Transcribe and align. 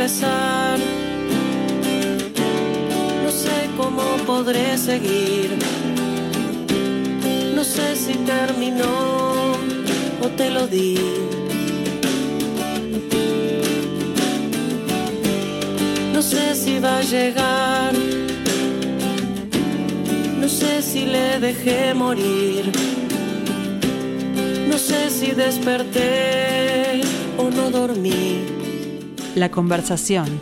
No 0.00 0.06
sé 3.30 3.68
cómo 3.76 4.02
podré 4.26 4.78
seguir. 4.78 5.50
No 7.54 7.62
sé 7.62 7.94
si 7.96 8.14
terminó 8.14 9.52
o 10.22 10.28
te 10.38 10.48
lo 10.48 10.66
di. 10.66 10.96
No 16.14 16.22
sé 16.22 16.54
si 16.54 16.78
va 16.78 16.96
a 16.96 17.02
llegar. 17.02 17.92
No 20.40 20.48
sé 20.48 20.80
si 20.80 21.04
le 21.04 21.38
dejé 21.40 21.92
morir. 21.92 22.72
No 24.66 24.78
sé 24.78 25.10
si 25.10 25.32
desperté 25.32 27.02
o 27.36 27.50
no 27.50 27.70
dormí. 27.70 28.59
La 29.36 29.50
conversación. 29.50 30.40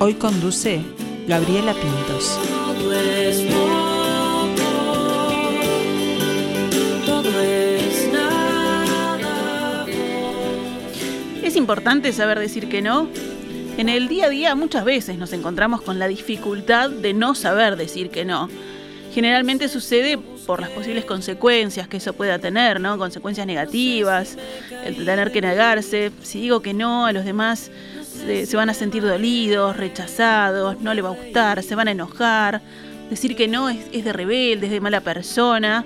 Hoy 0.00 0.14
conduce 0.14 0.80
Gabriela 1.28 1.74
Pintos. 1.74 2.38
Todo 2.76 2.92
es 2.92 3.40
poco, 3.42 4.62
todo 7.06 7.40
es 7.40 8.12
nada. 8.12 9.86
Es 11.40 11.54
importante 11.54 12.12
saber 12.12 12.40
decir 12.40 12.68
que 12.68 12.82
no. 12.82 13.06
En 13.78 13.88
el 13.88 14.08
día 14.08 14.26
a 14.26 14.30
día 14.30 14.56
muchas 14.56 14.84
veces 14.84 15.18
nos 15.18 15.32
encontramos 15.32 15.82
con 15.82 16.00
la 16.00 16.08
dificultad 16.08 16.90
de 16.90 17.14
no 17.14 17.36
saber 17.36 17.76
decir 17.76 18.10
que 18.10 18.24
no. 18.24 18.48
Generalmente 19.14 19.68
sucede 19.68 20.18
por 20.46 20.60
las 20.60 20.70
posibles 20.70 21.04
consecuencias 21.04 21.88
que 21.88 21.96
eso 21.98 22.12
pueda 22.12 22.38
tener, 22.38 22.80
¿no? 22.80 22.98
Consecuencias 22.98 23.46
negativas, 23.46 24.36
el 24.84 25.04
tener 25.04 25.32
que 25.32 25.40
negarse. 25.40 26.12
Si 26.22 26.40
digo 26.40 26.60
que 26.60 26.74
no 26.74 27.06
a 27.06 27.12
los 27.12 27.24
demás, 27.24 27.70
se, 28.26 28.56
van 28.56 28.70
a 28.70 28.74
sentir 28.74 29.02
dolidos, 29.02 29.76
rechazados, 29.76 30.80
no 30.80 30.94
le 30.94 31.02
va 31.02 31.10
a 31.10 31.12
gustar, 31.12 31.62
se 31.62 31.74
van 31.74 31.88
a 31.88 31.92
enojar. 31.92 32.60
Decir 33.10 33.36
que 33.36 33.48
no 33.48 33.68
es, 33.68 33.78
es 33.92 34.04
de 34.04 34.12
rebelde, 34.12 34.66
es 34.66 34.72
de 34.72 34.80
mala 34.80 35.00
persona. 35.00 35.84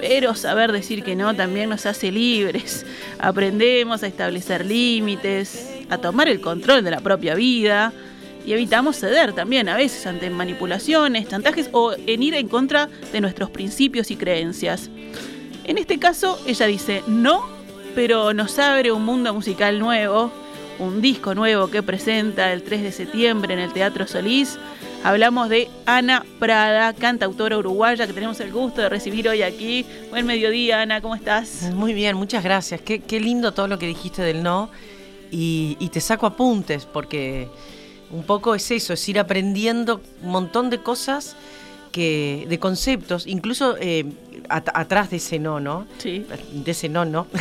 Pero 0.00 0.34
saber 0.34 0.72
decir 0.72 1.02
que 1.02 1.14
no 1.14 1.34
también 1.34 1.70
nos 1.70 1.86
hace 1.86 2.10
libres. 2.10 2.84
Aprendemos 3.18 4.02
a 4.02 4.06
establecer 4.06 4.66
límites, 4.66 5.72
a 5.88 5.98
tomar 5.98 6.28
el 6.28 6.40
control 6.40 6.84
de 6.84 6.90
la 6.90 7.00
propia 7.00 7.34
vida 7.34 7.92
y 8.44 8.52
evitamos 8.52 8.96
ceder 8.96 9.32
también 9.32 9.68
a 9.68 9.76
veces 9.76 10.06
ante 10.06 10.28
manipulaciones, 10.28 11.28
chantajes 11.28 11.68
o 11.72 11.92
en 11.94 12.22
ir 12.22 12.34
en 12.34 12.48
contra 12.48 12.88
de 13.12 13.20
nuestros 13.20 13.50
principios 13.50 14.10
y 14.10 14.16
creencias. 14.16 14.90
En 15.64 15.78
este 15.78 15.98
caso, 15.98 16.40
ella 16.46 16.66
dice 16.66 17.02
no, 17.06 17.44
pero 17.94 18.34
nos 18.34 18.58
abre 18.58 18.90
un 18.90 19.04
mundo 19.04 19.32
musical 19.32 19.78
nuevo, 19.78 20.32
un 20.82 21.00
disco 21.00 21.34
nuevo 21.34 21.68
que 21.70 21.82
presenta 21.82 22.52
el 22.52 22.62
3 22.62 22.82
de 22.82 22.92
septiembre 22.92 23.54
en 23.54 23.60
el 23.60 23.72
Teatro 23.72 24.06
Solís. 24.06 24.58
Hablamos 25.04 25.48
de 25.48 25.68
Ana 25.86 26.24
Prada, 26.38 26.92
cantautora 26.92 27.58
uruguaya 27.58 28.06
que 28.06 28.12
tenemos 28.12 28.38
el 28.40 28.52
gusto 28.52 28.80
de 28.82 28.88
recibir 28.88 29.28
hoy 29.28 29.42
aquí. 29.42 29.84
Buen 30.10 30.26
mediodía, 30.26 30.80
Ana, 30.82 31.00
¿cómo 31.00 31.14
estás? 31.14 31.70
Muy 31.74 31.92
bien, 31.94 32.16
muchas 32.16 32.44
gracias. 32.44 32.80
Qué, 32.80 33.00
qué 33.00 33.20
lindo 33.20 33.52
todo 33.52 33.68
lo 33.68 33.78
que 33.78 33.86
dijiste 33.86 34.22
del 34.22 34.42
no. 34.42 34.70
Y, 35.30 35.76
y 35.80 35.88
te 35.88 36.00
saco 36.00 36.26
apuntes 36.26 36.84
porque 36.86 37.48
un 38.10 38.22
poco 38.24 38.54
es 38.54 38.70
eso, 38.70 38.92
es 38.92 39.08
ir 39.08 39.18
aprendiendo 39.18 40.00
un 40.22 40.30
montón 40.30 40.68
de 40.70 40.78
cosas, 40.78 41.34
que, 41.90 42.46
de 42.48 42.58
conceptos, 42.58 43.26
incluso 43.26 43.76
eh, 43.80 44.04
at- 44.48 44.68
atrás 44.74 45.10
de 45.10 45.16
ese 45.16 45.38
no, 45.38 45.60
¿no? 45.60 45.86
Sí. 45.98 46.24
De 46.52 46.70
ese 46.70 46.88
no, 46.88 47.04
¿no? 47.04 47.26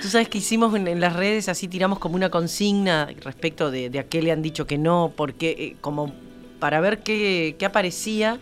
Tú 0.00 0.08
sabes 0.08 0.28
que 0.28 0.38
hicimos 0.38 0.74
en, 0.74 1.00
las 1.00 1.14
redes, 1.16 1.48
así 1.48 1.68
tiramos 1.68 1.98
como 1.98 2.16
una 2.16 2.30
consigna 2.30 3.08
respecto 3.22 3.70
de, 3.70 3.98
a 3.98 4.04
qué 4.04 4.22
le 4.22 4.30
han 4.30 4.42
dicho 4.42 4.66
que 4.66 4.78
no, 4.78 5.12
porque 5.16 5.50
eh, 5.50 5.76
como 5.80 6.12
para 6.58 6.80
ver 6.80 7.02
qué, 7.02 7.56
qué 7.58 7.66
aparecía, 7.66 8.38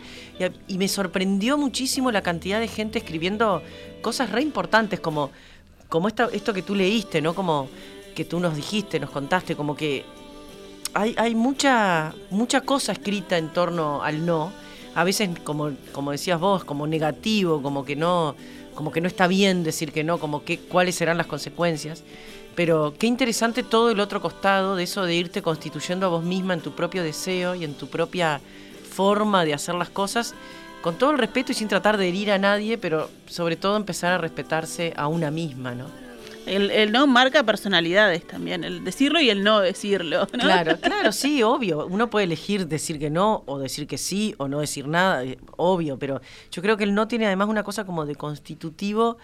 y, 0.67 0.77
me 0.77 0.87
sorprendió 0.87 1.57
muchísimo 1.57 2.11
la 2.11 2.21
cantidad 2.21 2.59
de 2.59 2.67
gente 2.67 2.99
escribiendo 2.99 3.61
cosas 4.01 4.31
re 4.31 4.41
importantes, 4.41 4.99
como, 4.99 5.31
como 5.89 6.07
esto 6.07 6.53
que 6.53 6.61
tú 6.61 6.75
leíste, 6.75 7.21
¿no? 7.21 7.33
Como 7.33 7.69
que 8.15 8.25
tú 8.25 8.39
nos 8.39 8.55
dijiste, 8.55 8.99
nos 8.99 9.09
contaste, 9.09 9.55
como 9.55 9.75
que 9.75 10.05
hay, 10.93 11.13
hay 11.17 11.35
mucha, 11.35 12.13
mucha 12.29 12.61
cosa 12.61 12.93
escrita 12.93 13.37
en 13.37 13.49
torno 13.49 14.01
al 14.01 14.25
no. 14.25 14.51
A 14.95 15.03
veces, 15.03 15.29
como, 15.43 15.71
como 15.91 16.11
decías 16.11 16.39
vos, 16.39 16.63
como 16.63 16.87
negativo, 16.87 17.61
como 17.61 17.83
que 17.83 17.97
no, 17.97 18.35
como 18.75 18.91
que 18.91 19.01
no 19.01 19.07
está 19.07 19.27
bien 19.27 19.63
decir 19.63 19.91
que 19.91 20.03
no, 20.03 20.19
como 20.19 20.43
que 20.43 20.59
cuáles 20.59 20.95
serán 20.95 21.17
las 21.17 21.27
consecuencias. 21.27 22.03
Pero 22.55 22.93
qué 22.97 23.07
interesante 23.07 23.63
todo 23.63 23.89
el 23.89 23.99
otro 23.99 24.21
costado 24.21 24.75
de 24.75 24.83
eso 24.83 25.03
de 25.03 25.15
irte 25.15 25.41
constituyendo 25.41 26.05
a 26.05 26.09
vos 26.09 26.23
misma 26.23 26.53
en 26.53 26.61
tu 26.61 26.73
propio 26.73 27.03
deseo 27.03 27.55
y 27.55 27.63
en 27.63 27.73
tu 27.73 27.87
propia 27.87 28.39
forma 28.89 29.43
de 29.43 29.53
hacer 29.53 29.75
las 29.75 29.89
cosas, 29.89 30.35
con 30.81 30.95
todo 30.95 31.11
el 31.11 31.17
respeto 31.17 31.51
y 31.51 31.55
sin 31.55 31.67
tratar 31.67 31.97
de 31.97 32.07
herir 32.07 32.31
a 32.31 32.37
nadie, 32.37 32.77
pero 32.77 33.09
sobre 33.25 33.55
todo 33.55 33.75
empezar 33.75 34.13
a 34.13 34.17
respetarse 34.19 34.93
a 34.95 35.07
una 35.07 35.31
misma, 35.31 35.73
¿no? 35.73 36.04
El, 36.45 36.71
el 36.71 36.91
no 36.91 37.07
marca 37.07 37.43
personalidades 37.43 38.25
también, 38.25 38.63
el 38.63 38.83
decirlo 38.83 39.19
y 39.19 39.29
el 39.29 39.43
no 39.43 39.59
decirlo. 39.59 40.27
¿no? 40.33 40.39
Claro, 40.39 40.77
claro, 40.81 41.11
sí, 41.11 41.43
obvio. 41.43 41.85
Uno 41.87 42.09
puede 42.09 42.25
elegir 42.25 42.67
decir 42.67 42.99
que 42.99 43.09
no 43.09 43.43
o 43.45 43.59
decir 43.59 43.87
que 43.87 43.97
sí 43.97 44.35
o 44.37 44.47
no 44.47 44.59
decir 44.59 44.87
nada, 44.87 45.23
eh, 45.23 45.37
obvio, 45.57 45.97
pero 45.97 46.21
yo 46.51 46.61
creo 46.61 46.77
que 46.77 46.83
el 46.83 46.93
no 46.93 47.07
tiene 47.07 47.25
además 47.25 47.47
una 47.49 47.63
cosa 47.63 47.85
como 47.85 48.05
de 48.05 48.15
constitutivo 48.15 49.17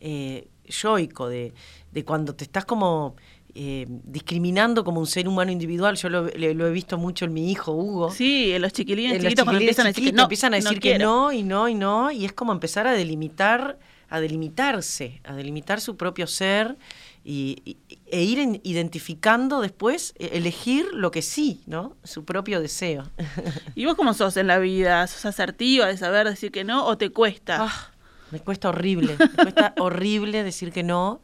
eh, 0.00 0.48
yoico, 0.66 1.28
de, 1.28 1.52
de 1.92 2.04
cuando 2.04 2.34
te 2.34 2.44
estás 2.44 2.64
como 2.64 3.16
eh, 3.54 3.86
discriminando 3.88 4.84
como 4.84 5.00
un 5.00 5.06
ser 5.06 5.26
humano 5.26 5.50
individual. 5.50 5.96
Yo 5.96 6.08
lo, 6.08 6.28
lo 6.28 6.66
he 6.66 6.70
visto 6.70 6.96
mucho 6.98 7.24
en 7.24 7.32
mi 7.32 7.50
hijo 7.50 7.72
Hugo. 7.72 8.10
Sí, 8.10 8.52
en 8.52 8.62
los 8.62 8.72
chiquilines 8.72 9.16
En 9.16 9.24
los 9.24 9.30
chiquitos 9.30 9.44
cuando 9.44 9.58
chiquilines 9.58 9.78
empiezan 9.78 9.86
a 9.86 9.88
decir 9.88 10.04
que 10.04 10.12
no, 10.12 10.22
empiezan 10.22 10.54
a 10.54 10.56
decir 10.56 10.80
que 10.80 10.98
no 10.98 11.32
y 11.32 11.42
no 11.42 11.68
y 11.68 11.74
no, 11.74 12.10
y 12.12 12.24
es 12.24 12.32
como 12.32 12.52
empezar 12.52 12.86
a 12.86 12.92
delimitar, 12.92 13.78
a 14.10 14.20
delimitarse, 14.20 15.20
a 15.24 15.34
delimitar 15.34 15.80
su 15.80 15.96
propio 15.96 16.26
ser 16.26 16.76
y, 17.24 17.58
y- 17.64 17.76
e 18.10 18.22
ir 18.22 18.38
en- 18.38 18.60
identificando 18.64 19.60
después, 19.60 20.14
e- 20.18 20.30
elegir 20.38 20.86
lo 20.94 21.10
que 21.10 21.20
sí, 21.22 21.60
¿no? 21.66 21.96
Su 22.04 22.24
propio 22.24 22.60
deseo. 22.60 23.04
¿Y 23.74 23.84
vos 23.84 23.94
cómo 23.96 24.14
sos 24.14 24.36
en 24.36 24.46
la 24.46 24.58
vida? 24.58 25.06
¿Sos 25.06 25.26
asertiva 25.26 25.86
de 25.86 25.96
saber 25.96 26.28
decir 26.28 26.50
que 26.52 26.64
no 26.64 26.86
o 26.86 26.96
te 26.96 27.10
cuesta? 27.10 27.58
Ah, 27.60 27.92
me 28.30 28.40
cuesta 28.40 28.68
horrible, 28.70 29.16
me 29.18 29.28
cuesta 29.42 29.74
horrible 29.78 30.42
decir 30.42 30.72
que 30.72 30.82
no 30.82 31.20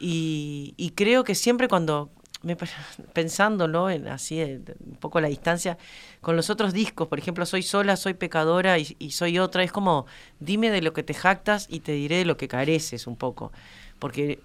y, 0.00 0.74
y 0.76 0.90
creo 0.90 1.24
que 1.24 1.34
siempre 1.34 1.66
cuando 1.68 2.10
me, 2.42 2.56
pensándolo 3.12 3.90
en 3.90 4.08
así 4.08 4.40
eh, 4.40 4.60
un 4.84 4.96
poco 4.96 5.20
la 5.20 5.28
distancia 5.28 5.78
con 6.20 6.36
los 6.36 6.50
otros 6.50 6.72
discos, 6.72 7.08
por 7.08 7.18
ejemplo, 7.18 7.46
soy 7.46 7.62
sola, 7.62 7.96
soy 7.96 8.14
pecadora 8.14 8.78
y 8.78 9.10
soy 9.10 9.38
otra, 9.38 9.62
es 9.62 9.72
como 9.72 10.06
dime 10.40 10.70
de 10.70 10.82
lo 10.82 10.92
que 10.92 11.02
te 11.02 11.14
jactas 11.14 11.66
y 11.68 11.80
te 11.80 11.92
diré 11.92 12.18
de 12.18 12.24
lo 12.24 12.36
que 12.36 12.48
careces 12.48 13.06
un 13.06 13.16
poco, 13.16 13.52
porque 13.98 14.40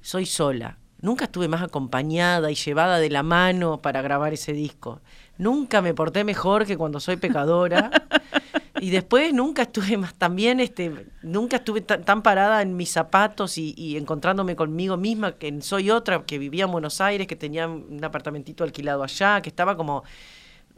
soy 0.00 0.26
sola. 0.26 0.78
Nunca 1.00 1.26
estuve 1.26 1.46
más 1.46 1.62
acompañada 1.62 2.50
y 2.50 2.56
llevada 2.56 2.98
de 2.98 3.08
la 3.08 3.22
mano 3.22 3.80
para 3.80 4.02
grabar 4.02 4.32
ese 4.32 4.52
disco. 4.52 5.00
Nunca 5.36 5.80
me 5.80 5.94
porté 5.94 6.24
mejor 6.24 6.66
que 6.66 6.76
cuando 6.76 6.98
soy 6.98 7.16
pecadora. 7.16 7.90
Y 8.80 8.90
después 8.90 9.32
nunca 9.32 9.62
estuve 9.62 9.96
más 9.96 10.14
también, 10.14 10.60
este, 10.60 11.06
nunca 11.22 11.56
estuve 11.56 11.80
tan, 11.80 12.22
parada 12.22 12.62
en 12.62 12.76
mis 12.76 12.90
zapatos 12.90 13.58
y, 13.58 13.74
y 13.76 13.96
encontrándome 13.96 14.56
conmigo 14.56 14.96
misma, 14.96 15.32
que 15.32 15.60
soy 15.62 15.90
otra, 15.90 16.24
que 16.24 16.38
vivía 16.38 16.64
en 16.64 16.72
Buenos 16.72 17.00
Aires, 17.00 17.26
que 17.26 17.36
tenía 17.36 17.66
un 17.68 18.02
apartamentito 18.04 18.64
alquilado 18.64 19.02
allá, 19.02 19.40
que 19.40 19.48
estaba 19.48 19.76
como 19.76 20.04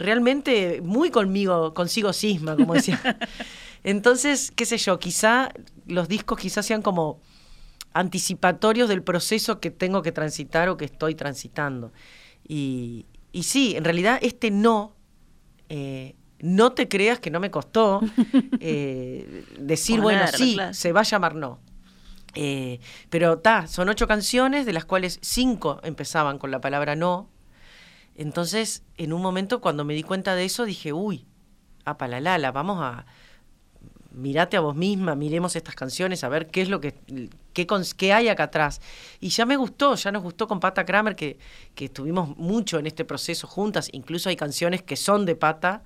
realmente 0.00 0.80
muy 0.82 1.10
conmigo, 1.10 1.74
consigo 1.74 2.12
cisma, 2.12 2.56
como 2.56 2.74
decía. 2.74 3.00
Entonces, 3.84 4.50
qué 4.54 4.66
sé 4.66 4.78
yo, 4.78 4.98
quizá 4.98 5.52
los 5.86 6.08
discos 6.08 6.38
quizás 6.38 6.66
sean 6.66 6.82
como 6.82 7.20
anticipatorios 7.92 8.88
del 8.88 9.02
proceso 9.02 9.60
que 9.60 9.70
tengo 9.70 10.02
que 10.02 10.12
transitar 10.12 10.68
o 10.68 10.76
que 10.76 10.86
estoy 10.86 11.14
transitando. 11.14 11.92
Y, 12.46 13.06
y 13.32 13.44
sí, 13.44 13.74
en 13.76 13.84
realidad 13.84 14.18
este 14.22 14.50
no, 14.50 14.96
eh, 15.68 16.14
no 16.40 16.72
te 16.72 16.88
creas 16.88 17.20
que 17.20 17.30
no 17.30 17.40
me 17.40 17.50
costó 17.50 18.00
eh, 18.60 19.44
decir, 19.58 20.00
bueno, 20.00 20.26
sí, 20.32 20.54
claro. 20.54 20.74
se 20.74 20.92
va 20.92 21.00
a 21.00 21.04
llamar 21.04 21.34
no. 21.34 21.58
Eh, 22.34 22.80
pero 23.08 23.38
ta, 23.38 23.66
son 23.66 23.88
ocho 23.88 24.06
canciones, 24.06 24.66
de 24.66 24.72
las 24.72 24.84
cuales 24.84 25.18
cinco 25.22 25.80
empezaban 25.82 26.38
con 26.38 26.50
la 26.50 26.60
palabra 26.60 26.96
no. 26.96 27.28
Entonces, 28.16 28.82
en 28.96 29.12
un 29.12 29.22
momento 29.22 29.60
cuando 29.60 29.84
me 29.84 29.94
di 29.94 30.02
cuenta 30.02 30.34
de 30.34 30.44
eso, 30.44 30.64
dije, 30.64 30.92
uy, 30.92 31.26
apalalala, 31.84 32.52
vamos 32.52 32.78
a, 32.80 33.06
mirate 34.12 34.56
a 34.56 34.60
vos 34.60 34.76
misma, 34.76 35.14
miremos 35.14 35.56
estas 35.56 35.74
canciones, 35.74 36.24
a 36.24 36.28
ver 36.28 36.48
qué 36.48 36.62
es 36.62 36.68
lo 36.68 36.80
que 36.80 36.94
qué, 37.52 37.66
qué 37.96 38.12
hay 38.12 38.28
acá 38.28 38.44
atrás. 38.44 38.80
Y 39.20 39.28
ya 39.30 39.46
me 39.46 39.56
gustó, 39.56 39.94
ya 39.94 40.12
nos 40.12 40.22
gustó 40.22 40.46
con 40.46 40.60
Pata 40.60 40.84
Kramer, 40.84 41.16
que, 41.16 41.38
que 41.74 41.86
estuvimos 41.86 42.36
mucho 42.36 42.78
en 42.78 42.86
este 42.86 43.04
proceso 43.04 43.46
juntas, 43.46 43.88
incluso 43.92 44.28
hay 44.28 44.36
canciones 44.36 44.82
que 44.82 44.96
son 44.96 45.26
de 45.26 45.36
Pata, 45.36 45.82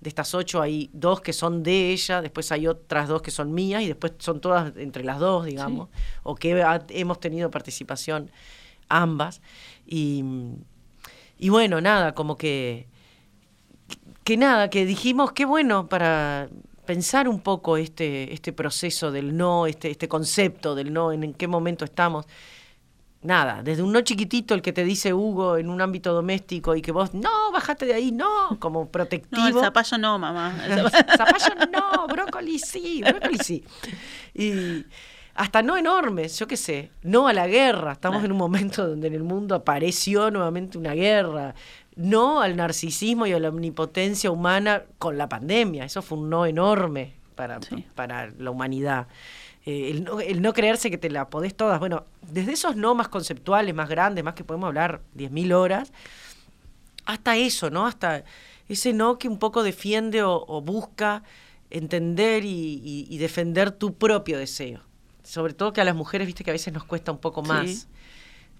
de 0.00 0.08
estas 0.08 0.34
ocho 0.34 0.62
hay 0.62 0.90
dos 0.92 1.20
que 1.20 1.32
son 1.32 1.62
de 1.62 1.90
ella, 1.92 2.22
después 2.22 2.52
hay 2.52 2.66
otras 2.68 3.08
dos 3.08 3.20
que 3.22 3.30
son 3.30 3.52
mías 3.52 3.82
y 3.82 3.86
después 3.88 4.12
son 4.18 4.40
todas 4.40 4.72
entre 4.76 5.02
las 5.04 5.18
dos, 5.18 5.44
digamos, 5.44 5.88
o 6.22 6.34
que 6.36 6.62
ha- 6.62 6.84
hemos 6.90 7.18
tenido 7.20 7.50
participación 7.50 8.30
ambas. 8.88 9.40
Y, 9.86 10.22
y 11.38 11.48
bueno, 11.48 11.80
nada, 11.80 12.14
como 12.14 12.36
que, 12.36 12.86
que 14.24 14.36
nada, 14.36 14.70
que 14.70 14.84
dijimos, 14.86 15.32
qué 15.32 15.44
bueno 15.44 15.88
para 15.88 16.48
pensar 16.86 17.28
un 17.28 17.40
poco 17.40 17.76
este, 17.76 18.32
este 18.32 18.52
proceso 18.52 19.10
del 19.10 19.36
no, 19.36 19.66
este, 19.66 19.90
este 19.90 20.08
concepto 20.08 20.74
del 20.74 20.92
no, 20.92 21.12
en, 21.12 21.22
en 21.24 21.34
qué 21.34 21.46
momento 21.48 21.84
estamos 21.84 22.26
nada, 23.22 23.62
desde 23.62 23.82
un 23.82 23.92
no 23.92 24.00
chiquitito 24.00 24.54
el 24.54 24.62
que 24.62 24.72
te 24.72 24.84
dice 24.84 25.12
Hugo 25.12 25.56
en 25.56 25.70
un 25.70 25.80
ámbito 25.80 26.12
doméstico 26.12 26.76
y 26.76 26.82
que 26.82 26.92
vos, 26.92 27.14
no, 27.14 27.52
bajate 27.52 27.86
de 27.86 27.94
ahí, 27.94 28.12
no, 28.12 28.56
como 28.58 28.88
protectivo. 28.88 29.48
No, 29.48 29.58
el 29.58 29.64
zapallo 29.64 29.98
no, 29.98 30.18
mamá. 30.18 30.54
zapallo 31.16 31.66
no, 31.72 32.06
brócoli 32.06 32.58
sí, 32.58 33.02
brócoli 33.04 33.38
sí. 33.38 33.64
Y 34.34 34.84
hasta 35.34 35.62
no 35.62 35.76
enormes, 35.76 36.38
yo 36.38 36.46
qué 36.46 36.56
sé, 36.56 36.90
no 37.02 37.28
a 37.28 37.32
la 37.32 37.46
guerra. 37.46 37.92
Estamos 37.92 38.24
en 38.24 38.32
un 38.32 38.38
momento 38.38 38.86
donde 38.86 39.06
en 39.06 39.14
el 39.14 39.22
mundo 39.22 39.54
apareció 39.54 40.30
nuevamente 40.30 40.78
una 40.78 40.94
guerra. 40.94 41.54
No 41.94 42.40
al 42.40 42.56
narcisismo 42.56 43.26
y 43.26 43.32
a 43.32 43.40
la 43.40 43.48
omnipotencia 43.48 44.30
humana 44.30 44.82
con 44.98 45.16
la 45.18 45.28
pandemia. 45.28 45.84
Eso 45.84 46.02
fue 46.02 46.18
un 46.18 46.30
no 46.30 46.46
enorme 46.46 47.14
para, 47.34 47.60
para 47.94 48.30
la 48.36 48.50
humanidad. 48.50 49.06
Eh, 49.68 49.90
el, 50.26 50.40
no, 50.40 50.54
creerse 50.54 50.90
que 50.90 50.96
te 50.96 51.10
la 51.10 51.28
podés 51.28 51.54
todas. 51.54 51.78
Bueno, 51.78 52.06
desde 52.22 52.52
esos 52.52 52.74
no 52.74 52.94
más 52.94 53.08
conceptuales, 53.08 53.74
más 53.74 53.90
grandes, 53.90 54.24
más 54.24 54.32
que 54.32 54.42
podemos 54.42 54.66
hablar 54.68 55.02
10.000 55.14 55.52
horas, 55.52 55.92
hasta 57.04 57.36
eso, 57.36 57.68
¿no? 57.68 57.86
Hasta 57.86 58.24
ese 58.70 58.94
no 58.94 59.18
que 59.18 59.28
un 59.28 59.38
poco 59.38 59.62
defiende 59.62 60.22
o, 60.22 60.62
busca 60.62 61.22
entender 61.68 62.44
y, 62.46 63.18
defender 63.18 63.70
tu 63.70 63.92
propio 63.92 64.38
deseo. 64.38 64.80
Sobre 65.22 65.52
todo 65.52 65.74
que 65.74 65.82
a 65.82 65.84
las 65.84 65.94
mujeres, 65.94 66.26
viste 66.26 66.44
que 66.44 66.50
a 66.50 66.54
veces 66.54 66.72
nos 66.72 66.84
cuesta 66.84 67.12
un 67.12 67.18
poco 67.18 67.42
más. 67.42 67.88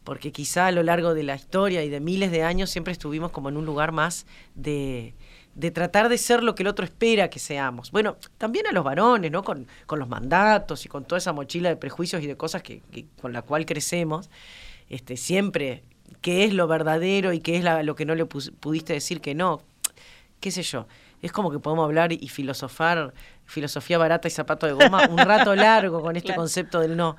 Porque 0.05 0.31
quizá 0.31 0.67
a 0.67 0.73
lo 0.73 0.83
largo 0.83 1.15
de 1.15 1.23
la 1.23 1.37
historia 1.37 1.83
y 1.85 1.89
de 1.89 2.01
miles 2.01 2.31
de 2.31 2.43
años 2.43 2.69
siempre 2.69 2.93
estuvimos 2.93 3.31
como 3.31 3.49
en 3.49 3.57
un 3.57 3.65
lugar 3.65 3.93
más 3.93 4.27
de, 4.55 5.15
de 5.59 5.73
tratar 5.73 6.09
de 6.09 6.19
ser 6.19 6.45
lo 6.45 6.55
que 6.55 6.63
el 6.63 6.69
otro 6.69 6.85
espera 6.85 7.29
que 7.29 7.41
seamos. 7.41 7.91
Bueno, 7.91 8.17
también 8.39 8.69
a 8.69 8.73
los 8.73 8.85
varones, 8.85 9.33
¿no? 9.33 9.43
Con, 9.43 9.67
con 9.87 9.99
los 9.99 10.09
mandatos 10.09 10.87
y 10.87 10.89
con 10.89 11.05
toda 11.05 11.19
esa 11.19 11.33
mochila 11.33 11.69
de 11.69 11.75
prejuicios 11.75 12.23
y 12.23 12.29
de 12.29 12.37
cosas 12.37 12.63
que, 12.63 12.81
con 13.21 13.33
la 13.33 13.43
cual 13.43 13.67
crecemos, 13.67 14.31
este, 14.89 15.17
siempre 15.17 15.83
qué 16.21 16.45
es 16.45 16.55
lo 16.55 16.69
verdadero 16.69 17.33
y 17.33 17.41
qué 17.41 17.57
es 17.57 17.65
lo 17.85 17.97
que 17.97 18.05
no 18.05 18.15
le 18.15 18.25
pudiste 18.25 18.93
decir 18.93 19.21
que 19.21 19.35
no, 19.35 19.61
qué 20.39 20.53
sé 20.53 20.63
yo. 20.63 20.87
Es 21.23 21.33
como 21.33 21.51
que 21.51 21.59
podemos 21.59 21.85
hablar 21.85 22.13
y 22.13 22.29
filosofar, 22.29 23.13
filosofía 23.45 23.99
barata 23.99 24.29
y 24.29 24.31
zapato 24.31 24.65
de 24.65 24.75
goma, 24.75 25.09
un 25.09 25.19
rato 25.19 25.55
largo 25.57 26.01
con 26.01 26.15
este 26.15 26.37
concepto 26.37 26.79
del 26.79 26.97
no. 26.97 27.17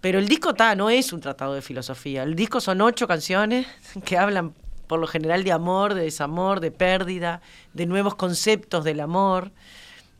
Pero 0.00 0.18
el 0.18 0.26
disco 0.26 0.54
ta, 0.54 0.74
no 0.74 0.90
es 0.90 1.12
un 1.12 1.20
tratado 1.20 1.54
de 1.54 1.62
filosofía. 1.62 2.24
El 2.24 2.34
disco 2.34 2.60
son 2.60 2.80
ocho 2.80 3.06
canciones 3.06 3.68
que 4.04 4.18
hablan 4.18 4.54
por 4.86 4.98
lo 5.00 5.06
general 5.06 5.44
de 5.44 5.52
amor, 5.52 5.94
de 5.94 6.02
desamor, 6.02 6.60
de 6.60 6.70
pérdida, 6.70 7.40
de 7.74 7.86
nuevos 7.86 8.14
conceptos 8.14 8.84
del 8.84 9.00
amor, 9.00 9.52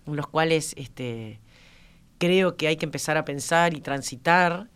en 0.06 0.16
los 0.16 0.26
cuales 0.26 0.74
este, 0.76 1.40
creo 2.18 2.56
que 2.56 2.68
hay 2.68 2.76
que 2.76 2.86
empezar 2.86 3.16
a 3.16 3.24
pensar 3.24 3.74
y 3.74 3.80
transitar. 3.80 4.68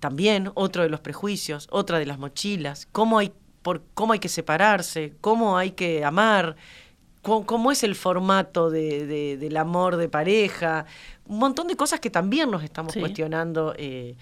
También 0.00 0.50
otro 0.54 0.82
de 0.82 0.88
los 0.88 1.00
prejuicios, 1.00 1.68
otra 1.70 1.98
de 1.98 2.06
las 2.06 2.18
mochilas, 2.18 2.88
cómo 2.90 3.18
hay, 3.18 3.32
por, 3.62 3.82
cómo 3.94 4.12
hay 4.12 4.18
que 4.18 4.28
separarse, 4.28 5.14
cómo 5.20 5.56
hay 5.56 5.72
que 5.72 6.04
amar, 6.04 6.56
cómo, 7.22 7.70
es 7.70 7.84
el 7.84 7.94
formato 7.94 8.68
de, 8.68 9.36
del 9.36 9.56
amor 9.56 9.96
de 9.96 10.08
pareja, 10.08 10.86
un 11.26 11.38
montón 11.38 11.68
de 11.68 11.76
cosas 11.76 12.00
que 12.00 12.10
también 12.10 12.50
nos 12.50 12.64
estamos 12.64 12.94
cuestionando. 12.94 13.74
Eh, 13.78 14.16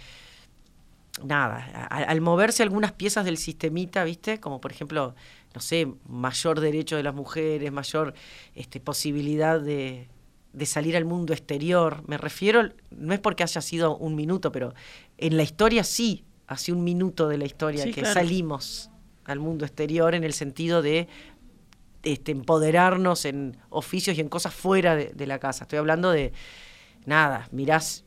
nada, 1.25 1.87
al, 1.89 2.21
moverse 2.21 2.63
algunas 2.63 2.93
piezas 2.93 3.25
del 3.25 3.37
sistemita, 3.37 4.05
¿viste? 4.05 4.41
Como 4.41 4.61
por 4.61 4.73
ejemplo, 4.73 5.15
no 5.55 5.61
sé, 5.61 5.89
mayor 6.09 6.61
derecho 6.61 6.97
de 6.97 7.03
las 7.03 7.15
mujeres, 7.15 7.73
mayor 7.73 8.15
este, 8.55 8.81
posibilidad 8.81 9.61
de, 9.61 10.09
de 10.53 10.67
salir 10.67 10.97
al 10.97 11.05
mundo 11.05 11.33
exterior. 11.33 12.03
Me 12.07 12.19
refiero, 12.19 12.71
no 12.91 13.13
es 13.13 13.21
porque 13.21 13.43
haya 13.43 13.61
sido 13.61 13.97
un 13.97 14.15
minuto, 14.15 14.53
pero 14.53 14.75
en 15.19 15.37
la 15.37 15.43
historia 15.43 15.85
sí, 15.85 16.25
hace 16.47 16.73
un 16.73 16.85
minuto 16.85 17.29
de 17.29 17.39
la 17.39 17.45
historia 17.45 17.91
que 17.91 18.05
salimos 18.05 18.91
al 19.25 19.39
mundo 19.39 19.65
exterior 19.65 20.15
en 20.15 20.25
el 20.25 20.33
sentido 20.33 20.83
de 20.83 21.09
este, 22.03 22.33
empoderarnos 22.33 23.25
en 23.25 23.57
oficios 23.69 24.17
y 24.17 24.21
en 24.21 24.29
cosas 24.29 24.55
fuera 24.55 24.97
de, 24.97 25.13
de 25.15 25.27
la 25.27 25.39
casa. 25.39 25.65
Estoy 25.65 25.79
hablando 25.79 26.11
de, 26.11 26.33
nada, 27.05 27.49
mirás 27.53 28.05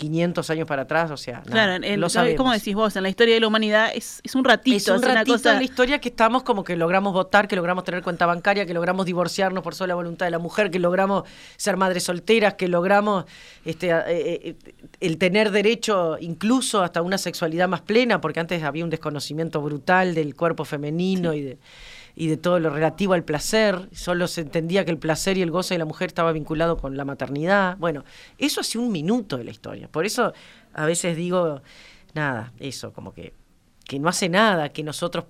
500 0.00 0.48
años 0.48 0.66
para 0.66 0.82
atrás, 0.82 1.10
o 1.10 1.16
sea, 1.16 1.42
claro, 1.42 1.84
lo 1.96 2.08
sabemos. 2.08 2.38
como 2.38 2.52
decís 2.52 2.74
vos, 2.74 2.96
en 2.96 3.02
la 3.02 3.10
historia 3.10 3.34
de 3.34 3.40
la 3.40 3.46
humanidad 3.46 3.90
es, 3.94 4.20
es 4.24 4.34
un 4.34 4.44
ratito. 4.44 4.76
Es 4.76 4.88
un 4.88 5.02
ratito 5.02 5.50
en 5.50 5.56
la 5.56 5.62
historia 5.62 6.00
que 6.00 6.08
estamos 6.08 6.42
como 6.42 6.64
que 6.64 6.74
logramos 6.74 7.12
votar, 7.12 7.46
que 7.46 7.54
logramos 7.54 7.84
tener 7.84 8.02
cuenta 8.02 8.24
bancaria, 8.24 8.64
que 8.64 8.72
logramos 8.72 9.04
divorciarnos 9.04 9.62
por 9.62 9.74
sola 9.74 9.94
voluntad 9.94 10.26
de 10.26 10.30
la 10.30 10.38
mujer, 10.38 10.70
que 10.70 10.78
logramos 10.78 11.24
ser 11.56 11.76
madres 11.76 12.04
solteras, 12.04 12.54
que 12.54 12.66
logramos 12.66 13.26
este, 13.64 13.90
eh, 13.90 14.02
eh, 14.08 14.56
el 15.00 15.18
tener 15.18 15.50
derecho 15.50 16.16
incluso 16.18 16.82
hasta 16.82 17.02
una 17.02 17.18
sexualidad 17.18 17.68
más 17.68 17.82
plena, 17.82 18.22
porque 18.22 18.40
antes 18.40 18.62
había 18.62 18.84
un 18.84 18.90
desconocimiento 18.90 19.60
brutal 19.60 20.14
del 20.14 20.34
cuerpo 20.34 20.64
femenino 20.64 21.34
y 21.34 21.42
de 21.42 21.58
y 22.20 22.26
de 22.26 22.36
todo 22.36 22.60
lo 22.60 22.68
relativo 22.68 23.14
al 23.14 23.24
placer, 23.24 23.88
solo 23.92 24.28
se 24.28 24.42
entendía 24.42 24.84
que 24.84 24.90
el 24.90 24.98
placer 24.98 25.38
y 25.38 25.42
el 25.42 25.50
goce 25.50 25.72
de 25.72 25.78
la 25.78 25.86
mujer 25.86 26.08
estaba 26.08 26.32
vinculado 26.32 26.76
con 26.76 26.94
la 26.94 27.06
maternidad. 27.06 27.78
Bueno, 27.78 28.04
eso 28.36 28.60
hace 28.60 28.76
un 28.76 28.92
minuto 28.92 29.38
de 29.38 29.44
la 29.44 29.50
historia. 29.50 29.88
Por 29.88 30.04
eso 30.04 30.34
a 30.74 30.84
veces 30.84 31.16
digo, 31.16 31.62
nada, 32.12 32.52
eso, 32.58 32.92
como 32.92 33.14
que, 33.14 33.32
que 33.86 33.98
no 33.98 34.10
hace 34.10 34.28
nada, 34.28 34.68
que 34.68 34.82
nosotros 34.82 35.24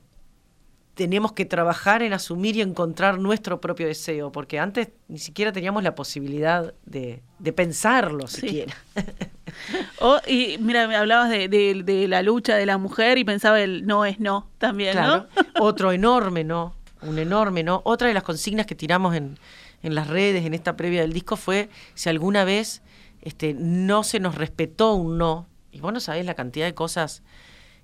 tenemos 0.95 1.33
que 1.33 1.45
trabajar 1.45 2.03
en 2.03 2.13
asumir 2.13 2.57
y 2.57 2.61
encontrar 2.61 3.21
nuestro 3.21 3.61
propio 3.61 3.87
deseo, 3.87 4.33
porque 4.33 4.59
antes 4.59 4.89
ni 5.07 5.19
siquiera 5.19 5.53
teníamos 5.53 5.85
la 5.85 5.95
posibilidad 5.95 6.75
de, 6.87 7.23
de 7.39 7.53
pensarlo 7.53 8.27
siquiera. 8.27 8.75
y 10.27 10.59
mira, 10.59 10.89
me 10.89 10.97
hablabas 10.97 11.31
de, 11.31 11.49
de, 11.49 12.09
la 12.09 12.23
lucha 12.23 12.57
de 12.57 12.67
la 12.67 12.79
mujer 12.79 13.17
y 13.17 13.25
pensaba 13.25 13.61
el 13.61 13.87
no 13.87 14.05
es 14.05 14.19
no 14.19 14.51
también, 14.59 14.97
¿no? 14.97 15.29
Otro 15.61 15.93
enorme 15.93 16.43
no, 16.43 16.75
un 17.03 17.19
enorme 17.19 17.63
no. 17.63 17.83
Otra 17.85 18.09
de 18.09 18.15
las 18.15 18.23
consignas 18.23 18.67
que 18.67 18.75
tiramos 18.75 19.15
en, 19.15 19.39
en 19.83 19.95
las 19.95 20.09
redes 20.09 20.45
en 20.45 20.55
esta 20.55 20.77
previa 20.77 21.01
del 21.03 21.13
disco 21.13 21.37
fue 21.37 21.69
si 21.95 22.09
alguna 22.09 22.45
vez 22.45 22.83
este, 23.23 23.55
no 23.55 24.03
se 24.03 24.21
nos 24.21 24.35
respetó 24.35 24.95
un 24.95 25.19
no. 25.19 25.47
Y 25.73 25.81
vos 25.81 25.93
no 25.93 26.01
sabés 26.01 26.25
la 26.27 26.35
cantidad 26.35 26.67
de 26.67 26.75
cosas 26.75 27.23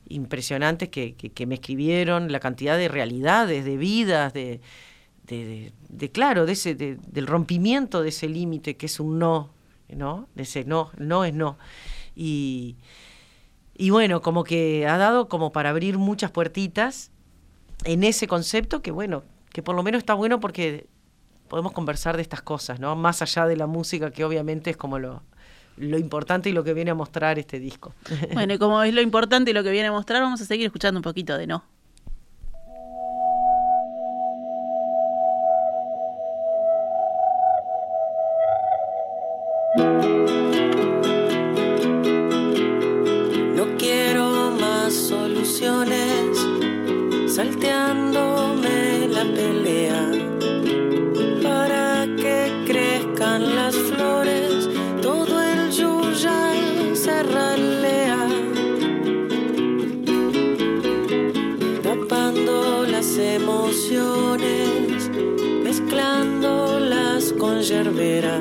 impresionantes 0.08 0.88
que, 0.88 1.14
que, 1.14 1.46
me 1.46 1.56
escribieron, 1.56 2.30
la 2.30 2.40
cantidad 2.40 2.76
de 2.76 2.88
realidades, 2.88 3.64
de 3.64 3.76
vidas, 3.76 4.32
de, 4.32 4.60
de, 5.24 5.72
de, 5.88 6.10
claro, 6.10 6.46
de 6.46 6.52
ese, 6.52 6.74
del 6.74 7.26
rompimiento 7.26 8.02
de 8.02 8.10
ese 8.10 8.28
límite 8.28 8.76
que 8.76 8.86
es 8.86 9.00
un 9.00 9.18
no, 9.18 9.50
¿no? 9.88 10.28
De 10.34 10.44
ese 10.44 10.64
no, 10.64 10.90
no 10.96 11.24
es 11.24 11.34
no. 11.34 11.58
Y, 12.14 12.76
y 13.76 13.90
bueno, 13.90 14.22
como 14.22 14.44
que 14.44 14.86
ha 14.86 14.96
dado 14.96 15.28
como 15.28 15.52
para 15.52 15.70
abrir 15.70 15.98
muchas 15.98 16.30
puertitas 16.30 17.10
en 17.84 18.04
ese 18.04 18.26
concepto 18.26 18.82
que 18.82 18.90
bueno, 18.90 19.22
que 19.52 19.62
por 19.62 19.74
lo 19.74 19.82
menos 19.82 19.98
está 20.00 20.14
bueno 20.14 20.40
porque 20.40 20.86
podemos 21.48 21.72
conversar 21.72 22.16
de 22.16 22.22
estas 22.22 22.42
cosas, 22.42 22.80
¿no? 22.80 22.96
Más 22.96 23.22
allá 23.22 23.46
de 23.46 23.56
la 23.56 23.66
música 23.66 24.10
que 24.10 24.24
obviamente 24.24 24.70
es 24.70 24.76
como 24.76 24.98
lo, 24.98 25.22
lo 25.76 25.98
importante 25.98 26.48
y 26.48 26.52
lo 26.52 26.64
que 26.64 26.74
viene 26.74 26.90
a 26.90 26.94
mostrar 26.94 27.38
este 27.38 27.58
disco. 27.58 27.94
Bueno, 28.32 28.54
y 28.54 28.58
como 28.58 28.82
es 28.82 28.94
lo 28.94 29.00
importante 29.00 29.50
y 29.50 29.54
lo 29.54 29.62
que 29.62 29.70
viene 29.70 29.88
a 29.88 29.92
mostrar, 29.92 30.22
vamos 30.22 30.40
a 30.40 30.44
seguir 30.44 30.66
escuchando 30.66 30.98
un 30.98 31.02
poquito 31.02 31.36
de 31.36 31.46
no. 31.46 31.64
Emociones, 63.18 65.10
mezclándolas 65.62 67.32
con 67.38 67.60
yerberas. 67.60 68.40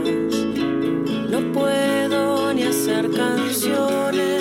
No 1.29 1.51
puedo 1.53 2.53
ni 2.53 2.63
hacer 2.63 3.10
canciones 3.12 4.35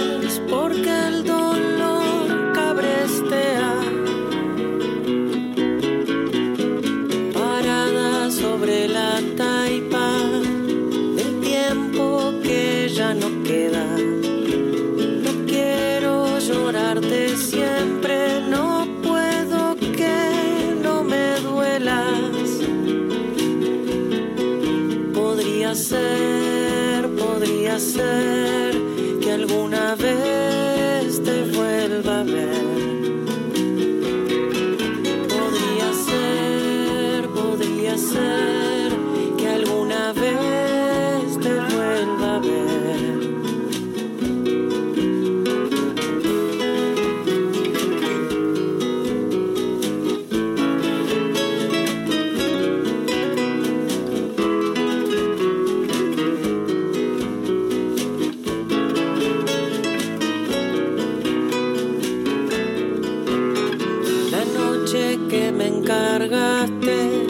encargaste 65.84 67.26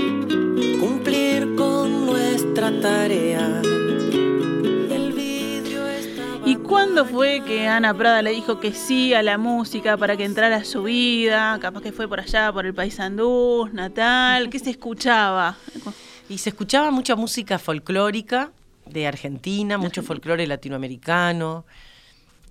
cumplir 0.79 1.57
con 1.57 2.07
nuestra 2.07 2.71
tarea. 2.81 3.61
El 3.65 5.13
vidrio 5.13 5.85
estaba 5.89 6.39
¿Y 6.47 6.55
cuándo 6.57 7.05
fue 7.05 7.43
que 7.45 7.67
Ana 7.67 7.93
Prada 7.95 8.23
le 8.23 8.31
dijo 8.31 8.61
que 8.61 8.73
sí 8.73 9.13
a 9.13 9.25
la 9.25 9.39
música 9.39 9.97
para 9.97 10.17
que 10.17 10.25
entrara 10.25 10.59
a 10.59 10.65
su 10.65 10.85
vida? 10.85 11.59
Capaz 11.61 11.83
que 11.83 11.91
fue 11.91 12.07
por 12.07 12.21
allá, 12.21 12.53
por 12.53 12.65
el 12.65 12.75
Paysandú, 12.75 13.69
Natal. 13.73 14.49
¿Qué 14.51 14.61
se 14.61 14.71
escuchaba? 14.71 15.57
Y 16.29 16.39
se 16.39 16.51
escuchaba 16.51 16.93
mucha 16.93 17.17
música 17.17 17.59
folclórica 17.59 18.53
de 18.87 19.09
Argentina, 19.09 19.79
mucho 19.79 20.05
folclore 20.05 20.47
latinoamericano. 20.47 21.65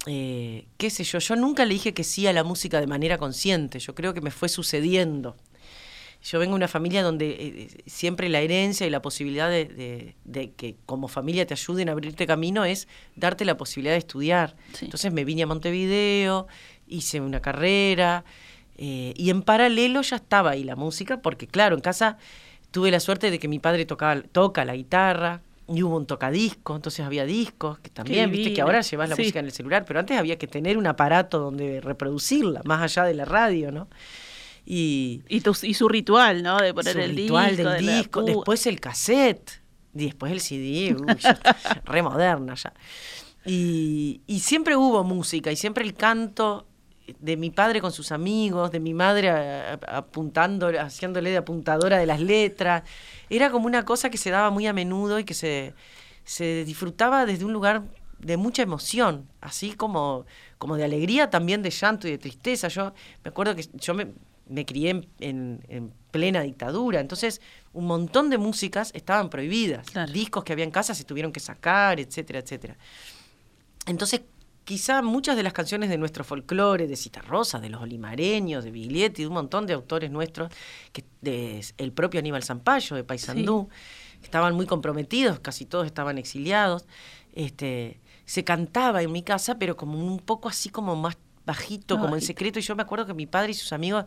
eh, 0.05 0.65
qué 0.75 0.89
sé 0.89 1.05
yo, 1.05 1.19
yo 1.19 1.37
nunca 1.37 1.63
le 1.63 1.75
dije 1.75 1.93
que 1.93 2.03
sí 2.03 2.27
a 2.27 2.33
la 2.33 2.43
música 2.43 2.81
de 2.81 2.87
manera 2.87 3.17
consciente, 3.17 3.79
yo 3.79 3.95
creo 3.95 4.13
que 4.13 4.19
me 4.19 4.31
fue 4.31 4.49
sucediendo. 4.49 5.37
Yo 6.23 6.39
vengo 6.39 6.51
de 6.53 6.57
una 6.57 6.67
familia 6.69 7.03
donde 7.03 7.31
eh, 7.31 7.67
siempre 7.85 8.29
la 8.29 8.39
herencia 8.39 8.87
y 8.87 8.89
la 8.89 9.01
posibilidad 9.01 9.49
de, 9.49 9.65
de- 9.65 10.15
de 10.23 10.51
que 10.51 10.75
como 10.85 11.07
familia 11.09 11.45
te 11.45 11.53
ayuden 11.53 11.89
a 11.89 11.91
abrirte 11.91 12.25
camino 12.25 12.63
es 12.63 12.87
darte 13.15 13.43
la 13.43 13.57
posibilidad 13.57 13.93
de 13.93 13.99
estudiar. 13.99 14.55
Sí. 14.73 14.85
Entonces 14.85 15.11
me 15.11 15.25
vine 15.25 15.43
a 15.43 15.47
Montevideo, 15.47 16.47
hice 16.87 17.19
una 17.19 17.41
carrera 17.41 18.23
eh, 18.77 19.13
y 19.17 19.29
en 19.31 19.41
paralelo 19.41 20.01
ya 20.01 20.15
estaba 20.15 20.51
ahí 20.51 20.63
la 20.63 20.75
música, 20.77 21.21
porque 21.21 21.45
claro, 21.47 21.75
en 21.75 21.81
casa 21.81 22.17
tuve 22.71 22.89
la 22.89 22.99
suerte 23.01 23.29
de 23.29 23.37
que 23.37 23.47
mi 23.49 23.59
padre 23.59 23.85
tocaba, 23.85 24.21
toca 24.21 24.63
la 24.65 24.75
guitarra 24.75 25.41
y 25.67 25.83
hubo 25.83 25.95
un 25.97 26.05
tocadisco, 26.05 26.75
entonces 26.75 27.05
había 27.05 27.25
discos, 27.25 27.79
que 27.79 27.89
también, 27.89 28.31
viste 28.31 28.53
que 28.53 28.61
ahora 28.61 28.81
llevas 28.81 29.09
la 29.09 29.15
Sí. 29.15 29.21
música 29.23 29.39
en 29.39 29.45
el 29.45 29.51
celular, 29.51 29.85
pero 29.87 29.99
antes 29.99 30.17
había 30.17 30.37
que 30.37 30.47
tener 30.47 30.77
un 30.77 30.87
aparato 30.87 31.39
donde 31.39 31.79
reproducirla, 31.81 32.61
más 32.65 32.81
allá 32.81 33.03
de 33.05 33.13
la 33.13 33.25
radio, 33.25 33.71
¿no? 33.71 33.87
Y, 34.65 35.21
Y, 35.27 35.41
tu- 35.41 35.55
y 35.63 35.73
su 35.73 35.89
ritual, 35.89 36.41
¿no? 36.43 36.57
De 36.57 36.73
poner 36.73 36.93
su 36.93 36.99
el 36.99 37.15
ritual 37.15 37.55
disco. 37.57 37.69
de 37.69 37.75
del 37.75 37.85
disco, 37.97 38.21
pu- 38.21 38.25
después 38.25 38.65
el 38.67 38.79
cassette, 38.79 39.61
y 39.93 40.05
después 40.05 40.31
el 40.31 40.39
CD, 40.41 40.95
uy, 40.95 41.17
re 41.85 42.01
moderna 42.01 42.55
ya. 42.55 42.73
Y, 43.45 44.21
y 44.25 44.39
siempre 44.39 44.75
hubo 44.77 45.03
música, 45.03 45.51
y 45.51 45.55
siempre 45.55 45.83
el 45.83 45.93
canto 45.93 46.65
de 47.19 47.35
mi 47.35 47.49
padre 47.51 47.81
con 47.81 47.91
sus 47.91 48.13
amigos, 48.13 48.71
de 48.71 48.79
mi 48.79 48.93
madre 48.93 49.29
apuntando, 49.89 50.67
haciéndole 50.79 51.31
de 51.31 51.37
apuntadora 51.37 51.97
de 51.97 52.05
las 52.05 52.21
letras. 52.21 52.83
Era 53.29 53.51
como 53.51 53.65
una 53.65 53.83
cosa 53.83 54.09
que 54.09 54.17
se 54.17 54.29
daba 54.29 54.49
muy 54.49 54.67
a 54.67 54.73
menudo 54.73 55.19
y 55.19 55.25
que 55.25 55.33
se, 55.33 55.73
se 56.23 56.63
disfrutaba 56.63 57.25
desde 57.25 57.43
un 57.43 57.51
lugar 57.51 57.83
de 58.19 58.37
mucha 58.37 58.61
emoción, 58.63 59.27
así 59.41 59.73
como, 59.73 60.25
como 60.57 60.77
de 60.77 60.85
alegría, 60.85 61.29
también 61.29 61.61
de 61.61 61.71
llanto 61.71 62.07
y 62.07 62.11
de 62.11 62.17
tristeza. 62.17 62.69
Yo 62.69 62.93
me 63.25 63.29
acuerdo 63.29 63.53
que 63.57 63.67
yo 63.73 63.93
me, 63.93 64.07
me 64.47 64.65
crié 64.65 64.89
en, 64.91 65.07
en- 65.19 65.63
en 65.69 65.93
plena 66.11 66.41
dictadura, 66.41 66.99
entonces 66.99 67.41
un 67.73 67.85
montón 67.87 68.29
de 68.29 68.37
músicas 68.37 68.91
estaban 68.93 69.29
prohibidas, 69.29 69.87
Claro. 69.89 70.11
discos 70.11 70.43
que 70.43 70.53
había 70.53 70.65
en 70.65 70.71
casa 70.71 70.93
se 70.93 71.03
tuvieron 71.05 71.31
que 71.31 71.39
sacar, 71.39 71.99
etcétera, 71.99 72.39
etcétera. 72.39 72.77
Entonces, 73.85 74.21
quizá 74.63 75.01
muchas 75.01 75.35
de 75.35 75.43
las 75.43 75.53
canciones 75.53 75.89
de 75.89 75.97
nuestro 75.97 76.23
folclore, 76.23 76.87
de 76.87 76.95
Citarrosa, 76.95 77.59
de 77.59 77.69
los 77.69 77.81
olimareños, 77.81 78.63
de 78.63 78.71
Biglietti, 78.71 79.23
de 79.23 79.27
un 79.27 79.33
montón 79.33 79.65
de 79.65 79.73
autores 79.73 80.09
nuestros, 80.11 80.51
que 80.93 81.03
de 81.21 81.65
el 81.77 81.91
propio 81.91 82.19
Aníbal 82.19 82.43
Zampayo, 82.43 82.95
de 82.95 83.03
Paysandú, 83.03 83.69
que 84.19 84.25
estaban 84.25 84.55
muy 84.55 84.65
comprometidos, 84.65 85.39
casi 85.39 85.65
todos 85.65 85.85
estaban 85.85 86.17
exiliados, 86.17 86.85
este, 87.33 87.99
se 88.25 88.43
cantaba 88.45 89.01
en 89.01 89.11
mi 89.11 89.21
casa, 89.23 89.57
pero 89.59 89.75
como 89.75 89.97
un 89.99 90.19
poco 90.19 90.47
así 90.47 90.69
como 90.69 90.95
más 90.95 91.17
bajito, 91.45 91.99
como 91.99 92.15
en 92.15 92.21
secreto, 92.21 92.59
y 92.59 92.61
yo 92.61 92.75
me 92.75 92.83
acuerdo 92.83 93.05
que 93.05 93.13
mi 93.13 93.25
padre 93.25 93.51
y 93.51 93.53
sus 93.53 93.73
amigos 93.73 94.05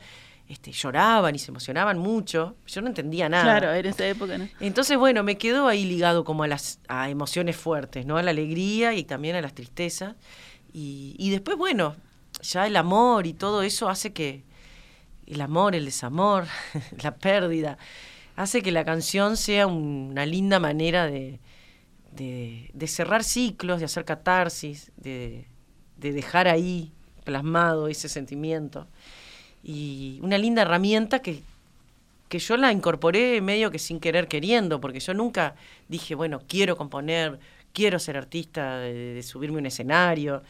este, 0.49 0.71
lloraban 0.73 1.35
y 1.35 1.39
se 1.39 1.51
emocionaban 1.51 1.99
mucho, 1.99 2.57
yo 2.67 2.81
no 2.81 2.87
entendía 2.89 3.29
nada. 3.29 3.45
Claro, 3.59 3.75
en 3.75 3.87
esa 3.87 4.07
época, 4.07 4.39
¿no? 4.39 4.49
Entonces, 4.61 4.97
bueno, 4.97 5.23
me 5.23 5.37
quedó 5.37 5.67
ahí 5.69 5.85
ligado 5.85 6.25
como 6.25 6.45
a 6.45 6.49
las 6.49 6.79
a 6.89 7.11
emociones 7.11 7.57
fuertes, 7.57 8.07
¿no? 8.07 8.17
A 8.17 8.23
la 8.23 8.31
alegría 8.31 8.95
y 8.95 9.05
también 9.05 9.35
a 9.37 9.41
las 9.41 9.55
tristezas. 9.55 10.15
Y, 10.73 11.15
y 11.19 11.31
después, 11.31 11.57
bueno, 11.59 11.97
ya 12.43 12.67
el 12.67 12.77
amor 12.77 13.27
y 13.27 13.33
todo 13.35 13.63
eso 13.63 13.89
hace 13.89 14.13
que 14.13 14.45
el 15.27 15.41
amor, 15.41 15.75
el 15.75 15.85
desamor, 15.85 16.47
la 17.03 17.17
pérdida, 17.17 17.77
hace 18.37 18.63
que 18.63 18.71
la 18.71 18.85
canción 18.85 19.37
sea 19.37 19.67
un- 19.67 20.09
una 20.13 20.27
linda 20.27 20.61
manera 20.61 21.07
de, 21.07 21.41
de, 22.13 22.71
de 22.73 22.87
cerrar 22.87 23.25
ciclos, 23.25 23.81
de 23.81 23.87
hacer 23.87 24.05
catarsis, 24.05 24.93
de, 24.97 25.49
de 25.97 26.13
dejar 26.13 26.47
ahí 26.47 26.93
plasmado 27.27 27.89
ese 27.89 28.09
sentimiento. 28.09 28.87
Y 29.63 30.19
una 30.23 30.39
linda 30.39 30.63
herramienta 30.63 31.21
que, 31.21 31.43
que 32.31 32.39
yo 32.39 32.57
la 32.57 32.73
incorporé 32.73 33.43
medio 33.43 33.71
que 33.71 33.79
sin 33.79 34.01
querer 34.01 34.29
queriendo, 34.29 34.81
porque 34.81 35.01
yo 35.01 35.13
nunca 35.13 35.57
dije, 35.89 36.15
bueno, 36.15 36.41
quiero 36.49 36.77
componer, 36.79 37.39
quiero 37.75 37.99
ser 37.99 38.17
artista, 38.17 38.79
de, 38.79 39.15
de 39.15 39.23
subirme 39.23 39.59
un 39.59 39.67
escenario. 39.67 40.43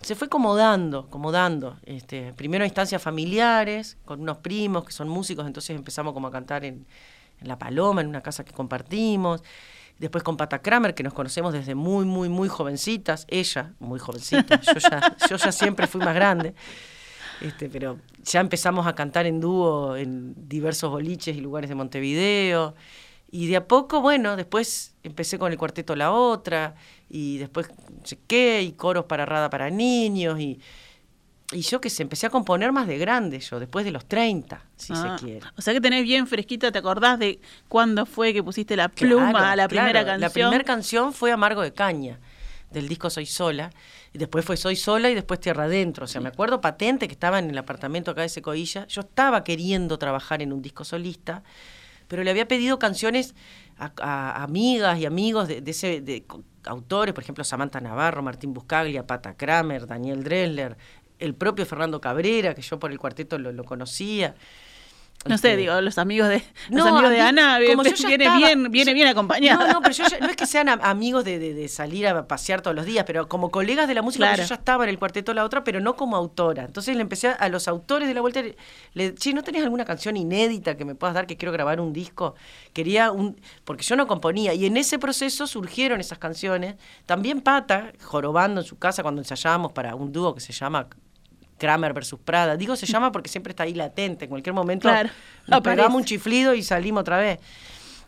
Se 0.00 0.14
fue 0.14 0.28
como 0.28 0.54
dando, 0.54 1.10
como 1.10 1.32
dando. 1.32 1.76
Este, 1.84 2.32
primero 2.32 2.64
instancias 2.64 3.02
familiares, 3.02 3.98
con 4.04 4.20
unos 4.20 4.38
primos 4.38 4.84
que 4.84 4.92
son 4.92 5.08
músicos, 5.08 5.46
entonces 5.46 5.76
empezamos 5.76 6.14
como 6.14 6.28
a 6.28 6.30
cantar 6.30 6.64
en 6.64 6.86
La 7.42 7.58
Paloma, 7.58 8.00
en 8.00 8.08
una 8.08 8.22
casa 8.22 8.44
que 8.44 8.52
compartimos. 8.52 9.42
Después 9.98 10.24
con 10.24 10.36
Pata 10.36 10.60
Kramer, 10.60 10.94
que 10.94 11.02
nos 11.02 11.14
conocemos 11.14 11.52
desde 11.52 11.74
muy, 11.74 12.04
muy, 12.04 12.28
muy 12.28 12.48
jovencitas. 12.48 13.26
Ella, 13.28 13.74
muy 13.78 13.98
jovencita. 13.98 14.60
Yo 14.60 14.74
ya, 14.74 15.16
yo 15.28 15.36
ya 15.36 15.52
siempre 15.52 15.86
fui 15.86 16.00
más 16.00 16.14
grande. 16.14 16.54
Este, 17.40 17.68
pero 17.68 17.98
ya 18.24 18.40
empezamos 18.40 18.86
a 18.86 18.94
cantar 18.94 19.26
en 19.26 19.40
dúo 19.40 19.96
en 19.96 20.34
diversos 20.48 20.90
boliches 20.90 21.36
y 21.36 21.40
lugares 21.40 21.68
de 21.68 21.74
Montevideo. 21.74 22.74
Y 23.30 23.48
de 23.48 23.56
a 23.56 23.66
poco, 23.66 24.00
bueno, 24.00 24.36
después 24.36 24.94
empecé 25.02 25.38
con 25.38 25.50
el 25.50 25.58
cuarteto 25.58 25.96
La 25.96 26.12
Otra, 26.12 26.76
y 27.08 27.38
después 27.38 27.68
no 27.68 28.06
sé 28.06 28.18
qué, 28.28 28.62
y 28.62 28.72
coros 28.72 29.06
para 29.06 29.26
Rada 29.26 29.50
para 29.50 29.70
niños, 29.70 30.38
y, 30.38 30.60
y 31.52 31.60
yo 31.60 31.80
que 31.80 31.90
sé, 31.90 32.02
empecé 32.02 32.26
a 32.26 32.30
componer 32.30 32.72
más 32.72 32.86
de 32.86 32.98
grande 32.98 33.38
yo, 33.38 33.60
después 33.60 33.84
de 33.84 33.90
los 33.90 34.06
30, 34.06 34.62
si 34.76 34.92
Ah, 34.96 35.16
se 35.18 35.24
quiere. 35.24 35.46
O 35.56 35.62
sea 35.62 35.74
que 35.74 35.80
tenés 35.80 36.02
bien 36.02 36.26
fresquita, 36.26 36.72
¿te 36.72 36.78
acordás 36.78 37.18
de 37.18 37.40
cuándo 37.68 38.06
fue 38.06 38.32
que 38.32 38.42
pusiste 38.42 38.76
la 38.76 38.88
pluma 38.88 39.30
Claro, 39.30 39.46
a 39.46 39.56
la 39.56 39.68
claro. 39.68 39.86
primera 39.88 40.04
canción? 40.04 40.20
La 40.20 40.30
primera 40.30 40.64
canción 40.64 41.12
fue 41.12 41.32
Amargo 41.32 41.60
de 41.62 41.72
Caña, 41.72 42.18
del 42.70 42.88
disco 42.88 43.10
Soy 43.10 43.26
Sola. 43.26 43.70
Y 44.12 44.18
después 44.18 44.44
fue 44.44 44.56
Soy 44.56 44.74
Sola 44.76 45.10
y 45.10 45.14
después 45.14 45.38
Tierra 45.40 45.64
Adentro. 45.64 46.04
O 46.04 46.08
sea, 46.08 46.20
me 46.20 46.28
acuerdo 46.28 46.60
patente 46.60 47.06
que 47.08 47.12
estaba 47.12 47.38
en 47.40 47.50
el 47.50 47.58
apartamento 47.58 48.10
acá 48.12 48.22
de 48.22 48.28
Secoilla. 48.28 48.86
Yo 48.86 49.02
estaba 49.02 49.44
queriendo 49.44 49.98
trabajar 49.98 50.40
en 50.40 50.52
un 50.52 50.62
disco 50.62 50.84
solista, 50.84 51.42
pero 52.08 52.22
le 52.24 52.30
había 52.30 52.46
pedido 52.48 52.78
canciones 52.78 53.34
a, 53.76 53.92
a 54.00 54.42
amigas 54.44 54.98
y 54.98 55.06
amigos 55.06 55.48
de, 55.48 55.60
de 55.60 55.70
ese 55.72 56.00
de 56.00 56.24
autores, 56.64 57.12
por 57.12 57.22
ejemplo, 57.22 57.44
Samantha 57.44 57.80
Navarro, 57.80 58.22
Martín 58.22 58.54
Buscaglia, 58.54 59.06
Pata 59.06 59.36
Kramer, 59.36 59.86
Daniel 59.86 60.22
Dresler, 60.24 60.76
el 61.18 61.34
propio 61.34 61.66
Fernando 61.66 62.00
Cabrera, 62.00 62.54
que 62.54 62.62
yo 62.62 62.78
por 62.78 62.90
el 62.90 62.98
cuarteto 62.98 63.38
lo, 63.38 63.64
conocía. 63.64 64.34
No 65.26 65.38
sé, 65.38 65.52
Este, 65.52 65.56
digo, 65.56 65.80
los 65.80 65.96
amigos 65.96 66.28
de 66.28 66.44
los 66.68 66.86
amigos 66.86 67.08
de 67.08 67.18
Ana 67.22 67.58
como 67.66 67.82
viene, 67.82 67.96
yo 67.96 68.08
estaba- 68.10 68.36
bien, 68.36 68.70
viene 68.70 68.90
yo- 68.90 68.94
bien 68.94 69.08
acompañada. 69.08 69.66
No, 69.68 69.72
no, 69.72 69.80
pero 69.80 69.94
yo 69.94 70.04
ya- 70.06 70.18
no 70.18 70.26
es 70.28 70.36
que 70.36 70.44
sean 70.44 70.68
am- 70.68 70.80
amigos 70.82 71.24
de, 71.24 71.38
de- 71.38 71.54
de 71.54 71.68
salir 71.68 72.06
a 72.06 72.28
pasear 72.28 72.60
todos 72.60 72.76
los 72.76 72.84
días, 72.84 73.04
pero 73.06 73.26
como 73.26 73.50
colegas 73.50 73.88
de 73.88 73.94
la 73.94 74.02
música, 74.02 74.26
Claro. 74.26 74.42
yo 74.42 74.48
ya 74.50 74.56
estaba 74.56 74.84
en 74.84 74.90
el 74.90 74.98
cuarteto 74.98 75.32
La 75.32 75.44
Otra, 75.44 75.64
pero 75.64 75.80
no 75.80 75.96
como 75.96 76.16
autora. 76.16 76.64
Entonces 76.64 76.94
le 76.94 77.00
empecé 77.00 77.28
a, 77.28 77.32
a 77.32 77.48
los 77.48 77.68
autores 77.68 78.06
de 78.06 78.12
la 78.12 78.20
vuelta, 78.20 78.42
le, 78.42 78.54
le- 78.92 79.14
che, 79.14 79.32
¿no 79.32 79.42
tenés 79.42 79.62
alguna 79.62 79.86
canción 79.86 80.14
inédita 80.18 80.76
que 80.76 80.84
me 80.84 80.94
puedas 80.94 81.14
dar 81.14 81.26
que 81.26 81.38
quiero 81.38 81.52
grabar 81.52 81.80
un 81.80 81.94
disco? 81.94 82.34
Quería 82.74 83.10
un, 83.10 83.40
porque 83.64 83.82
yo 83.82 83.96
no 83.96 84.06
componía, 84.06 84.52
y 84.52 84.66
en 84.66 84.76
ese 84.76 84.98
proceso 84.98 85.46
surgieron 85.46 86.00
esas 86.00 86.18
canciones. 86.18 86.74
También 87.06 87.40
Pata, 87.40 87.92
jorobando 88.02 88.60
en 88.60 88.66
su 88.66 88.78
casa 88.78 89.02
cuando 89.02 89.22
ensayábamos 89.22 89.72
para 89.72 89.94
un 89.94 90.12
dúo 90.12 90.34
que 90.34 90.42
se 90.42 90.52
llama 90.52 90.86
Kramer 91.58 91.92
versus 91.92 92.18
Prada. 92.20 92.56
Digo 92.56 92.76
se 92.76 92.86
llama 92.86 93.12
porque 93.12 93.28
siempre 93.28 93.50
está 93.52 93.62
ahí 93.64 93.74
latente, 93.74 94.24
en 94.24 94.30
cualquier 94.30 94.54
momento 94.54 94.88
Claro, 94.88 95.10
nos 95.46 95.60
pegamos 95.60 95.94
un 95.96 96.04
chiflido 96.04 96.54
y 96.54 96.62
salimos 96.62 97.02
otra 97.02 97.18
vez. 97.18 97.38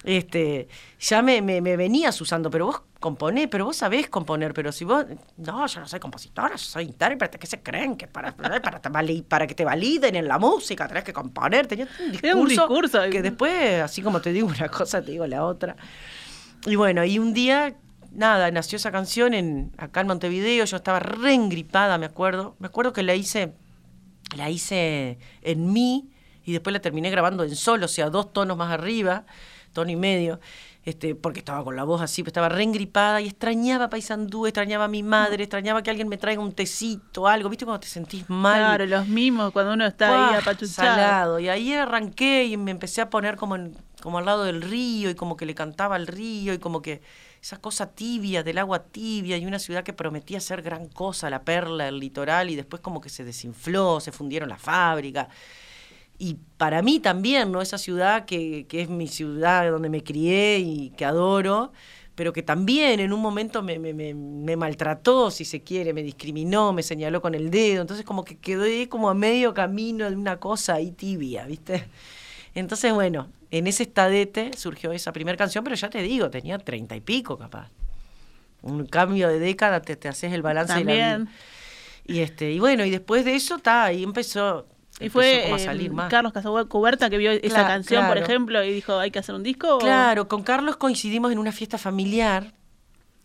este, 0.04 0.68
ya 1.00 1.22
me, 1.22 1.42
me, 1.42 1.60
me 1.60 1.76
venías 1.76 2.20
usando, 2.20 2.50
pero 2.50 2.66
vos 2.66 2.82
componés, 3.00 3.48
pero 3.50 3.64
vos 3.66 3.76
sabés 3.76 4.08
componer, 4.08 4.52
pero 4.54 4.72
si 4.72 4.84
vos, 4.84 5.04
no, 5.36 5.66
yo 5.66 5.80
no 5.80 5.88
soy 5.88 6.00
compositora, 6.00 6.56
yo 6.56 6.58
soy 6.58 6.84
intérprete, 6.84 7.38
¿qué 7.38 7.46
se 7.46 7.62
creen? 7.62 7.96
Que 7.96 8.06
para, 8.06 8.34
para, 8.36 8.60
para, 8.60 8.80
para 9.28 9.46
que 9.46 9.54
te 9.54 9.64
validen 9.64 10.16
en 10.16 10.26
la 10.28 10.38
música 10.38 10.88
tenés 10.88 11.04
que 11.04 11.12
componer, 11.12 11.66
tenías 11.66 11.88
un 12.00 12.12
discurso, 12.12 12.38
un 12.38 12.48
discurso. 12.48 13.00
que 13.10 13.22
después, 13.22 13.82
así 13.82 14.02
como 14.02 14.20
te 14.20 14.32
digo 14.32 14.48
una 14.48 14.68
cosa, 14.68 15.02
te 15.02 15.10
digo 15.12 15.26
la 15.26 15.44
otra. 15.44 15.76
Y 16.66 16.74
bueno, 16.76 17.04
y 17.04 17.18
un 17.18 17.32
día, 17.32 17.74
nada, 18.16 18.50
nació 18.50 18.76
esa 18.76 18.90
canción 18.90 19.34
en, 19.34 19.72
acá 19.78 20.00
en 20.00 20.06
Montevideo, 20.08 20.64
yo 20.64 20.76
estaba 20.76 20.98
re 20.98 21.34
engripada, 21.34 21.98
me 21.98 22.06
acuerdo, 22.06 22.56
me 22.58 22.66
acuerdo 22.66 22.92
que 22.92 23.02
la 23.02 23.14
hice, 23.14 23.52
la 24.36 24.50
hice 24.50 25.18
en 25.42 25.72
mi 25.72 26.10
y 26.44 26.52
después 26.52 26.72
la 26.72 26.80
terminé 26.80 27.10
grabando 27.10 27.44
en 27.44 27.54
sol, 27.56 27.82
o 27.82 27.88
sea, 27.88 28.10
dos 28.10 28.32
tonos 28.32 28.56
más 28.56 28.72
arriba, 28.72 29.24
tono 29.72 29.90
y 29.90 29.96
medio, 29.96 30.40
este, 30.84 31.16
porque 31.16 31.40
estaba 31.40 31.64
con 31.64 31.74
la 31.74 31.82
voz 31.82 32.00
así, 32.00 32.22
pues 32.22 32.28
estaba 32.28 32.48
re 32.48 32.62
engripada 32.62 33.20
y 33.20 33.26
extrañaba 33.26 33.90
Paisandú, 33.90 34.46
extrañaba 34.46 34.84
a 34.84 34.88
mi 34.88 35.02
madre, 35.02 35.42
extrañaba 35.42 35.82
que 35.82 35.90
alguien 35.90 36.06
me 36.08 36.16
traiga 36.16 36.40
un 36.40 36.52
tecito, 36.52 37.26
algo, 37.26 37.48
¿viste? 37.48 37.64
Cuando 37.64 37.80
te 37.80 37.88
sentís 37.88 38.30
mal. 38.30 38.56
Claro, 38.60 38.86
los 38.86 39.08
mimos 39.08 39.50
cuando 39.52 39.72
uno 39.74 39.84
está 39.84 40.28
ahí 40.30 40.34
apachuchado. 40.36 40.94
Salado. 40.94 41.38
Y 41.40 41.48
ahí 41.48 41.72
arranqué 41.72 42.44
y 42.44 42.56
me 42.56 42.70
empecé 42.70 43.00
a 43.00 43.10
poner 43.10 43.34
como, 43.36 43.56
en- 43.56 43.76
como 44.00 44.18
al 44.18 44.26
lado 44.26 44.44
del 44.44 44.62
río 44.62 45.10
y 45.10 45.16
como 45.16 45.36
que 45.36 45.44
le 45.44 45.56
cantaba 45.56 45.96
al 45.96 46.06
río 46.06 46.54
y 46.54 46.58
como 46.58 46.80
que 46.82 47.02
esa 47.40 47.58
cosa 47.58 47.94
tibia 47.94 48.42
del 48.42 48.58
agua 48.58 48.84
tibia 48.84 49.36
y 49.36 49.46
una 49.46 49.58
ciudad 49.58 49.84
que 49.84 49.92
prometía 49.92 50.40
ser 50.40 50.62
gran 50.62 50.88
cosa, 50.88 51.30
la 51.30 51.42
perla, 51.44 51.88
el 51.88 51.98
litoral 51.98 52.50
y 52.50 52.56
después 52.56 52.82
como 52.82 53.00
que 53.00 53.08
se 53.08 53.24
desinfló, 53.24 54.00
se 54.00 54.12
fundieron 54.12 54.48
las 54.48 54.60
fábricas. 54.60 55.28
Y 56.18 56.38
para 56.56 56.82
mí 56.82 57.00
también, 57.00 57.52
¿no? 57.52 57.60
Esa 57.60 57.78
ciudad 57.78 58.24
que, 58.24 58.66
que 58.68 58.82
es 58.82 58.88
mi 58.88 59.06
ciudad 59.06 59.70
donde 59.70 59.90
me 59.90 60.02
crié 60.02 60.58
y 60.58 60.90
que 60.96 61.04
adoro, 61.04 61.72
pero 62.14 62.32
que 62.32 62.42
también 62.42 63.00
en 63.00 63.12
un 63.12 63.20
momento 63.20 63.62
me, 63.62 63.78
me, 63.78 63.92
me, 63.92 64.14
me 64.14 64.56
maltrató, 64.56 65.30
si 65.30 65.44
se 65.44 65.62
quiere, 65.62 65.92
me 65.92 66.02
discriminó, 66.02 66.72
me 66.72 66.82
señaló 66.82 67.20
con 67.20 67.34
el 67.34 67.50
dedo. 67.50 67.82
Entonces 67.82 68.06
como 68.06 68.24
que 68.24 68.38
quedé 68.38 68.88
como 68.88 69.10
a 69.10 69.14
medio 69.14 69.52
camino 69.52 70.08
de 70.08 70.16
una 70.16 70.40
cosa 70.40 70.74
ahí 70.74 70.92
tibia, 70.92 71.46
¿viste? 71.46 71.86
Entonces, 72.56 72.92
bueno, 72.92 73.30
en 73.50 73.66
ese 73.66 73.84
estadete 73.84 74.50
surgió 74.56 74.90
esa 74.92 75.12
primera 75.12 75.36
canción, 75.36 75.62
pero 75.62 75.76
ya 75.76 75.88
te 75.90 76.02
digo, 76.02 76.30
tenía 76.30 76.58
treinta 76.58 76.96
y 76.96 77.00
pico 77.00 77.38
capaz. 77.38 77.70
Un 78.62 78.86
cambio 78.86 79.28
de 79.28 79.38
década, 79.38 79.82
te, 79.82 79.94
te 79.94 80.08
haces 80.08 80.32
el 80.32 80.42
balance 80.42 80.72
de 80.74 80.84
la 80.84 80.92
vida. 80.92 81.12
También. 81.18 81.28
Y 82.06 82.20
este, 82.20 82.50
y 82.52 82.58
bueno, 82.58 82.84
y 82.84 82.90
después 82.90 83.24
de 83.24 83.34
eso, 83.34 83.56
está, 83.56 83.84
ahí 83.84 84.02
empezó, 84.02 84.66
Y 85.00 85.08
fue 85.10 85.52
a 85.52 85.56
eh, 85.56 85.58
salir 85.58 85.92
más. 85.92 86.10
Carlos 86.10 86.32
Casacuberta 86.32 87.10
que 87.10 87.18
vio 87.18 87.30
esa 87.30 87.66
canción, 87.66 88.06
por 88.06 88.16
ejemplo, 88.18 88.64
y 88.64 88.72
dijo, 88.72 88.98
hay 88.98 89.10
que 89.10 89.18
hacer 89.18 89.34
un 89.34 89.42
disco. 89.42 89.76
o- 89.76 89.80
Claro, 89.80 90.26
con 90.26 90.42
Carlos 90.42 90.76
coincidimos 90.78 91.30
en 91.32 91.38
una 91.38 91.52
fiesta 91.52 91.76
familiar, 91.78 92.54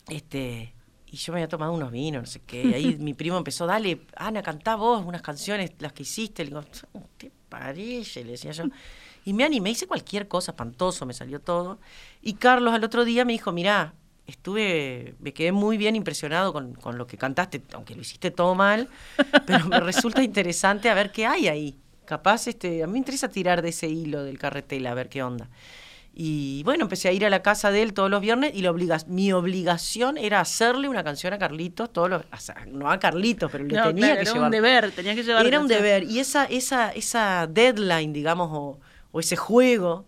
este, 0.09 0.73
y 1.07 1.15
yo 1.17 1.31
me 1.33 1.39
había 1.39 1.47
tomado 1.47 1.71
unos 1.73 1.91
vinos, 1.91 2.23
no 2.23 2.27
sé 2.27 2.41
qué, 2.45 2.63
y 2.63 2.73
ahí 2.73 2.97
mi 2.99 3.13
primo 3.13 3.37
empezó, 3.37 3.65
dale, 3.65 4.01
Ana, 4.15 4.41
cantá 4.41 4.75
vos 4.75 5.03
unas 5.05 5.21
canciones, 5.21 5.71
las 5.79 5.93
que 5.93 6.03
hiciste, 6.03 6.43
le 6.43 6.49
digo, 6.49 6.63
¿te 7.17 7.31
parece? 7.49 8.23
Le 8.25 8.31
decía 8.31 8.51
yo. 8.51 8.65
Y 9.25 9.33
me 9.33 9.43
animé, 9.43 9.71
hice 9.71 9.87
cualquier 9.87 10.27
cosa, 10.27 10.51
espantoso, 10.51 11.05
me 11.05 11.13
salió 11.13 11.39
todo. 11.39 11.79
Y 12.21 12.33
Carlos 12.33 12.73
al 12.73 12.83
otro 12.83 13.05
día 13.05 13.23
me 13.25 13.33
dijo, 13.33 13.51
mirá, 13.51 13.93
estuve, 14.27 15.15
me 15.19 15.33
quedé 15.33 15.51
muy 15.51 15.77
bien 15.77 15.95
impresionado 15.95 16.53
con, 16.53 16.73
con 16.73 16.97
lo 16.97 17.05
que 17.07 17.17
cantaste, 17.17 17.61
aunque 17.73 17.95
lo 17.95 18.01
hiciste 18.01 18.31
todo 18.31 18.55
mal, 18.55 18.87
pero 19.45 19.65
me 19.67 19.79
resulta 19.79 20.23
interesante 20.23 20.89
a 20.89 20.93
ver 20.93 21.11
qué 21.11 21.25
hay 21.27 21.47
ahí. 21.47 21.77
Capaz, 22.05 22.47
este, 22.47 22.83
a 22.83 22.87
mí 22.87 22.93
me 22.93 22.97
interesa 22.99 23.29
tirar 23.29 23.61
de 23.61 23.69
ese 23.69 23.87
hilo 23.87 24.23
del 24.23 24.37
carretel, 24.39 24.85
a 24.87 24.93
ver 24.93 25.07
qué 25.07 25.21
onda. 25.23 25.47
Y 26.13 26.61
bueno, 26.63 26.83
empecé 26.83 27.07
a 27.07 27.13
ir 27.13 27.25
a 27.25 27.29
la 27.29 27.41
casa 27.41 27.71
de 27.71 27.83
él 27.83 27.93
todos 27.93 28.09
los 28.09 28.19
viernes 28.19 28.51
y 28.53 28.61
la 28.63 28.71
obliga- 28.71 29.05
mi 29.07 29.31
obligación 29.31 30.17
era 30.17 30.41
hacerle 30.41 30.89
una 30.89 31.05
canción 31.05 31.31
a 31.31 31.37
Carlitos, 31.39 31.93
todos 31.93 32.09
los, 32.09 32.23
no 32.67 32.91
a 32.91 32.99
Carlitos, 32.99 33.49
pero 33.49 33.63
le 33.63 33.75
No, 33.77 33.83
tenía 33.83 34.07
claro, 34.07 34.15
que 34.15 34.21
era 34.23 34.33
llevar. 34.33 34.45
un 34.47 34.51
deber, 34.51 34.91
tenía 34.91 35.15
que 35.15 35.23
llevar. 35.23 35.45
Era 35.45 35.59
un 35.61 35.67
deber. 35.69 36.03
Y 36.03 36.19
esa, 36.19 36.43
esa, 36.45 36.89
esa 36.91 37.47
deadline, 37.47 38.11
digamos, 38.11 38.49
o, 38.51 38.79
o 39.11 39.19
ese 39.19 39.35
juego, 39.35 40.05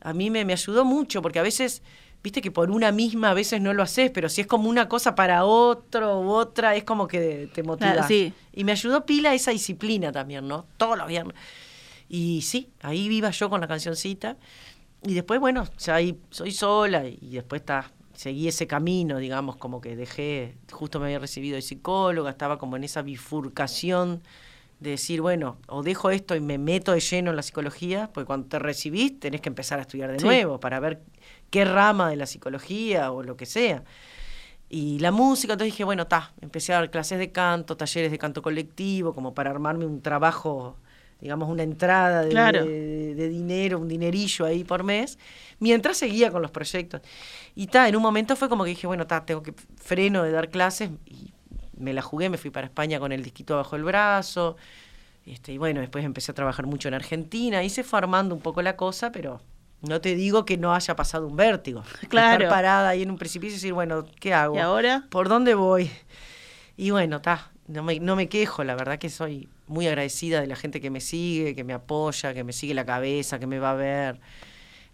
a 0.00 0.12
mí 0.12 0.30
me, 0.30 0.44
me 0.44 0.52
ayudó 0.52 0.84
mucho, 0.84 1.22
porque 1.22 1.38
a 1.38 1.42
veces, 1.42 1.82
viste 2.22 2.40
que 2.40 2.50
por 2.50 2.70
una 2.70 2.92
misma 2.92 3.30
a 3.30 3.34
veces 3.34 3.60
no 3.60 3.72
lo 3.72 3.82
haces, 3.82 4.10
pero 4.10 4.28
si 4.28 4.42
es 4.42 4.46
como 4.46 4.68
una 4.68 4.88
cosa 4.88 5.14
para 5.14 5.44
otro 5.44 6.20
u 6.20 6.30
otra, 6.30 6.76
es 6.76 6.84
como 6.84 7.08
que 7.08 7.50
te 7.52 7.62
motiva. 7.62 7.92
Claro, 7.92 8.08
sí. 8.08 8.32
Y 8.52 8.64
me 8.64 8.72
ayudó 8.72 9.06
pila 9.06 9.34
esa 9.34 9.50
disciplina 9.50 10.12
también, 10.12 10.46
¿no? 10.46 10.66
Todos 10.76 10.96
los 10.98 11.08
viernes. 11.08 11.34
Y 12.08 12.42
sí, 12.42 12.70
ahí 12.82 13.06
iba 13.06 13.30
yo 13.30 13.50
con 13.50 13.60
la 13.60 13.66
cancioncita. 13.66 14.36
Y 15.02 15.14
después, 15.14 15.40
bueno, 15.40 15.66
ya 15.78 15.96
ahí 15.96 16.18
soy 16.30 16.52
sola 16.52 17.06
y 17.06 17.30
después 17.30 17.60
está, 17.60 17.90
seguí 18.14 18.48
ese 18.48 18.66
camino, 18.66 19.18
digamos, 19.18 19.56
como 19.56 19.80
que 19.80 19.96
dejé, 19.96 20.56
justo 20.70 20.98
me 20.98 21.06
había 21.06 21.18
recibido 21.18 21.56
de 21.56 21.62
psicóloga, 21.62 22.30
estaba 22.30 22.58
como 22.58 22.76
en 22.76 22.84
esa 22.84 23.02
bifurcación 23.02 24.22
de 24.80 24.90
decir, 24.90 25.20
bueno, 25.20 25.58
o 25.68 25.82
dejo 25.82 26.10
esto 26.10 26.34
y 26.34 26.40
me 26.40 26.58
meto 26.58 26.92
de 26.92 27.00
lleno 27.00 27.30
en 27.30 27.36
la 27.36 27.42
psicología, 27.42 28.10
porque 28.12 28.26
cuando 28.26 28.48
te 28.48 28.58
recibís 28.58 29.18
tenés 29.18 29.40
que 29.40 29.48
empezar 29.48 29.78
a 29.78 29.82
estudiar 29.82 30.10
de 30.12 30.18
Sí. 30.18 30.24
nuevo 30.26 30.60
para 30.60 30.78
ver 30.80 31.00
qué 31.50 31.64
rama 31.64 32.10
de 32.10 32.16
la 32.16 32.26
psicología 32.26 33.10
o 33.12 33.22
lo 33.22 33.36
que 33.36 33.46
sea. 33.46 33.84
Y 34.68 34.98
la 34.98 35.10
música, 35.12 35.52
entonces 35.52 35.72
dije, 35.72 35.84
bueno, 35.84 36.06
ta, 36.06 36.32
empecé 36.40 36.72
a 36.72 36.76
dar 36.76 36.90
clases 36.90 37.18
de 37.18 37.30
canto, 37.30 37.76
talleres 37.76 38.10
de 38.10 38.18
canto 38.18 38.42
colectivo, 38.42 39.14
como 39.14 39.32
para 39.34 39.50
armarme 39.50 39.86
un 39.86 40.02
trabajo, 40.02 40.76
digamos, 41.20 41.48
una 41.48 41.62
entrada 41.62 42.22
de, 42.22 42.30
Claro. 42.30 42.64
de- 42.64 43.14
de 43.14 43.28
dinero, 43.28 43.78
un 43.78 43.88
dinerillo 43.88 44.44
ahí 44.44 44.64
por 44.64 44.82
mes, 44.82 45.18
mientras 45.60 45.96
seguía 45.98 46.32
con 46.32 46.42
los 46.42 46.50
proyectos. 46.50 47.02
Y 47.54 47.68
ta, 47.68 47.88
en 47.88 47.94
un 47.94 48.02
momento 48.02 48.34
fue 48.36 48.48
como 48.48 48.64
que 48.64 48.70
dije, 48.70 48.86
bueno, 48.86 49.06
ta, 49.06 49.24
tengo 49.24 49.42
que 49.42 49.54
freno 49.76 50.24
de 50.24 50.32
dar 50.32 50.50
clases 50.50 50.90
y 51.06 51.32
me 51.78 51.92
la 51.92 52.02
jugué, 52.02 52.28
me 52.28 52.38
fui 52.38 52.50
para 52.50 52.66
España 52.66 52.98
con 52.98 53.12
el 53.12 53.22
disquito 53.22 53.56
bajo 53.56 53.76
el 53.76 53.84
brazo. 53.84 54.56
Este, 55.26 55.52
y 55.52 55.58
bueno, 55.58 55.80
después 55.80 56.04
empecé 56.04 56.32
a 56.32 56.34
trabajar 56.34 56.66
mucho 56.66 56.88
en 56.88 56.94
Argentina 56.94 57.62
y 57.62 57.70
se 57.70 57.82
fue 57.82 57.98
armando 57.98 58.34
un 58.34 58.40
poco 58.40 58.62
la 58.62 58.76
cosa, 58.76 59.10
pero 59.10 59.40
no 59.80 60.00
te 60.00 60.14
digo 60.14 60.44
que 60.44 60.56
no 60.56 60.74
haya 60.74 60.96
pasado 60.96 61.26
un 61.26 61.36
vértigo. 61.36 61.82
Claro. 62.08 62.44
Estar 62.44 62.48
parada 62.48 62.90
ahí 62.90 63.02
en 63.02 63.10
un 63.10 63.18
precipicio 63.18 63.54
y 63.54 63.56
decir, 63.56 63.72
bueno, 63.72 64.04
¿qué 64.20 64.34
hago? 64.34 64.56
¿Y 64.56 64.58
ahora? 64.58 65.06
¿Por 65.10 65.28
dónde 65.28 65.54
voy? 65.54 65.90
Y 66.76 66.90
bueno, 66.90 67.16
está, 67.16 67.50
no 67.66 67.82
me, 67.82 68.00
no 68.00 68.16
me 68.16 68.28
quejo, 68.28 68.64
la 68.64 68.74
verdad 68.74 68.98
que 68.98 69.08
soy 69.08 69.48
muy 69.66 69.86
agradecida 69.86 70.40
de 70.40 70.46
la 70.46 70.56
gente 70.56 70.80
que 70.80 70.90
me 70.90 71.00
sigue, 71.00 71.54
que 71.54 71.64
me 71.64 71.72
apoya, 71.72 72.34
que 72.34 72.44
me 72.44 72.52
sigue 72.52 72.74
la 72.74 72.84
cabeza, 72.84 73.38
que 73.38 73.46
me 73.46 73.58
va 73.58 73.70
a 73.70 73.74
ver. 73.74 74.20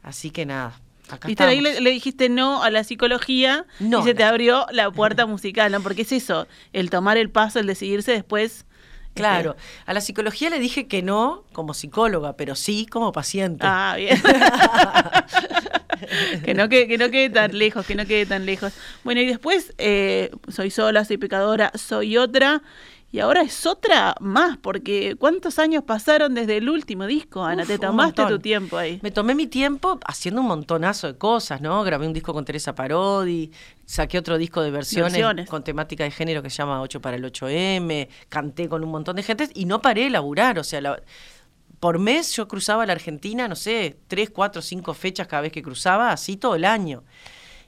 Así 0.02 0.30
que 0.30 0.46
nada, 0.46 0.80
acá 1.12 1.28
Viste, 1.28 1.44
ahí 1.44 1.60
le, 1.60 1.80
le 1.80 1.90
dijiste 1.90 2.28
no 2.28 2.62
a 2.62 2.70
la 2.70 2.84
psicología 2.84 3.66
No, 3.78 4.00
y 4.00 4.04
se 4.04 4.14
te 4.14 4.24
abrió 4.24 4.66
la 4.72 4.90
puerta 4.90 5.26
musical, 5.26 5.72
¿no? 5.72 5.80
Porque 5.80 6.02
es 6.02 6.12
eso, 6.12 6.46
el 6.72 6.90
tomar 6.90 7.16
el 7.16 7.30
paso, 7.30 7.58
el 7.58 7.66
decidirse 7.66 8.12
después. 8.12 8.66
Claro, 9.14 9.50
este, 9.50 9.62
a 9.86 9.94
la 9.94 10.00
psicología 10.00 10.50
le 10.50 10.60
dije 10.60 10.86
que 10.86 11.02
no 11.02 11.44
como 11.52 11.74
psicóloga, 11.74 12.36
pero 12.36 12.54
sí 12.54 12.86
como 12.86 13.12
paciente. 13.12 13.64
Ah, 13.66 13.94
bien. 13.96 14.22
que, 16.44 16.54
no 16.54 16.68
quede, 16.68 16.86
que 16.86 16.96
no 16.96 17.10
quede 17.10 17.30
tan 17.30 17.58
lejos, 17.58 17.86
que 17.86 17.94
no 17.94 18.06
quede 18.06 18.26
tan 18.26 18.46
lejos. 18.46 18.72
Bueno, 19.02 19.20
y 19.20 19.26
después 19.26 19.74
eh, 19.78 20.30
soy 20.48 20.70
sola, 20.70 21.04
soy 21.04 21.16
pecadora, 21.16 21.72
soy 21.74 22.16
otra. 22.16 22.62
Y 23.12 23.18
ahora 23.18 23.42
es 23.42 23.66
otra 23.66 24.14
más, 24.20 24.56
porque 24.56 25.16
¿cuántos 25.18 25.58
años 25.58 25.82
pasaron 25.82 26.32
desde 26.34 26.58
el 26.58 26.68
último 26.70 27.06
disco, 27.06 27.42
Ana? 27.42 27.62
Uf, 27.62 27.68
Te 27.68 27.78
tomaste 27.78 28.24
tu 28.26 28.38
tiempo 28.38 28.76
ahí. 28.78 29.00
Me 29.02 29.10
tomé 29.10 29.34
mi 29.34 29.48
tiempo 29.48 29.98
haciendo 30.06 30.40
un 30.42 30.46
montonazo 30.46 31.08
de 31.08 31.18
cosas, 31.18 31.60
¿no? 31.60 31.82
Grabé 31.82 32.06
un 32.06 32.12
disco 32.12 32.32
con 32.32 32.44
Teresa 32.44 32.74
Parodi, 32.76 33.50
saqué 33.84 34.16
otro 34.16 34.38
disco 34.38 34.62
de 34.62 34.70
versiones, 34.70 35.12
Versiones. 35.14 35.48
con 35.50 35.64
temática 35.64 36.04
de 36.04 36.12
género 36.12 36.40
que 36.40 36.50
se 36.50 36.58
llama 36.58 36.80
8 36.82 37.00
para 37.00 37.16
el 37.16 37.24
8M, 37.24 38.08
canté 38.28 38.68
con 38.68 38.84
un 38.84 38.90
montón 38.92 39.16
de 39.16 39.24
gente 39.24 39.48
y 39.54 39.64
no 39.64 39.82
paré 39.82 40.04
de 40.04 40.10
laburar, 40.10 40.58
o 40.60 40.64
sea, 40.64 40.80
la- 40.80 41.02
por 41.80 41.98
mes 41.98 42.32
yo 42.36 42.46
cruzaba 42.46 42.86
la 42.86 42.92
Argentina, 42.92 43.48
no 43.48 43.56
sé, 43.56 43.96
tres, 44.06 44.30
cuatro, 44.30 44.62
cinco 44.62 44.94
fechas 44.94 45.26
cada 45.26 45.42
vez 45.42 45.50
que 45.50 45.62
cruzaba, 45.62 46.12
así 46.12 46.36
todo 46.36 46.54
el 46.54 46.64
año. 46.64 47.02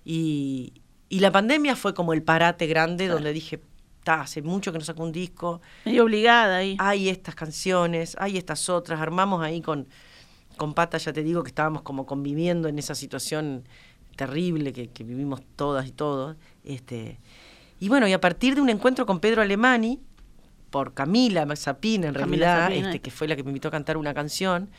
Y, 0.05 0.75
y 1.09 1.21
la 1.21 1.31
pandemia 1.33 1.77
fue 1.77 1.95
como 1.95 2.13
el 2.13 2.23
parate 2.23 2.67
grande 2.67 3.09
donde 3.09 3.33
dije, 3.33 3.61
"Ta, 4.03 4.23
hace 4.23 4.43
mucho 4.43 4.73
que 4.73 4.79
no 4.79 4.85
saco 4.85 5.03
un 5.03 5.13
disco, 5.13 5.61
Medio 5.85 6.05
obligada 6.05 6.59
ahí. 6.59 6.77
hay 6.79 7.09
estas 7.09 7.35
canciones, 7.35 8.17
hay 8.19 8.37
estas 8.37 8.69
otras, 8.69 9.01
armamos 9.01 9.43
ahí 9.43 9.61
con, 9.61 9.87
con 10.57 10.75
Pata, 10.75 10.99
ya 10.99 11.13
te 11.13 11.23
digo 11.23 11.43
que 11.43 11.49
estábamos 11.49 11.83
como 11.83 12.07
conviviendo 12.07 12.69
en 12.69 12.79
esa 12.79 12.95
situación 12.95 13.65
terrible 14.17 14.73
que, 14.73 14.89
que 14.89 15.05
vivimos 15.05 15.41
todas 15.57 15.87
y 15.87 15.93
todos. 15.93 16.37
Este, 16.65 17.19
y 17.81 17.89
bueno, 17.89 18.07
y 18.07 18.13
a 18.13 18.21
partir 18.21 18.55
de 18.55 18.61
un 18.61 18.69
encuentro 18.69 19.07
con 19.07 19.21
Pedro 19.21 19.43
Alemani, 19.43 20.01
por 20.73 20.95
Camila 20.95 21.47
Zapina 21.55 22.09
en 22.09 22.15
Camila 22.15 22.47
realidad, 22.47 22.69
Zapina. 22.69 22.89
este, 22.89 23.01
que 23.01 23.11
fue 23.11 23.29
la 23.29 23.37
que 23.37 23.45
me 23.45 23.51
invitó 23.51 23.69
a 23.69 23.71
cantar 23.71 23.97
una 23.97 24.15
canción, 24.15 24.71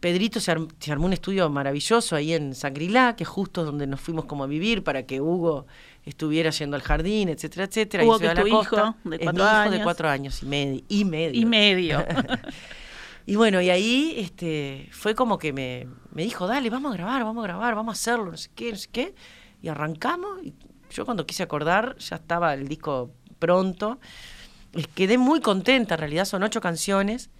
Pedrito 0.00 0.40
se, 0.40 0.50
arm- 0.52 0.72
se 0.80 0.90
armó 0.92 1.06
un 1.06 1.12
estudio 1.12 1.48
maravilloso 1.50 2.16
ahí 2.16 2.32
en 2.32 2.54
Sangrilá, 2.54 3.14
que 3.16 3.24
es 3.24 3.28
justo 3.28 3.64
donde 3.64 3.86
nos 3.86 4.00
fuimos 4.00 4.24
como 4.24 4.44
a 4.44 4.46
vivir 4.46 4.82
para 4.82 5.04
que 5.04 5.20
Hugo 5.20 5.66
estuviera 6.04 6.50
yendo 6.50 6.74
al 6.76 6.82
jardín, 6.82 7.28
etcétera, 7.28 7.64
etcétera. 7.64 8.04
Hugo, 8.04 8.16
y 8.16 8.20
que 8.20 8.26
es 8.28 8.34
tu 8.34 8.46
hijo 8.46 8.76
de 9.04 9.16
Es 9.16 9.22
cuatro 9.22 9.44
hijo 9.44 9.44
años. 9.50 9.72
de 9.78 9.82
cuatro 9.82 10.08
años 10.08 10.42
y 10.42 10.46
medio. 10.46 10.82
Y 10.88 11.04
medio. 11.04 11.40
Y 11.40 11.44
medio. 11.44 12.04
Y 13.26 13.36
bueno, 13.36 13.60
y 13.60 13.70
ahí 13.70 14.14
este, 14.16 14.88
fue 14.90 15.14
como 15.14 15.38
que 15.38 15.52
me, 15.52 15.86
me 16.12 16.24
dijo, 16.24 16.48
dale, 16.48 16.68
vamos 16.68 16.92
a 16.92 16.96
grabar, 16.96 17.22
vamos 17.22 17.44
a 17.44 17.46
grabar, 17.46 17.74
vamos 17.76 17.92
a 17.92 17.96
hacerlo, 17.96 18.30
no 18.32 18.36
sé 18.36 18.48
qué, 18.56 18.72
no 18.72 18.78
sé 18.78 18.88
qué. 18.90 19.14
Y 19.62 19.68
arrancamos. 19.68 20.42
Y 20.42 20.54
yo 20.90 21.04
cuando 21.04 21.26
quise 21.26 21.42
acordar, 21.44 21.96
ya 21.98 22.16
estaba 22.16 22.54
el 22.54 22.66
disco 22.66 23.12
pronto. 23.38 24.00
Y 24.74 24.82
quedé 24.82 25.16
muy 25.16 25.40
contenta, 25.40 25.94
en 25.94 26.00
realidad 26.00 26.24
son 26.24 26.42
ocho 26.42 26.60
canciones, 26.60 27.30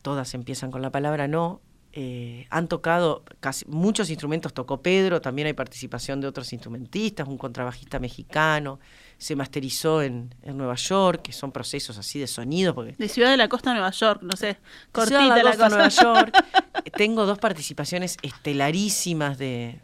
todas 0.00 0.32
empiezan 0.32 0.70
con 0.70 0.80
la 0.80 0.90
palabra 0.90 1.28
no. 1.28 1.60
Eh, 2.00 2.46
han 2.50 2.68
tocado 2.68 3.24
casi 3.40 3.64
muchos 3.66 4.08
instrumentos, 4.08 4.54
tocó 4.54 4.80
Pedro, 4.82 5.20
también 5.20 5.46
hay 5.46 5.52
participación 5.52 6.20
de 6.20 6.28
otros 6.28 6.52
instrumentistas, 6.52 7.26
un 7.26 7.36
contrabajista 7.36 7.98
mexicano, 7.98 8.78
se 9.16 9.34
masterizó 9.34 10.00
en, 10.00 10.32
en 10.42 10.56
Nueva 10.56 10.76
York, 10.76 11.22
que 11.22 11.32
son 11.32 11.50
procesos 11.50 11.98
así 11.98 12.20
de 12.20 12.28
sonido. 12.28 12.72
Porque 12.72 12.94
De 12.96 13.08
Ciudad 13.08 13.32
de 13.32 13.36
la 13.36 13.48
Costa 13.48 13.72
a 13.72 13.74
Nueva 13.74 13.90
York, 13.90 14.20
no 14.22 14.36
sé, 14.36 14.52
Ciudad 14.52 14.88
cortita 14.92 15.22
de 15.22 15.28
la, 15.28 15.36
la 15.42 15.56
Costa, 15.56 15.64
cosa. 15.64 15.76
Nueva 15.76 15.88
York. 15.88 16.44
Tengo 16.96 17.26
dos 17.26 17.38
participaciones 17.38 18.16
estelarísimas 18.22 19.36
de, 19.36 19.80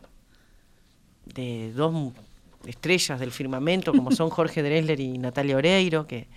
de 1.24 1.72
dos 1.72 2.12
estrellas 2.64 3.18
del 3.18 3.32
firmamento, 3.32 3.92
como 3.92 4.12
son 4.12 4.30
Jorge 4.30 4.62
Dresler 4.62 5.00
y 5.00 5.18
Natalia 5.18 5.56
Oreiro, 5.56 6.06
que 6.06 6.28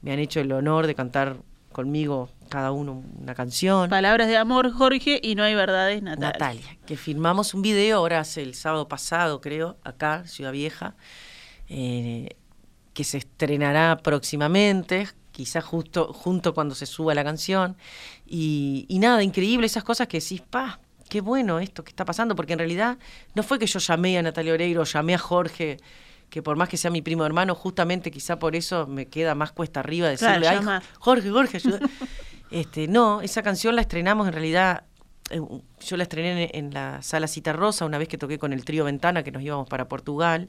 me 0.00 0.12
han 0.12 0.18
hecho 0.18 0.40
el 0.40 0.50
honor 0.50 0.88
de 0.88 0.96
cantar 0.96 1.36
conmigo 1.72 2.28
cada 2.48 2.72
uno 2.72 3.02
una 3.20 3.34
canción. 3.34 3.88
Palabras 3.88 4.28
de 4.28 4.36
amor, 4.36 4.70
Jorge, 4.72 5.20
y 5.22 5.34
no 5.34 5.42
hay 5.42 5.54
verdades, 5.54 6.02
Natalia. 6.02 6.32
Natalia, 6.32 6.78
que 6.86 6.96
filmamos 6.96 7.54
un 7.54 7.62
video 7.62 7.98
ahora 7.98 8.20
hace 8.20 8.42
el 8.42 8.54
sábado 8.54 8.88
pasado, 8.88 9.40
creo, 9.40 9.78
acá, 9.84 10.24
Ciudad 10.26 10.52
Vieja, 10.52 10.94
eh, 11.68 12.36
que 12.92 13.04
se 13.04 13.18
estrenará 13.18 13.98
próximamente, 14.02 15.08
quizás 15.30 15.64
justo 15.64 16.12
junto 16.12 16.52
cuando 16.54 16.74
se 16.74 16.86
suba 16.86 17.14
la 17.14 17.24
canción. 17.24 17.76
Y, 18.26 18.84
y 18.88 18.98
nada, 18.98 19.22
increíble 19.22 19.66
esas 19.66 19.84
cosas 19.84 20.08
que 20.08 20.20
decís, 20.20 20.42
pa, 20.42 20.78
qué 21.08 21.20
bueno 21.20 21.58
esto 21.58 21.84
que 21.84 21.90
está 21.90 22.04
pasando, 22.04 22.36
porque 22.36 22.52
en 22.52 22.58
realidad 22.58 22.98
no 23.34 23.42
fue 23.42 23.58
que 23.58 23.66
yo 23.66 23.78
llamé 23.78 24.18
a 24.18 24.22
Natalia 24.22 24.54
Oreiro, 24.54 24.84
llamé 24.84 25.14
a 25.14 25.18
Jorge, 25.18 25.78
que 26.32 26.42
por 26.42 26.56
más 26.56 26.70
que 26.70 26.78
sea 26.78 26.90
mi 26.90 27.02
primo 27.02 27.26
hermano, 27.26 27.54
justamente 27.54 28.10
quizá 28.10 28.38
por 28.38 28.56
eso 28.56 28.86
me 28.86 29.04
queda 29.06 29.34
más 29.34 29.52
cuesta 29.52 29.80
arriba 29.80 30.08
decirle, 30.08 30.38
Claro, 30.40 30.70
"Ay. 30.70 30.80
Jorge, 30.98 31.30
Jorge, 31.30 31.56
ayuda. 31.58 31.78
este, 32.50 32.88
no, 32.88 33.20
esa 33.20 33.42
canción 33.42 33.76
la 33.76 33.82
estrenamos 33.82 34.26
en 34.26 34.32
realidad, 34.32 34.84
eh, 35.28 35.42
yo 35.84 35.96
la 35.98 36.04
estrené 36.04 36.44
en, 36.54 36.64
en 36.68 36.72
la 36.72 37.02
sala 37.02 37.26
Cita 37.28 37.52
Rosa 37.52 37.84
una 37.84 37.98
vez 37.98 38.08
que 38.08 38.16
toqué 38.16 38.38
con 38.38 38.54
el 38.54 38.64
trío 38.64 38.84
Ventana, 38.86 39.22
que 39.22 39.30
nos 39.30 39.42
íbamos 39.42 39.68
para 39.68 39.88
Portugal. 39.88 40.48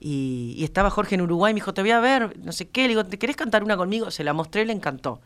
Y, 0.00 0.54
y 0.56 0.64
estaba 0.64 0.88
Jorge 0.88 1.14
en 1.16 1.20
Uruguay, 1.20 1.52
me 1.52 1.58
dijo, 1.58 1.74
te 1.74 1.82
voy 1.82 1.90
a 1.90 2.00
ver, 2.00 2.38
no 2.38 2.52
sé 2.52 2.70
qué, 2.70 2.82
le 2.84 2.88
digo, 2.88 3.04
¿te 3.04 3.18
querés 3.18 3.36
cantar 3.36 3.62
una 3.62 3.76
conmigo? 3.76 4.10
Se 4.10 4.24
la 4.24 4.32
mostré, 4.32 4.64
le 4.64 4.72
encantó. 4.72 5.20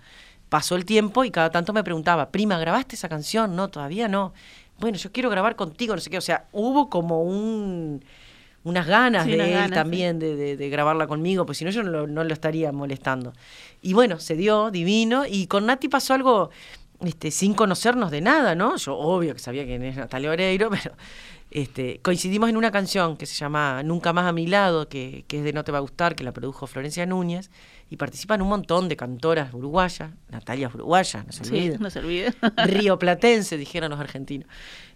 Pasó 0.48 0.74
el 0.74 0.84
tiempo 0.84 1.24
y 1.24 1.30
cada 1.30 1.50
tanto 1.50 1.72
me 1.72 1.84
preguntaba, 1.84 2.30
prima, 2.32 2.58
¿grabaste 2.58 2.96
esa 2.96 3.08
canción? 3.08 3.54
No, 3.54 3.68
todavía 3.68 4.08
no. 4.08 4.34
Bueno, 4.80 4.98
yo 4.98 5.12
quiero 5.12 5.30
grabar 5.30 5.54
contigo, 5.54 5.94
no 5.94 6.00
sé 6.00 6.10
qué. 6.10 6.18
O 6.18 6.22
sea, 6.22 6.46
hubo 6.50 6.90
como 6.90 7.22
un, 7.22 8.04
unas 8.66 8.86
ganas 8.86 9.24
Sí, 9.24 9.30
de 9.30 9.36
unas 9.36 9.48
él 9.48 9.54
ganas, 9.54 9.70
también 9.70 10.18
de, 10.18 10.36
de- 10.36 10.56
de 10.56 10.68
grabarla 10.68 11.06
conmigo, 11.06 11.46
pues 11.46 11.58
si 11.58 11.64
no 11.64 11.70
yo 11.70 11.82
no 11.82 11.90
lo, 11.90 12.06
no 12.06 12.24
lo 12.24 12.32
estaría 12.32 12.72
molestando. 12.72 13.32
Y 13.80 13.92
bueno, 13.92 14.18
se 14.18 14.34
dio, 14.36 14.70
divino. 14.70 15.24
Y 15.26 15.46
con 15.46 15.66
Nati 15.66 15.88
pasó 15.88 16.14
algo 16.14 16.50
este, 17.04 17.30
sin 17.30 17.54
conocernos 17.54 18.10
de 18.10 18.20
nada, 18.20 18.54
¿no? 18.54 18.76
Yo 18.76 18.96
obvio 18.96 19.32
que 19.34 19.38
sabía 19.40 19.64
quién 19.64 19.82
es 19.84 19.96
Natalia 19.96 20.30
Oreiro, 20.30 20.68
pero 20.82 20.94
este, 21.50 22.00
coincidimos 22.02 22.50
en 22.50 22.56
una 22.56 22.72
canción 22.72 23.16
que 23.16 23.26
se 23.26 23.34
llama 23.36 23.82
Nunca 23.84 24.12
más 24.12 24.26
a 24.26 24.32
mi 24.32 24.46
lado, 24.46 24.88
que, 24.88 25.24
que 25.28 25.38
es 25.38 25.44
de 25.44 25.52
No 25.52 25.62
te 25.62 25.70
va 25.72 25.78
a 25.78 25.82
gustar, 25.82 26.16
que 26.16 26.24
la 26.24 26.32
produjo 26.32 26.66
Florencia 26.66 27.06
Núñez, 27.06 27.50
y 27.88 27.96
participan 27.96 28.42
un 28.42 28.48
montón 28.48 28.88
de 28.88 28.96
cantoras 28.96 29.54
uruguayas, 29.54 30.10
Natalia 30.28 30.68
uruguaya, 30.74 31.22
no 31.24 31.32
se 31.32 31.44
Sí, 31.44 31.50
olvide. 31.54 31.78
no 31.78 31.88
se 31.90 31.98
olvide. 32.00 32.34
Río 32.64 32.98
Platense, 32.98 33.56
dijeron 33.56 33.90
los 33.90 34.00
argentinos. 34.00 34.48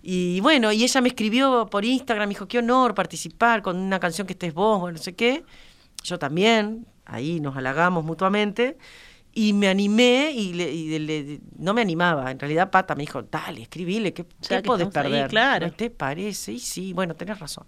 Y 0.02 0.40
bueno, 0.40 0.72
y 0.72 0.82
ella 0.82 1.00
me 1.00 1.08
escribió 1.08 1.66
por 1.70 1.84
Instagram, 1.84 2.28
me 2.28 2.34
dijo, 2.34 2.48
qué 2.48 2.58
honor 2.58 2.94
participar 2.94 3.62
con 3.62 3.76
una 3.76 4.00
canción 4.00 4.26
que 4.26 4.32
estés 4.32 4.52
vos, 4.54 4.80
bueno, 4.80 4.96
no 4.98 5.02
sé 5.02 5.14
qué. 5.14 5.44
Yo 6.02 6.18
también, 6.18 6.86
ahí 7.04 7.40
nos 7.40 7.56
halagamos 7.56 8.04
mutuamente. 8.04 8.76
Y 9.32 9.52
me 9.52 9.68
animé 9.68 10.32
y, 10.34 10.52
le- 10.54 10.72
y 10.72 10.98
le- 10.98 11.40
no 11.56 11.72
me 11.72 11.82
animaba. 11.82 12.32
En 12.32 12.38
realidad 12.40 12.70
Pata 12.72 12.96
me 12.96 13.02
dijo, 13.04 13.22
dale, 13.22 13.62
escribile, 13.62 14.12
¿qué, 14.12 14.24
qué 14.24 14.56
que 14.56 14.62
podés 14.62 14.86
ahí, 14.88 14.92
perder? 14.92 15.28
claro. 15.30 15.66
¿No 15.68 15.72
te 15.72 15.88
parece? 15.90 16.52
Y 16.54 16.58
sí, 16.58 16.92
bueno, 16.92 17.14
tenés 17.14 17.38
razón. 17.38 17.64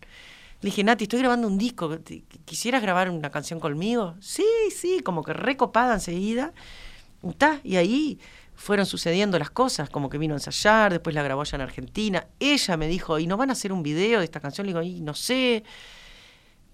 Le 0.63 0.67
dije, 0.71 0.85
Nati, 0.85 1.05
estoy 1.05 1.19
grabando 1.19 1.47
un 1.49 1.59
disco. 1.59 1.99
¿te- 1.99 2.23
¿Quisieras 2.45 2.81
grabar 2.83 3.11
una 3.11 3.31
canción 3.31 3.61
conmigo? 3.61 4.15
Sí, 4.21 4.47
sí, 4.75 5.01
como 5.01 5.23
que 5.25 5.33
recopada 5.33 5.95
enseguida. 5.95 6.53
Y 7.65 7.77
ahí 7.77 8.19
fueron 8.55 8.87
sucediendo 8.87 9.39
las 9.39 9.51
cosas, 9.51 9.91
como 9.91 10.09
que 10.09 10.19
vino 10.19 10.35
a 10.35 10.37
ensayar, 10.37 10.93
después 10.93 11.15
la 11.15 11.23
grabó 11.23 11.43
allá 11.43 11.57
en 11.57 11.63
Argentina. 11.63 12.27
Ella 12.41 12.77
me 12.77 12.87
dijo, 12.89 13.19
¿y 13.19 13.27
no 13.27 13.37
van 13.37 13.51
a 13.51 13.53
hacer 13.55 13.73
un 13.73 13.83
video 13.83 14.19
de 14.21 14.25
esta 14.25 14.41
canción? 14.41 14.67
Le 14.67 14.73
digo, 14.73 14.83
y 14.83 15.01
no 15.01 15.15
sé, 15.15 15.63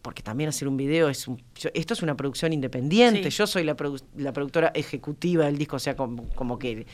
porque 0.03 0.23
también 0.23 0.49
hacer 0.49 0.69
un 0.69 0.77
video 0.77 1.09
es 1.09 1.27
un... 1.29 1.43
yo- 1.55 1.71
esto 1.75 1.95
es 1.95 2.03
una 2.03 2.17
producción 2.17 2.53
independiente, 2.53 3.31
Sí. 3.31 3.37
yo 3.39 3.47
soy 3.47 3.65
la, 3.65 3.77
produ- 3.77 4.03
la 4.17 4.33
productora 4.33 4.69
ejecutiva 4.75 5.45
del 5.47 5.57
disco, 5.59 5.77
o 5.77 5.81
sea, 5.81 5.97
como, 5.97 6.29
como 6.31 6.59
que 6.59 6.87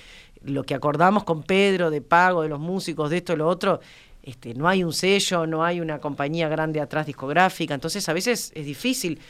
lo 0.43 0.65
que 0.65 0.75
acordamos 0.75 1.25
con 1.25 1.43
Pedro 1.43 1.91
de 1.91 2.01
pago 2.03 2.43
de 2.43 2.49
los 2.49 2.61
músicos, 2.61 3.11
de 3.11 3.17
esto 3.19 3.33
y 3.33 3.37
lo 3.37 3.49
otro, 3.49 3.81
este, 4.25 4.55
no 4.55 4.69
hay 4.69 4.83
un 4.83 4.93
sello, 4.93 5.47
no 5.47 5.65
hay 5.65 5.81
una 5.81 5.99
compañía 5.99 6.49
grande 6.49 6.81
atrás 6.81 7.07
discográfica, 7.07 7.75
entonces 7.75 8.09
a 8.09 8.13
veces 8.13 8.53
es 8.55 8.67
difícil. 8.67 9.21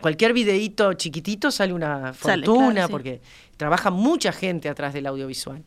Cualquier 0.00 0.32
videíto 0.32 0.92
chiquitito 0.92 1.50
sale 1.50 1.72
una 1.72 2.12
Sale, 2.12 2.44
fortuna, 2.44 2.72
claro, 2.72 2.86
sí. 2.88 2.92
porque 2.92 3.20
trabaja 3.56 3.90
mucha 3.90 4.32
gente 4.32 4.68
atrás 4.68 4.92
del 4.92 5.06
audiovisual. 5.06 5.62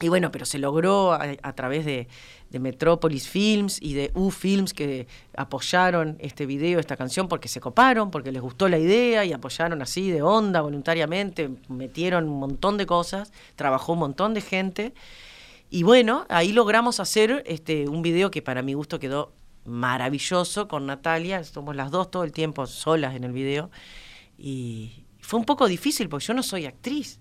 Y 0.00 0.08
bueno, 0.08 0.30
pero 0.30 0.46
se 0.46 0.58
logró 0.58 1.12
a, 1.12 1.26
a 1.42 1.52
través 1.54 1.84
de, 1.84 2.06
de 2.50 2.58
Metropolis 2.60 3.28
Films 3.28 3.78
y 3.82 3.94
de 3.94 4.10
U 4.14 4.30
Films 4.30 4.72
que 4.72 5.06
apoyaron 5.36 6.16
este 6.20 6.46
video, 6.46 6.78
esta 6.78 6.96
canción, 6.96 7.28
porque 7.28 7.48
se 7.48 7.60
coparon, 7.60 8.10
porque 8.10 8.32
les 8.32 8.40
gustó 8.40 8.68
la 8.68 8.78
idea 8.78 9.24
y 9.24 9.32
apoyaron 9.32 9.82
así 9.82 10.10
de 10.10 10.22
onda, 10.22 10.60
voluntariamente, 10.60 11.50
metieron 11.68 12.28
un 12.28 12.38
montón 12.38 12.78
de 12.78 12.86
cosas, 12.86 13.32
trabajó 13.56 13.92
un 13.94 13.98
montón 13.98 14.34
de 14.34 14.40
gente. 14.40 14.94
Y 15.70 15.82
bueno, 15.82 16.26
ahí 16.28 16.52
logramos 16.52 17.00
hacer 17.00 17.42
este, 17.46 17.88
un 17.88 18.02
video 18.02 18.30
que 18.30 18.42
para 18.42 18.62
mi 18.62 18.74
gusto 18.74 18.98
quedó 18.98 19.34
maravilloso 19.64 20.66
con 20.66 20.86
Natalia, 20.86 21.44
somos 21.44 21.76
las 21.76 21.90
dos 21.90 22.10
todo 22.10 22.24
el 22.24 22.32
tiempo 22.32 22.66
solas 22.66 23.14
en 23.14 23.24
el 23.24 23.32
video. 23.32 23.70
Y 24.38 25.04
fue 25.20 25.38
un 25.38 25.44
poco 25.44 25.68
difícil 25.68 26.08
porque 26.08 26.24
yo 26.24 26.34
no 26.34 26.42
soy 26.42 26.64
actriz 26.66 27.20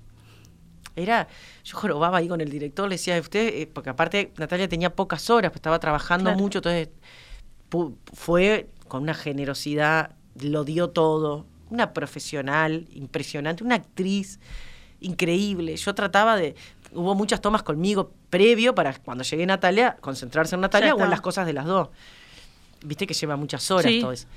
era, 0.98 1.28
yo 1.64 1.78
jorobaba 1.78 2.18
ahí 2.18 2.28
con 2.28 2.42
el 2.42 2.50
director, 2.50 2.90
le 2.90 2.96
decía, 2.96 3.20
usted, 3.20 3.54
eh, 3.54 3.70
porque 3.72 3.92
aparte 3.92 4.34
Natalia 4.38 4.68
tenía 4.68 4.96
pocas 4.96 5.30
horas, 5.30 5.52
pues 5.52 5.58
estaba 5.60 5.80
trabajando 5.80 6.26
Claro. 6.32 6.40
mucho, 6.40 6.60
entonces 6.60 6.90
fue 8.14 8.70
con 8.88 9.04
una 9.04 9.14
generosidad, 9.14 10.16
lo 10.42 10.64
dio 10.64 10.90
todo, 10.90 11.46
una 11.70 11.94
profesional 11.94 12.88
impresionante, 12.92 13.64
una 13.64 13.76
actriz 13.76 14.40
increíble. 15.00 15.76
Yo 15.76 15.94
trataba 15.94 16.36
de, 16.36 16.56
hubo 16.98 17.16
muchas 17.16 17.40
tomas 17.42 17.64
conmigo 17.64 18.12
previo 18.30 18.74
para 18.76 18.94
cuando 19.00 19.24
llegué 19.24 19.46
Natalia, 19.46 19.98
concentrarse 20.02 20.56
en 20.56 20.62
Natalia 20.62 20.96
o 20.96 21.04
en 21.04 21.10
las 21.10 21.22
cosas 21.22 21.46
de 21.46 21.54
las 21.54 21.66
dos. 21.66 21.90
Viste 22.84 23.08
que 23.08 23.14
lleva 23.14 23.36
muchas 23.36 23.70
horas 23.72 23.92
Sí. 23.92 24.02
todo 24.02 24.12
eso. 24.12 24.28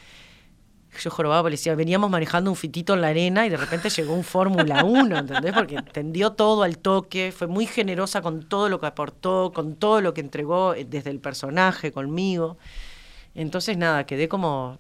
Yo 1.00 1.10
jorobaba, 1.10 1.48
le 1.48 1.54
decía, 1.54 1.74
veníamos 1.76 2.10
manejando 2.10 2.50
un 2.50 2.56
fitito 2.56 2.94
en 2.94 3.00
la 3.00 3.08
arena 3.08 3.46
y 3.46 3.48
de 3.48 3.56
repente 3.56 3.90
llegó 3.90 4.12
un 4.12 4.24
Fórmula 4.24 4.84
1, 4.84 5.18
¿entendés? 5.18 5.52
Porque 5.52 5.76
entendió 5.76 6.32
todo 6.32 6.64
al 6.64 6.78
toque, 6.78 7.32
fue 7.36 7.46
muy 7.46 7.66
generosa 7.66 8.22
con 8.22 8.42
todo 8.48 8.68
lo 8.68 8.80
que 8.80 8.86
aportó, 8.86 9.52
con 9.54 9.76
todo 9.76 10.00
lo 10.00 10.14
que 10.14 10.20
entregó 10.20 10.74
eh, 10.74 10.84
desde 10.84 11.10
el 11.10 11.20
personaje, 11.20 11.92
conmigo. 11.92 12.58
Entonces, 13.36 13.76
nada, 13.78 14.04
quedé 14.04 14.28
como 14.28 14.78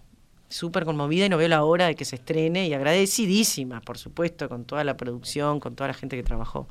súper 0.50 0.84
conmovida 0.84 1.26
y 1.26 1.28
no 1.28 1.38
veo 1.38 1.48
la 1.48 1.64
hora 1.64 1.86
de 1.86 1.94
que 1.94 2.04
se 2.04 2.16
estrene 2.16 2.66
y 2.66 2.74
agradecidísima, 2.74 3.80
por 3.80 3.96
supuesto, 3.96 4.48
con 4.48 4.64
toda 4.64 4.84
la 4.84 4.96
producción, 4.96 5.60
con 5.60 5.76
toda 5.76 5.88
la 5.88 5.94
gente 5.94 6.16
que 6.16 6.22
trabajó. 6.22 6.68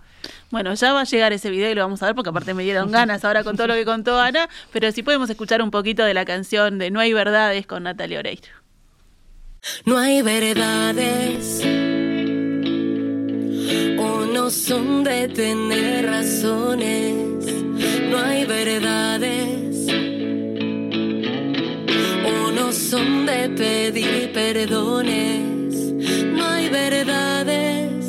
Bueno, 0.52 0.74
ya 0.74 0.94
va 0.94 1.02
a 1.02 1.06
llegar 1.06 1.34
ese 1.34 1.50
video 1.50 1.72
y 1.72 1.76
lo 1.76 1.82
vamos 1.82 2.04
a 2.04 2.08
ver 2.08 2.16
porque 2.16 2.30
aparte 2.30 2.54
me 2.54 2.64
dieron 2.64 2.92
ganas 2.92 3.24
ahora 3.26 3.44
con 3.44 3.56
todo 3.56 3.68
lo 3.68 3.74
que 3.74 3.86
contó 3.86 4.20
Ana, 4.20 4.50
pero 4.72 4.92
si 4.92 5.02
podemos 5.02 5.30
escuchar 5.30 5.62
un 5.62 5.72
poquito 5.72 6.04
de 6.04 6.14
la 6.14 6.26
canción 6.26 6.78
de 6.78 6.92
No 6.92 7.00
hay 7.00 7.14
verdades 7.14 7.66
con 7.66 7.84
Natalia 7.84 8.20
Oreiro. 8.20 8.50
No 9.86 9.98
hay 9.98 10.22
verdades 10.22 11.62
o 13.98 14.26
no 14.26 14.50
son 14.50 15.04
de 15.04 15.28
tener 15.30 16.06
razones. 16.06 17.54
No 18.10 18.18
hay 18.18 18.46
verdades 18.46 19.79
no 22.70 22.76
son 22.76 23.26
de 23.26 23.50
pedir 23.50 24.32
perdones. 24.32 25.74
No 26.36 26.46
hay 26.46 26.70
verdades. 26.70 28.06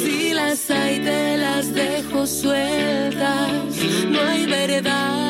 Si 0.00 0.32
las 0.32 0.70
hay 0.70 1.00
te 1.00 1.36
las 1.36 1.74
dejo 1.74 2.26
sueltas. 2.26 3.76
No 4.08 4.20
hay 4.22 4.46
verdad 4.46 5.25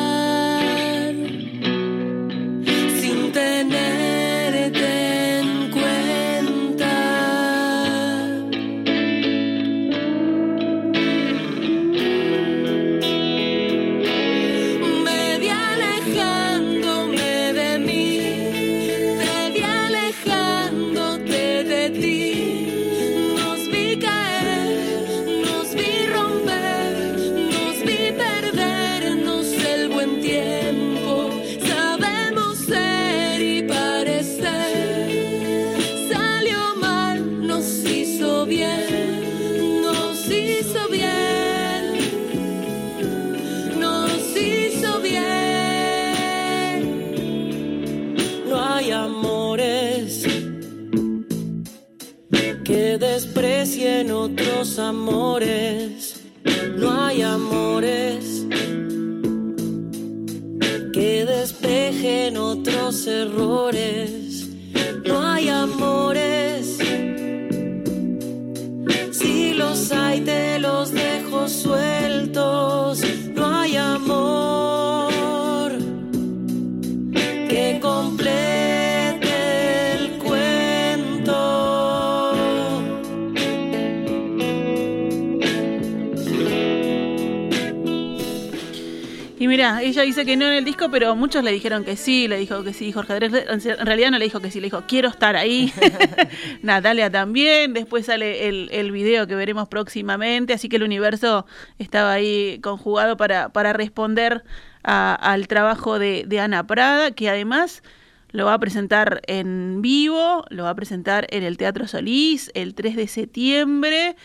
mira, 89.73 89.81
ella 89.81 90.01
dice 90.03 90.25
que 90.25 90.35
no 90.37 90.45
en 90.45 90.53
el 90.53 90.65
disco, 90.65 90.89
pero 90.89 91.15
muchos 91.15 91.43
le 91.43 91.51
dijeron 91.51 91.83
que 91.83 91.95
sí, 91.95 92.27
le 92.27 92.37
dijo 92.37 92.63
que 92.63 92.73
sí, 92.73 92.91
Jorge 92.91 93.13
Andrés 93.13 93.45
en 93.49 93.85
realidad 93.85 94.11
no 94.11 94.17
le 94.17 94.25
dijo 94.25 94.39
que 94.39 94.51
sí, 94.51 94.59
le 94.59 94.65
dijo 94.67 94.83
quiero 94.87 95.09
estar 95.09 95.35
ahí. 95.35 95.71
Natalia 96.61 97.09
también, 97.11 97.73
después 97.73 98.05
sale 98.05 98.47
el, 98.47 98.69
el 98.71 98.91
video 98.91 99.27
que 99.27 99.35
veremos 99.35 99.67
próximamente, 99.67 100.53
así 100.53 100.69
que 100.69 100.77
el 100.77 100.83
universo 100.83 101.45
estaba 101.79 102.13
ahí 102.13 102.59
conjugado 102.61 103.17
para, 103.17 103.49
para 103.49 103.73
responder 103.73 104.43
a- 104.83 105.15
al 105.15 105.47
trabajo 105.47 105.99
de, 105.99 106.23
de 106.27 106.39
Ana 106.39 106.65
Prada, 106.65 107.11
que 107.11 107.29
además 107.29 107.83
lo 108.31 108.45
va 108.45 108.53
a 108.53 108.59
presentar 108.59 109.21
en 109.27 109.81
vivo, 109.81 110.43
lo 110.49 110.63
va 110.63 110.71
a 110.71 110.75
presentar 110.75 111.27
en 111.29 111.43
el 111.43 111.57
Teatro 111.57 111.87
Solís 111.87 112.51
el 112.53 112.73
3 112.75 112.95
de 112.95 113.07
septiembre. 113.07 114.15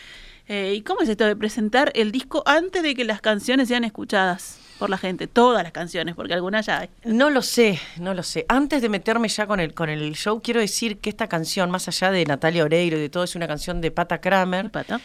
Eh, 0.49 0.73
¿Y 0.75 0.81
cómo 0.81 1.01
es 1.01 1.07
esto 1.09 1.25
de 1.25 1.37
presentar 1.37 1.91
el 1.95 2.11
disco 2.11 2.43
antes 2.45 2.83
de 2.83 2.95
que 2.95 3.05
las 3.05 3.21
canciones 3.21 3.69
sean 3.69 3.85
escuchadas 3.85 4.59
por 4.83 4.89
la 4.89 4.97
gente? 4.97 5.27
Todas 5.27 5.63
las 5.63 5.71
canciones, 5.71 6.13
porque 6.13 6.33
algunas 6.33 6.65
ya 6.65 6.79
hay. 6.79 6.89
No 7.05 7.29
lo 7.29 7.41
sé, 7.41 7.79
no 8.01 8.13
lo 8.13 8.21
sé. 8.21 8.45
Antes 8.49 8.81
de 8.81 8.89
meterme 8.89 9.29
ya 9.29 9.47
con 9.47 9.61
el, 9.61 9.73
con 9.73 9.87
el 9.87 10.13
show, 10.13 10.41
quiero 10.43 10.59
decir 10.59 10.97
que 10.97 11.09
esta 11.09 11.29
canción, 11.29 11.71
más 11.71 11.87
allá 11.87 12.11
de 12.11 12.25
Natalia 12.25 12.65
Oreiro 12.65 12.97
y 12.97 12.99
de 12.99 13.07
todo, 13.07 13.23
es 13.23 13.33
una 13.37 13.47
canción 13.47 13.79
de 13.79 13.91
Pata 13.91 14.19
Kramer, 14.19 14.71
Pata. 14.71 14.99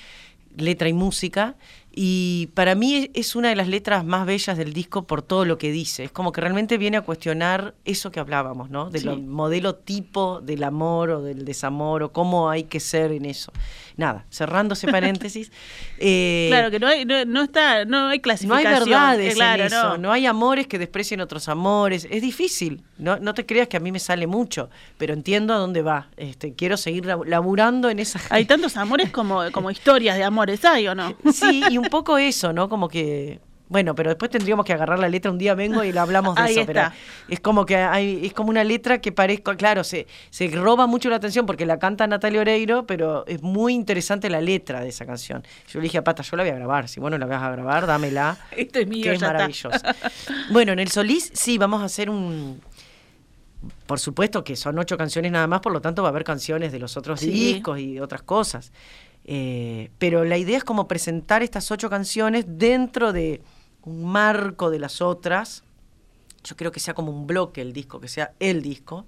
letra 0.56 0.88
y 0.88 0.92
música. 0.92 1.54
Y 2.00 2.46
para 2.54 2.76
mí 2.76 3.10
es 3.12 3.34
una 3.34 3.48
de 3.48 3.56
las 3.56 3.66
letras 3.66 4.04
más 4.04 4.24
bellas 4.24 4.56
del 4.56 4.72
disco 4.72 5.02
por 5.02 5.20
todo 5.20 5.44
lo 5.44 5.58
que 5.58 5.72
dice. 5.72 6.04
Es 6.04 6.12
como 6.12 6.30
que 6.30 6.40
realmente 6.40 6.78
viene 6.78 6.96
a 6.96 7.00
cuestionar 7.00 7.74
eso 7.84 8.12
que 8.12 8.20
hablábamos, 8.20 8.70
¿no? 8.70 8.88
Del 8.88 9.02
Sí. 9.02 9.08
modelo 9.08 9.74
tipo 9.74 10.40
del 10.40 10.62
amor 10.62 11.10
o 11.10 11.22
del 11.22 11.44
desamor 11.44 12.04
o 12.04 12.12
cómo 12.12 12.50
hay 12.50 12.62
que 12.64 12.78
ser 12.78 13.10
en 13.10 13.24
eso. 13.24 13.52
Nada, 13.96 14.26
cerrando 14.30 14.74
ese 14.74 14.86
paréntesis. 14.92 15.50
eh, 15.98 16.46
Claro 16.50 16.70
que 16.70 16.78
no 16.78 16.86
hay, 16.86 17.04
no, 17.04 17.24
no 17.24 17.42
está, 17.42 17.84
no 17.84 18.06
hay 18.06 18.18
no 18.18 18.22
clasificación. 18.22 18.66
hay 18.72 18.78
verdades 18.78 19.32
eh, 19.32 19.34
claro, 19.34 19.60
en 19.62 19.66
eso, 19.66 19.82
no. 19.88 19.98
no. 19.98 20.12
hay 20.12 20.24
amores 20.26 20.68
que 20.68 20.78
desprecien 20.78 21.20
otros 21.20 21.48
amores, 21.48 22.06
es 22.08 22.22
difícil, 22.22 22.80
no, 22.98 23.18
no 23.18 23.34
te 23.34 23.44
creas 23.44 23.66
que 23.66 23.76
a 23.76 23.80
mí 23.80 23.90
me 23.90 23.98
sale 23.98 24.28
mucho, 24.28 24.70
pero 24.98 25.14
entiendo 25.14 25.52
a 25.52 25.56
dónde 25.56 25.82
va, 25.82 26.10
este, 26.16 26.54
quiero 26.54 26.76
seguir 26.76 27.06
lab- 27.06 27.26
laburando 27.26 27.90
en 27.90 27.98
esa... 27.98 28.20
Hay 28.30 28.44
tantos 28.44 28.76
amores 28.76 29.10
como, 29.10 29.50
como 29.50 29.68
historias 29.72 30.16
de 30.16 30.22
amores, 30.22 30.64
¿hay 30.64 30.86
o 30.86 30.94
no? 30.94 31.16
Sí, 31.32 31.62
y 31.68 31.76
un 31.76 31.87
poco 31.90 32.18
eso, 32.18 32.52
¿no? 32.52 32.68
Como 32.68 32.88
que... 32.88 33.40
Bueno, 33.70 33.94
pero 33.94 34.08
después 34.08 34.30
tendríamos 34.30 34.64
que 34.64 34.72
agarrar 34.72 34.98
la 34.98 35.10
letra 35.10 35.30
un 35.30 35.36
día 35.36 35.54
vengo 35.54 35.84
y 35.84 35.92
la 35.92 36.00
hablamos 36.00 36.34
de 36.36 36.40
Ahí 36.40 36.52
eso, 36.52 36.60
está. 36.62 36.72
pero 36.72 36.92
es 37.28 37.38
como 37.40 37.66
que 37.66 37.76
hay, 37.76 38.24
es 38.24 38.32
como 38.32 38.48
una 38.48 38.64
letra 38.64 38.98
que 38.98 39.12
parezca, 39.12 39.54
claro, 39.58 39.84
se, 39.84 40.06
se 40.30 40.48
roba 40.48 40.86
mucho 40.86 41.10
la 41.10 41.16
atención 41.16 41.44
porque 41.44 41.66
la 41.66 41.78
canta 41.78 42.06
Natalia 42.06 42.40
Oreiro, 42.40 42.86
pero 42.86 43.26
es 43.26 43.42
muy 43.42 43.74
interesante 43.74 44.30
la 44.30 44.40
letra 44.40 44.80
de 44.80 44.88
esa 44.88 45.04
canción. 45.04 45.44
Yo 45.70 45.80
le 45.80 45.82
dije 45.82 45.98
a 45.98 46.02
Pata, 46.02 46.22
yo 46.22 46.34
la 46.38 46.44
voy 46.44 46.52
a 46.52 46.54
grabar, 46.54 46.88
si 46.88 46.98
vos 46.98 47.10
no 47.10 47.18
la 47.18 47.26
vas 47.26 47.42
a 47.42 47.50
grabar, 47.50 47.86
dámela. 47.86 48.38
Esto 48.56 48.78
es 48.78 48.86
mío, 48.86 49.02
que 49.02 49.12
es 49.12 49.20
maravillosa. 49.20 49.94
Bueno, 50.50 50.72
en 50.72 50.78
el 50.78 50.88
Solís 50.88 51.30
sí, 51.34 51.58
vamos 51.58 51.82
a 51.82 51.84
hacer 51.84 52.08
un... 52.08 52.62
Por 53.86 53.98
supuesto 53.98 54.44
que 54.44 54.56
son 54.56 54.78
ocho 54.78 54.96
canciones 54.96 55.30
nada 55.30 55.46
más, 55.46 55.60
por 55.60 55.72
lo 55.72 55.82
tanto 55.82 56.00
va 56.02 56.08
a 56.08 56.10
haber 56.12 56.24
canciones 56.24 56.72
de 56.72 56.78
los 56.78 56.96
otros 56.96 57.20
Sí. 57.20 57.30
discos 57.30 57.78
y 57.80 58.00
otras 58.00 58.22
cosas. 58.22 58.72
Eh, 59.30 59.90
pero 59.98 60.24
la 60.24 60.38
idea 60.38 60.56
es 60.56 60.64
como 60.64 60.88
presentar 60.88 61.42
estas 61.42 61.70
ocho 61.70 61.90
canciones 61.90 62.46
dentro 62.48 63.12
de 63.12 63.42
un 63.82 64.06
marco 64.06 64.70
de 64.70 64.78
las 64.78 65.02
otras. 65.02 65.64
Yo 66.42 66.56
creo 66.56 66.72
que 66.72 66.80
sea 66.80 66.94
como 66.94 67.12
un 67.12 67.26
bloque 67.26 67.60
el 67.60 67.74
disco, 67.74 68.00
que 68.00 68.08
sea 68.08 68.32
el 68.40 68.62
disco. 68.62 69.06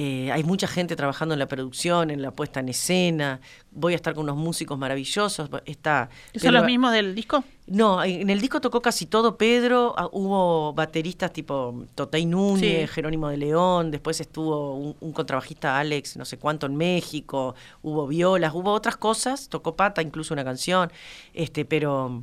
Eh, 0.00 0.30
hay 0.30 0.44
mucha 0.44 0.68
gente 0.68 0.94
trabajando 0.94 1.34
en 1.34 1.40
la 1.40 1.48
producción, 1.48 2.12
en 2.12 2.22
la 2.22 2.30
puesta 2.30 2.60
en 2.60 2.68
escena. 2.68 3.40
Voy 3.72 3.94
a 3.94 3.96
estar 3.96 4.14
con 4.14 4.22
unos 4.22 4.36
músicos 4.36 4.78
maravillosos. 4.78 5.50
Está 5.64 6.08
¿Son 6.36 6.54
los 6.54 6.64
mismos 6.64 6.92
del 6.92 7.16
disco? 7.16 7.42
no, 7.66 8.04
en 8.04 8.30
el 8.30 8.40
disco 8.40 8.60
tocó 8.60 8.80
casi 8.80 9.06
todo 9.06 9.36
Pedro, 9.36 9.94
ah, 9.98 10.08
hubo 10.12 10.72
bateristas 10.72 11.32
tipo 11.32 11.84
Totei 11.96 12.26
Núñez, 12.26 12.88
Sí. 12.88 12.94
Jerónimo 12.94 13.28
de 13.28 13.38
León, 13.38 13.90
después 13.90 14.20
estuvo 14.20 14.76
un, 14.76 14.94
un 15.00 15.12
contrabajista 15.12 15.80
Alex, 15.80 16.16
no 16.16 16.24
sé 16.24 16.38
cuánto 16.38 16.66
en 16.66 16.76
México, 16.76 17.56
hubo 17.82 18.06
violas, 18.06 18.54
hubo 18.54 18.70
otras 18.72 18.96
cosas, 18.96 19.48
tocó 19.48 19.74
Pata 19.74 20.00
incluso 20.00 20.32
una 20.32 20.44
canción, 20.44 20.92
este, 21.34 21.64
pero 21.64 22.22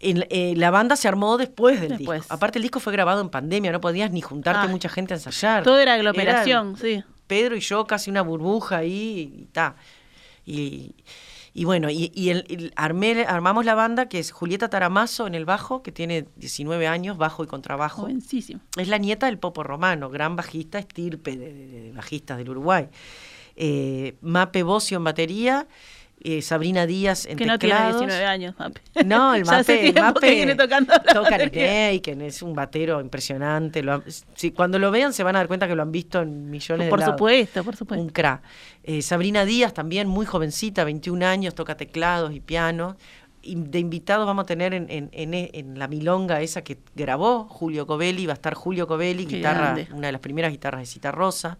en- 0.00 0.26
eh, 0.30 0.54
la 0.56 0.70
banda 0.70 0.96
se 0.96 1.06
armó 1.08 1.36
después 1.38 1.80
del 1.80 1.90
Después. 1.98 2.20
disco. 2.22 2.34
Aparte 2.34 2.58
el 2.58 2.62
disco 2.62 2.80
fue 2.80 2.92
grabado 2.92 3.20
en 3.20 3.28
pandemia, 3.28 3.70
no 3.72 3.80
podías 3.80 4.10
ni 4.10 4.20
juntarte 4.20 4.66
mucha 4.68 4.88
gente 4.88 5.14
a 5.14 5.16
ensayar. 5.18 5.62
Todo 5.62 5.78
era 5.78 5.94
aglomeración, 5.94 6.76
sí. 6.76 7.02
Pedro 7.26 7.54
y 7.56 7.60
yo 7.60 7.86
casi 7.86 8.10
una 8.10 8.22
burbuja 8.22 8.78
ahí 8.78 9.32
y 9.42 9.44
ta. 9.52 9.76
Y, 10.44 10.94
y 11.52 11.64
bueno, 11.64 11.90
y, 11.90 12.10
y 12.14 12.30
el- 12.30 12.44
el- 12.48 12.72
armé- 12.76 13.24
armamos 13.26 13.64
la 13.64 13.74
banda 13.74 14.08
que 14.08 14.18
es 14.18 14.30
Julieta 14.32 14.68
Taramazo 14.68 15.26
en 15.26 15.34
el 15.34 15.44
bajo, 15.44 15.82
que 15.82 15.92
tiene 15.92 16.26
19 16.36 16.86
años, 16.88 17.18
bajo 17.18 17.44
y 17.44 17.46
contrabajo. 17.46 18.02
Jovencísimo. 18.02 18.60
Es 18.76 18.88
la 18.88 18.98
nieta 18.98 19.26
del 19.26 19.38
Popo 19.38 19.62
Romano, 19.62 20.10
gran 20.10 20.34
bajista, 20.36 20.78
estirpe 20.78 21.36
de, 21.36 21.52
de- 21.52 21.66
de 21.82 21.92
bajistas 21.92 22.38
del 22.38 22.50
Uruguay. 22.50 22.88
Eh, 23.56 24.16
Mape 24.22 24.62
Bocio 24.62 24.96
en 24.96 25.04
batería, 25.04 25.66
eh, 26.22 26.42
Sabrina 26.42 26.86
Díaz 26.86 27.26
en 27.26 27.36
Que 27.38 27.46
no 27.46 27.58
tiene 27.58 27.74
teclados. 27.76 28.00
19 28.00 28.24
años, 28.26 28.54
Mape. 28.58 28.80
No, 29.06 29.34
el 29.34 29.44
Mape, 29.46 29.78
tiempo 29.78 30.00
Mape 30.02 30.20
que 30.20 30.34
viene 30.34 30.54
tocando 30.54 30.92
la 30.92 31.14
toca 31.14 31.36
es 32.26 32.42
un 32.42 32.54
batero 32.54 33.00
impresionante. 33.00 33.82
Lo 33.82 33.94
han- 33.94 34.04
si, 34.34 34.50
cuando 34.52 34.78
lo 34.78 34.90
vean 34.90 35.12
se 35.12 35.22
van 35.22 35.36
a 35.36 35.38
dar 35.38 35.48
cuenta 35.48 35.66
que 35.66 35.74
lo 35.74 35.82
han 35.82 35.92
visto 35.92 36.20
en 36.20 36.50
millones 36.50 36.88
Por 36.88 36.98
de 36.98 37.06
lados. 37.06 37.16
supuesto, 37.18 37.64
por 37.64 37.76
supuesto. 37.76 38.02
Un 38.02 38.10
cra. 38.10 38.42
Eh, 38.84 39.02
Sabrina 39.02 39.44
Díaz 39.44 39.72
también, 39.74 40.08
muy 40.08 40.26
jovencita, 40.26 40.84
21 40.84 41.24
años, 41.26 41.54
toca 41.54 41.76
teclados 41.76 42.34
y 42.34 42.40
piano. 42.40 42.96
Y 43.42 43.54
de 43.54 43.78
invitados 43.78 44.26
vamos 44.26 44.42
a 44.42 44.46
tener 44.46 44.74
en, 44.74 44.90
en- 44.90 45.08
en 45.12 45.32
e- 45.32 45.50
en 45.54 45.78
la 45.78 45.88
milonga 45.88 46.42
esa 46.42 46.62
que 46.62 46.76
grabó 46.94 47.44
Julio 47.48 47.86
Covelli, 47.86 48.26
va 48.26 48.32
a 48.32 48.34
estar 48.34 48.52
Julio 48.52 48.86
Covelli, 48.86 49.24
guitarra, 49.24 49.72
grande. 49.72 49.88
una 49.92 50.08
de 50.08 50.12
las 50.12 50.20
primeras 50.20 50.52
guitarras 50.52 50.82
de 50.82 50.86
Cita 50.86 51.10
Rosa. 51.10 51.58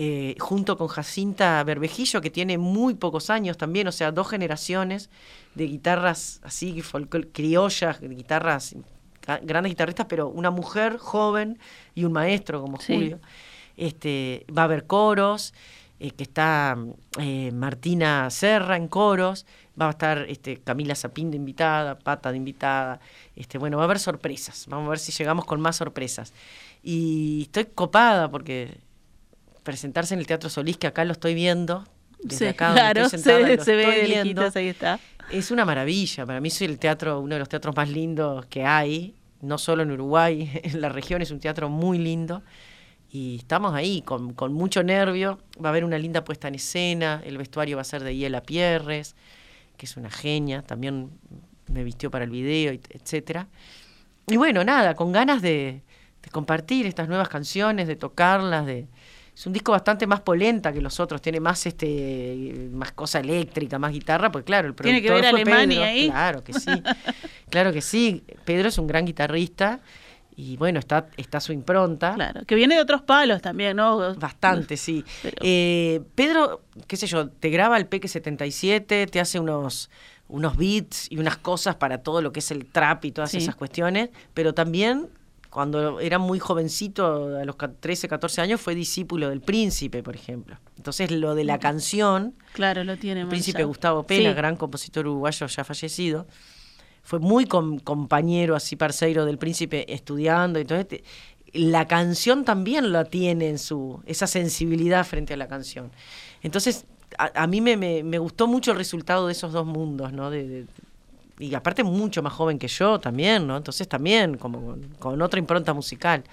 Eh, 0.00 0.36
junto 0.38 0.76
con 0.78 0.86
Jacinta 0.86 1.64
Berbejillo, 1.64 2.20
que 2.20 2.30
tiene 2.30 2.56
muy 2.56 2.94
pocos 2.94 3.30
años 3.30 3.58
también, 3.58 3.88
o 3.88 3.90
sea, 3.90 4.12
dos 4.12 4.28
generaciones 4.28 5.10
de 5.56 5.66
guitarras 5.66 6.40
así, 6.44 6.80
criollas, 7.32 8.00
guitarras, 8.00 8.76
grandes 9.42 9.72
guitarristas, 9.72 10.06
pero 10.08 10.28
una 10.28 10.52
mujer 10.52 10.98
joven 10.98 11.58
y 11.96 12.04
un 12.04 12.12
maestro 12.12 12.60
como 12.62 12.78
Sí. 12.78 12.94
Julio. 12.94 13.18
Este, 13.76 14.46
va 14.56 14.62
a 14.62 14.64
haber 14.66 14.86
coros, 14.86 15.52
eh, 15.98 16.12
que 16.12 16.22
está 16.22 16.78
eh, 17.18 17.50
Martina 17.52 18.30
Serra 18.30 18.76
en 18.76 18.86
coros, 18.86 19.46
va 19.80 19.88
a 19.88 19.90
estar 19.90 20.26
este, 20.28 20.58
Camila 20.58 20.94
Zapín 20.94 21.32
de 21.32 21.38
invitada, 21.38 21.98
Pata 21.98 22.30
de 22.30 22.36
invitada, 22.36 23.00
este, 23.34 23.58
bueno, 23.58 23.78
va 23.78 23.82
a 23.82 23.86
haber 23.86 23.98
sorpresas, 23.98 24.66
vamos 24.68 24.86
a 24.86 24.90
ver 24.90 25.00
si 25.00 25.10
llegamos 25.10 25.44
con 25.44 25.60
más 25.60 25.74
sorpresas. 25.74 26.32
Y 26.84 27.42
estoy 27.42 27.64
copada 27.64 28.30
porque 28.30 28.78
presentarse 29.62 30.14
en 30.14 30.20
el 30.20 30.26
Teatro 30.26 30.50
Solís, 30.50 30.76
que 30.76 30.86
acá 30.86 31.04
lo 31.04 31.12
estoy 31.12 31.34
viendo, 31.34 31.84
desde 32.22 32.38
Sí, 32.38 32.46
acá 32.46 32.68
donde 32.68 32.80
claro, 32.80 33.02
estoy 33.02 33.20
sentada, 33.20 33.64
se, 33.64 33.76
ve 33.76 33.86
viendo. 34.06 34.42
lejitos, 34.42 34.56
ahí 34.56 34.68
está. 34.68 34.98
Es 35.30 35.50
una 35.50 35.64
maravilla. 35.64 36.26
Para 36.26 36.40
mí 36.40 36.48
es 36.48 36.62
el 36.62 36.78
teatro, 36.78 37.20
uno 37.20 37.34
de 37.34 37.38
los 37.38 37.48
teatros 37.48 37.76
más 37.76 37.88
lindos 37.88 38.46
que 38.46 38.64
hay, 38.64 39.14
no 39.40 39.58
solo 39.58 39.82
en 39.82 39.90
Uruguay, 39.90 40.50
en 40.62 40.80
la 40.80 40.88
región 40.88 41.22
es 41.22 41.30
un 41.30 41.40
teatro 41.40 41.68
muy 41.68 41.98
lindo. 41.98 42.42
Y 43.10 43.36
estamos 43.36 43.74
ahí 43.74 44.02
con, 44.02 44.34
con 44.34 44.52
mucho 44.52 44.82
nervio. 44.82 45.38
Va 45.62 45.68
a 45.68 45.70
haber 45.70 45.84
una 45.84 45.96
linda 45.96 46.24
puesta 46.24 46.48
en 46.48 46.56
escena. 46.56 47.22
El 47.24 47.38
vestuario 47.38 47.76
va 47.76 47.80
a 47.80 47.84
ser 47.84 48.04
de 48.04 48.14
Hiela 48.14 48.42
Pierres, 48.42 49.16
que 49.78 49.86
es 49.86 49.96
una 49.96 50.10
genia. 50.10 50.62
También 50.62 51.10
me 51.68 51.84
vistió 51.84 52.10
para 52.10 52.24
el 52.24 52.30
video, 52.30 52.78
etcétera. 52.90 53.48
Y 54.26 54.36
bueno, 54.36 54.62
nada, 54.62 54.94
con 54.94 55.12
ganas 55.12 55.40
de, 55.40 55.80
de 56.22 56.30
compartir 56.30 56.84
estas 56.84 57.08
nuevas 57.08 57.30
canciones, 57.30 57.88
de 57.88 57.96
tocarlas, 57.96 58.66
de, 58.66 58.88
es 59.38 59.46
un 59.46 59.52
disco 59.52 59.70
bastante 59.70 60.04
más 60.06 60.20
polenta 60.20 60.72
que 60.72 60.80
los 60.80 60.98
otros, 60.98 61.22
tiene 61.22 61.38
más 61.38 61.64
este 61.64 62.68
más 62.72 62.90
cosa 62.90 63.20
eléctrica, 63.20 63.78
más 63.78 63.92
guitarra, 63.92 64.32
pues 64.32 64.44
claro, 64.44 64.66
el 64.66 64.74
Tiene 64.74 65.00
que 65.00 65.06
productor 65.08 65.32
ver 65.34 65.44
fue 65.44 65.52
Alemania 65.52 65.76
Pedro, 65.78 65.84
ahí. 65.90 66.10
Claro 66.10 66.42
que 66.44 66.52
sí. 66.54 66.70
claro 67.50 67.72
que 67.72 67.80
sí. 67.80 68.24
Pedro 68.44 68.68
es 68.68 68.78
un 68.78 68.88
gran 68.88 69.04
guitarrista 69.04 69.78
y 70.34 70.56
bueno, 70.56 70.80
está 70.80 71.06
está 71.16 71.38
su 71.40 71.52
impronta. 71.52 72.14
Claro, 72.14 72.44
que 72.46 72.54
viene 72.56 72.74
de 72.74 72.80
otros 72.80 73.02
palos 73.02 73.40
también, 73.40 73.76
¿no? 73.76 74.14
Bastante, 74.16 74.76
sí. 74.76 75.04
Pero- 75.22 75.36
Eh, 75.42 76.00
Pedro, 76.16 76.62
qué 76.88 76.96
sé 76.96 77.06
yo, 77.06 77.28
te 77.28 77.50
graba 77.50 77.76
el 77.76 77.86
Peque 77.86 78.08
77, 78.08 79.06
te 79.06 79.20
hace 79.20 79.38
unos, 79.38 79.88
unos 80.26 80.56
beats 80.56 81.06
y 81.12 81.18
unas 81.18 81.36
cosas 81.36 81.76
para 81.76 81.98
todo 82.02 82.22
lo 82.22 82.32
que 82.32 82.40
es 82.40 82.50
el 82.50 82.66
trap 82.66 83.04
y 83.04 83.12
todas 83.12 83.30
Sí. 83.30 83.36
esas 83.38 83.54
cuestiones, 83.54 84.10
pero 84.34 84.52
también 84.52 85.08
cuando 85.58 85.98
era 85.98 86.20
muy 86.20 86.38
jovencito, 86.38 87.36
a 87.36 87.44
los 87.44 87.56
ca- 87.56 87.72
13, 87.72 88.06
14 88.06 88.40
años, 88.42 88.60
fue 88.60 88.76
discípulo 88.76 89.28
del 89.28 89.40
príncipe, 89.40 90.04
por 90.04 90.14
ejemplo. 90.14 90.56
Entonces 90.76 91.10
lo 91.10 91.34
de 91.34 91.42
la 91.42 91.58
canción, 91.58 92.36
Claro, 92.52 92.84
lo 92.84 92.96
tiene 92.96 93.22
el 93.22 93.26
príncipe. 93.26 93.64
Gustavo 93.64 94.04
Pena, 94.04 94.30
Sí. 94.30 94.36
gran 94.36 94.54
compositor 94.54 95.08
uruguayo 95.08 95.48
ya 95.48 95.64
fallecido, 95.64 96.28
fue 97.02 97.18
muy 97.18 97.44
com- 97.46 97.80
compañero, 97.80 98.54
así 98.54 98.76
parceiro 98.76 99.24
del 99.24 99.36
príncipe 99.38 99.92
estudiando. 99.92 100.60
Entonces, 100.60 100.86
te- 100.86 101.02
la 101.54 101.88
canción 101.88 102.44
también 102.44 102.92
la 102.92 103.04
tiene 103.06 103.48
en 103.48 103.58
su, 103.58 104.00
esa 104.06 104.28
sensibilidad 104.28 105.04
frente 105.04 105.34
a 105.34 105.36
la 105.36 105.48
canción. 105.48 105.90
Entonces, 106.40 106.86
a, 107.18 107.32
a 107.42 107.46
mí 107.48 107.60
me, 107.60 107.76
me- 107.76 108.04
me 108.04 108.18
gustó 108.20 108.46
mucho 108.46 108.70
el 108.70 108.76
resultado 108.76 109.26
de 109.26 109.32
esos 109.32 109.52
dos 109.52 109.66
mundos, 109.66 110.12
¿no? 110.12 110.30
De- 110.30 110.46
de- 110.46 110.66
y 111.38 111.54
aparte 111.54 111.84
mucho 111.84 112.22
más 112.22 112.32
joven 112.32 112.58
que 112.58 112.68
yo 112.68 112.98
también, 112.98 113.46
¿no? 113.46 113.56
Entonces 113.56 113.88
también 113.88 114.36
como 114.36 114.64
con, 114.64 114.82
con 114.98 115.22
otra 115.22 115.38
impronta 115.38 115.72
musical. 115.72 116.24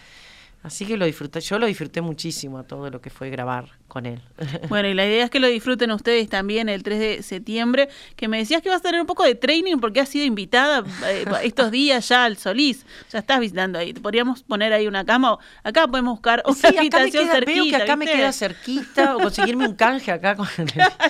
Así 0.66 0.84
que 0.88 0.98
lo 0.98 1.06
disfruté, 1.06 1.42
yo 1.42 1.60
lo 1.60 1.68
disfruté 1.68 2.02
muchísimo 2.02 2.58
a 2.58 2.64
todo 2.64 2.90
lo 2.90 3.00
que 3.00 3.12
fue 3.12 3.30
grabar 3.30 3.70
con 3.88 4.08
él. 4.08 4.20
Bueno, 4.68 4.88
y 4.90 4.96
la 4.96 5.06
idea 5.06 5.26
es 5.26 5.30
que 5.30 5.40
lo 5.40 5.48
disfruten 5.48 5.92
ustedes 5.92 6.28
también 6.28 6.70
el 6.70 6.82
3 6.82 7.00
de 7.00 7.22
septiembre, 7.24 7.88
que 8.16 8.28
me 8.28 8.40
decías 8.40 8.64
que 8.64 8.70
vas 8.70 8.80
a 8.80 8.82
tener 8.82 9.00
un 9.00 9.06
poco 9.06 9.24
de 9.24 9.36
training 9.36 9.78
porque 9.78 10.00
has 10.00 10.10
sido 10.10 10.26
invitada 10.26 10.84
eh, 11.08 11.24
estos 11.44 11.70
días 11.70 12.10
ya 12.10 12.26
al 12.26 12.38
Solís. 12.38 12.84
Ya 13.12 13.20
estás 13.20 13.40
visitando 13.40 13.78
ahí. 13.78 13.94
Podríamos 13.94 14.42
poner 14.42 14.74
ahí 14.74 14.88
una 14.88 15.06
cama. 15.06 15.38
Acá 15.64 15.88
podemos 15.88 16.14
buscar 16.16 16.42
una 16.46 16.56
Sí, 16.56 16.76
habitación 16.78 17.26
queda, 17.26 17.34
cerquita. 17.36 17.52
veo 17.62 17.66
que 17.70 17.76
acá 17.76 17.96
me 17.96 18.06
queda 18.08 18.32
cerquita 18.34 19.16
o 19.18 19.20
conseguirme 19.20 19.68
un 19.68 19.76
canje 19.76 20.12
acá 20.12 20.36
con 20.36 20.48
el, 20.58 20.66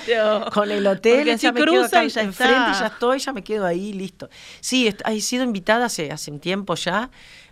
Claro. 0.06 0.52
con 0.52 0.70
el 0.70 0.86
hotel. 0.86 1.16
Porque 1.20 1.38
ya 1.38 1.52
me 1.54 1.62
quedo 1.62 1.72
cruza 1.72 1.86
acá 2.00 2.04
y 2.06 2.10
ya 2.10 2.22
enfrente 2.24 2.72
está. 2.72 2.80
ya 2.82 2.88
estoy, 2.88 3.20
ya 3.20 3.32
me 3.32 3.42
quedo 3.42 3.66
ahí, 3.66 3.94
listo. 3.94 4.30
Sí, 4.60 4.94
he 5.06 5.22
sido 5.22 5.46
invitada 5.46 5.86
hace, 5.86 6.12
hace 6.12 6.30
un 6.30 6.42
tiempo 6.42 6.76
ya 6.76 7.10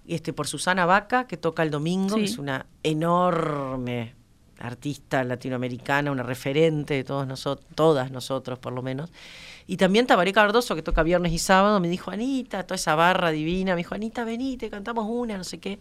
este, 0.08 0.34
por 0.34 0.48
Susana 0.48 0.86
Vaca, 0.86 1.28
que 1.28 1.38
toca 1.38 1.64
el 1.64 1.72
domingo, 1.72 2.16
que 2.16 2.26
es 2.26 2.38
una 2.38 2.66
enorme 2.84 4.16
artista 4.60 5.24
latinoamericana, 5.24 6.12
una 6.12 6.24
referente 6.24 6.94
de 6.94 7.04
todos 7.04 7.28
nosotros, 7.28 7.68
todas 7.76 8.12
nosotros 8.12 8.60
por 8.60 8.74
lo 8.74 8.82
menos. 8.82 9.12
Y 9.68 9.78
también 9.78 10.06
Tabaré 10.08 10.34
Cardoso, 10.34 10.76
que 10.76 10.82
toca 10.82 11.04
viernes 11.04 11.32
y 11.32 11.40
sábado, 11.40 11.80
me 11.80 11.88
dijo, 11.88 12.12
Anita, 12.12 12.64
toda 12.64 12.76
esa 12.76 12.96
barra 12.96 13.32
divina, 13.32 13.74
me 13.74 13.78
dijo, 13.78 13.96
Anita, 13.96 14.24
venite, 14.24 14.70
cantamos 14.70 15.06
una, 15.10 15.38
no 15.38 15.44
sé 15.44 15.60
qué. 15.60 15.80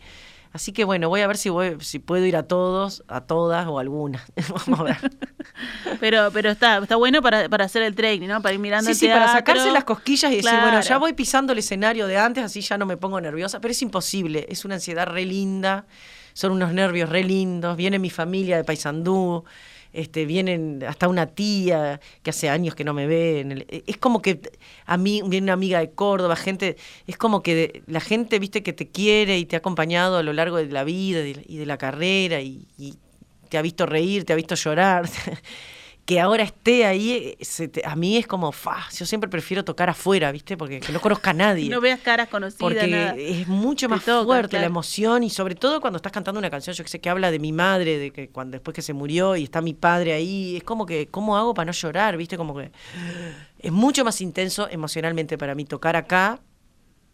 Así 0.53 0.73
que 0.73 0.85
bueno, 0.85 1.09
voy 1.09 1.23
a 1.23 1.27
ver 1.27 1.37
si 1.38 1.49
voy, 1.49 1.77
si 1.81 1.99
puedo 1.99 2.25
ir 2.27 2.37
a 2.37 2.43
todos, 2.43 3.03
a 3.09 3.23
todas 3.23 3.67
o 3.67 3.79
a 3.79 3.81
algunas. 3.81 4.23
Vamos 4.67 4.81
a 4.81 4.83
ver. 4.85 4.99
Pero, 6.01 6.31
pero 6.33 6.51
está, 6.51 6.79
está 6.79 6.97
bueno 6.97 7.21
para, 7.23 7.49
para 7.49 7.65
hacer 7.67 7.83
el 7.83 7.95
training, 7.95 8.27
¿no? 8.29 8.41
Para 8.43 8.55
ir 8.55 8.61
mirando 8.61 8.87
Sí, 8.87 8.91
el 8.93 8.97
sí, 8.97 9.07
para 9.07 9.27
teatro. 9.27 9.38
sacarse 9.38 9.71
las 9.71 9.85
cosquillas 9.85 10.33
y 10.33 10.37
decir, 10.37 10.51
bueno, 10.61 10.81
ya 10.81 10.99
voy 10.99 11.12
pisando 11.12 11.53
el 11.53 11.59
escenario 11.59 12.07
de 12.07 12.17
antes, 12.19 12.43
así 12.45 12.61
ya 12.61 12.79
no 12.79 12.87
me 12.87 12.97
pongo 12.97 13.21
nerviosa, 13.21 13.61
pero 13.61 13.71
es 13.73 13.83
imposible, 13.83 14.47
es 14.49 14.65
una 14.65 14.77
ansiedad 14.77 15.07
re 15.07 15.25
linda, 15.25 15.87
son 16.33 16.53
unos 16.53 16.73
nervios 16.73 17.09
re 17.11 17.23
lindos, 17.23 17.77
viene 17.77 17.99
mi 17.99 18.11
familia 18.11 18.57
de 18.57 18.65
Paysandú, 18.65 19.45
este, 19.92 20.26
vienen 20.26 20.83
hasta 20.87 21.09
una 21.09 21.26
tía 21.26 22.00
que 22.22 22.31
hace 22.31 22.48
años 22.48 22.74
que 22.74 22.85
no 22.85 22.94
me 22.94 23.07
ve, 23.07 23.83
es 23.87 23.96
como 23.98 24.22
que 24.22 24.40
a 24.87 24.96
mí 24.96 25.22
viene 25.26 25.44
una 25.46 25.52
amiga 25.55 25.81
de 25.81 25.90
Córdoba, 25.90 26.37
gente, 26.37 26.76
es 27.07 27.16
como 27.16 27.42
que 27.42 27.83
la 27.87 28.00
gente, 28.00 28.38
viste, 28.38 28.62
que 28.62 28.72
te 28.72 28.88
quiere 28.88 29.38
y 29.38 29.44
te 29.46 29.57
ha 29.57 29.59
acompañado 29.59 30.16
a 30.18 30.22
lo 30.22 30.33
largo 30.33 30.57
de 30.57 30.66
la 30.66 30.85
vida 30.85 31.20
y 31.20 31.33
de 31.33 31.35
la, 31.35 31.42
y 31.46 31.57
de 31.59 31.66
la 31.66 31.78
carrera 31.78 32.40
y- 32.40 32.66
y 32.78 32.94
te 33.48 33.59
ha 33.59 33.62
visto 33.62 33.85
reír, 33.87 34.24
te 34.24 34.33
ha 34.33 34.37
visto 34.37 34.55
llorar, 34.55 35.09
que 36.14 36.20
ahora 36.20 36.42
esté 36.42 36.85
ahí, 36.85 37.37
se 37.40 37.68
te- 37.68 37.83
a 37.87 37.96
mí 37.96 38.16
es 38.18 38.27
como, 38.27 38.53
fa, 38.53 38.87
yo 38.94 39.07
siempre 39.07 39.31
prefiero 39.31 39.64
tocar 39.64 39.88
afuera, 39.88 40.31
¿viste? 40.33 40.57
Porque 40.57 40.81
que 40.81 40.92
no 40.92 41.01
conozca 41.01 41.31
a 41.31 41.35
nadie. 41.35 41.68
No 41.70 41.81
veas 41.81 42.01
caras 42.01 42.29
conocidas, 42.29 42.59
porque 42.61 42.87
nada. 42.87 43.14
es 43.16 43.48
mucho 43.48 43.88
más 43.88 44.03
fuerte 44.03 44.59
la 44.61 44.66
emoción 44.66 45.22
y 45.25 45.31
sobre 45.31 45.55
todo 45.55 45.81
cuando 45.81 45.96
estás 45.96 46.12
cantando 46.12 46.38
una 46.38 46.51
canción, 46.51 46.75
yo 46.77 46.85
que 46.85 46.90
sé, 46.90 47.01
que 47.01 47.09
habla 47.09 47.31
de 47.31 47.38
mi 47.38 47.53
madre, 47.53 47.98
de 47.98 48.11
que 48.11 48.29
cuando 48.29 48.53
después 48.57 48.75
que 48.75 48.83
se 48.83 48.92
murió 48.92 49.37
y 49.37 49.44
está 49.44 49.61
mi 49.62 49.72
padre 49.75 50.12
ahí, 50.12 50.57
es 50.57 50.64
como 50.64 50.85
que, 50.87 51.07
¿cómo 51.09 51.37
hago 51.37 51.55
para 51.55 51.66
no 51.66 51.72
llorar? 51.72 52.16
¿Viste? 52.16 52.37
Como 52.37 52.55
que 52.57 52.70
es 53.59 53.72
mucho 53.72 54.05
más 54.05 54.20
intenso 54.20 54.68
emocionalmente 54.70 55.38
para 55.38 55.55
mí 55.55 55.64
tocar 55.64 55.96
acá, 55.96 56.40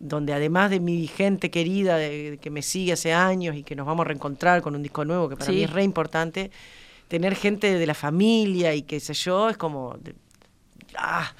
donde 0.00 0.32
además 0.32 0.70
de 0.70 0.80
mi 0.80 1.06
gente 1.08 1.50
querida 1.50 1.96
de- 1.96 2.30
de 2.32 2.38
que 2.38 2.50
me 2.50 2.62
sigue 2.62 2.92
hace 2.92 3.12
años 3.12 3.56
y 3.56 3.62
que 3.64 3.74
nos 3.76 3.86
vamos 3.86 4.04
a 4.04 4.08
reencontrar 4.08 4.62
con 4.62 4.74
un 4.76 4.82
disco 4.82 5.04
nuevo, 5.04 5.28
que 5.28 5.36
para 5.36 5.46
Sí. 5.50 5.56
mí 5.56 5.62
es 5.64 5.70
re 5.70 5.82
importante, 5.82 6.50
tener 7.08 7.34
gente 7.34 7.78
de 7.78 7.86
la 7.86 7.94
familia 7.94 8.74
y 8.74 8.82
qué 8.82 9.00
sé 9.00 9.14
yo, 9.14 9.48
es 9.48 9.56
como... 9.56 9.96
de- 10.00 10.14
ah, 10.96 11.32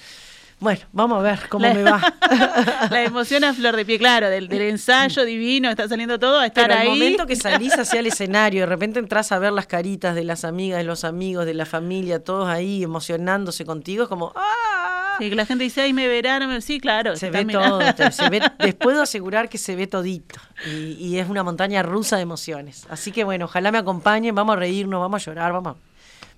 bueno, 0.61 0.81
vamos 0.93 1.21
a 1.21 1.23
ver 1.23 1.39
cómo 1.49 1.67
La- 1.69 1.75
me 1.75 1.83
va. 1.85 2.01
La 2.91 3.05
emoción 3.05 3.45
a 3.45 3.55
flor 3.55 3.77
de 3.77 3.85
pie, 3.85 3.97
claro, 3.97 4.29
del, 4.29 4.49
del 4.49 4.63
ensayo 4.71 5.25
divino, 5.25 5.71
está 5.71 5.87
saliendo 5.89 6.19
todo, 6.19 6.41
a 6.41 6.47
estar 6.47 6.67
Pero 6.69 6.81
ahí. 6.81 6.89
el 6.89 6.95
momento 6.95 7.27
que 7.27 7.37
salís 7.37 7.73
hacia 7.79 8.01
el 8.01 8.07
escenario, 8.09 8.63
de 8.63 8.67
repente 8.67 8.99
entras 8.99 9.31
a 9.31 9.39
ver 9.39 9.53
las 9.53 9.67
caritas 9.69 10.17
de 10.17 10.25
las 10.25 10.45
amigas, 10.45 10.79
de 10.79 10.85
los 10.85 11.05
amigos, 11.05 11.47
de 11.47 11.55
la 11.55 11.65
familia, 11.65 12.25
todos 12.25 12.49
ahí 12.49 12.83
emocionándose 12.83 13.65
contigo, 13.65 14.03
es 14.03 14.09
como, 14.09 14.33
¡ah! 14.35 14.78
Sí, 15.19 15.31
que 15.31 15.35
la 15.37 15.47
gente 15.47 15.65
dice, 15.65 15.81
ay, 15.83 15.93
me 15.93 16.07
verán, 16.09 16.63
sí, 16.63 16.81
claro. 16.81 17.17
Se 17.17 17.31
ve 17.31 17.45
mirando. 17.45 17.79
todo, 17.95 18.11
se 18.13 18.29
ve, 18.31 18.41
les 18.61 18.75
puedo 18.75 19.03
asegurar 19.03 19.49
que 19.49 19.59
se 19.59 19.75
ve 19.77 19.87
todito. 19.87 20.41
Y, 20.67 20.93
y 20.93 21.19
es 21.19 21.29
una 21.29 21.43
montaña 21.43 21.83
rusa 21.83 22.17
de 22.17 22.23
emociones. 22.23 22.87
Así 22.89 23.11
que 23.13 23.25
bueno, 23.25 23.47
ojalá 23.47 23.71
me 23.73 23.79
acompañen, 23.79 24.35
vamos 24.35 24.55
a 24.57 24.59
reírnos, 24.59 25.01
vamos 25.01 25.21
a 25.23 25.25
llorar, 25.25 25.53
vamos, 25.53 25.77
a- 25.77 25.81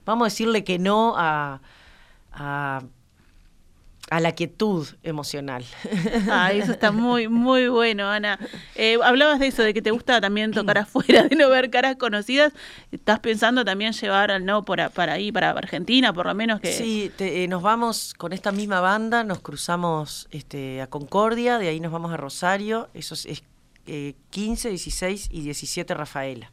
vamos 0.06 0.26
a 0.26 0.28
decirle 0.30 0.64
que 0.64 0.78
no 0.78 1.14
a, 1.16 1.60
a, 2.32 2.82
a 4.11 4.18
la 4.20 4.33
quietud 4.33 4.87
emocional. 5.05 5.64
Ay, 6.31 6.59
eso 6.59 6.73
está 6.73 6.90
muy, 6.90 7.29
muy 7.29 7.68
bueno, 7.68 8.11
Ana. 8.11 8.38
Eh, 8.75 8.99
hablabas 9.03 9.38
de 9.38 9.46
eso, 9.46 9.62
de 9.62 9.73
que 9.73 9.83
te 9.83 9.92
gusta 9.92 10.20
también 10.20 10.51
tocar 10.51 10.79
afuera, 10.79 11.23
de 11.23 11.37
no 11.37 11.49
ver 11.49 11.70
caras 11.70 11.96
conocidas. 11.96 12.53
¿Estás 12.90 13.20
pensando 13.20 13.64
también 13.64 13.92
llevar 13.92 14.31
al 14.33 14.44
no 14.44 14.64
por 14.64 14.81
a- 14.81 14.90
para 14.90 15.12
ahí, 15.12 15.31
para 15.33 15.51
Argentina, 15.51 16.12
por 16.12 16.27
lo 16.27 16.35
menos 16.35 16.61
que... 16.61 16.73
Sí, 16.73 17.12
te- 17.16 17.44
eh, 17.44 17.49
nos 17.49 17.62
vamos 17.62 18.12
con 18.14 18.33
esta 18.33 18.51
misma 18.53 18.81
banda, 18.81 19.23
nos 19.25 19.38
cruzamos 19.40 20.27
este, 20.33 20.83
a 20.83 20.88
Concordia, 20.88 21.59
de 21.59 21.68
ahí 21.68 21.79
nos 21.81 21.92
vamos 21.92 22.12
a 22.12 22.16
Rosario, 22.16 22.88
eso 22.94 23.14
es, 23.14 23.27
es, 23.27 23.42
eh, 23.87 24.14
15, 24.31 24.70
16 24.70 25.29
y 25.31 25.42
17 25.42 25.94
Rafaela. 25.94 26.51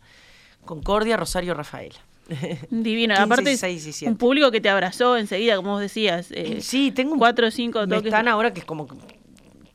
Concordia, 0.64 1.18
Rosario, 1.18 1.54
Rafaela. 1.54 1.96
Divino. 2.70 3.14
15, 3.16 3.24
Aparte, 3.24 3.50
16, 3.50 3.78
es 3.78 3.84
17. 3.84 4.12
un 4.12 4.18
público 4.18 4.52
que 4.52 4.62
te 4.62 4.70
abrazó 4.70 5.18
enseguida, 5.18 5.56
como 5.56 5.72
vos 5.72 5.82
decías. 5.82 6.32
eh, 6.32 6.60
sí, 6.62 6.92
tengo 6.92 7.18
cuatro 7.18 7.48
o 7.48 7.52
cinco 7.52 7.80
me 7.82 7.88
toques. 7.88 8.06
están 8.08 8.28
ahora 8.28 8.54
que 8.54 8.60
es 8.62 8.66
como 8.66 8.88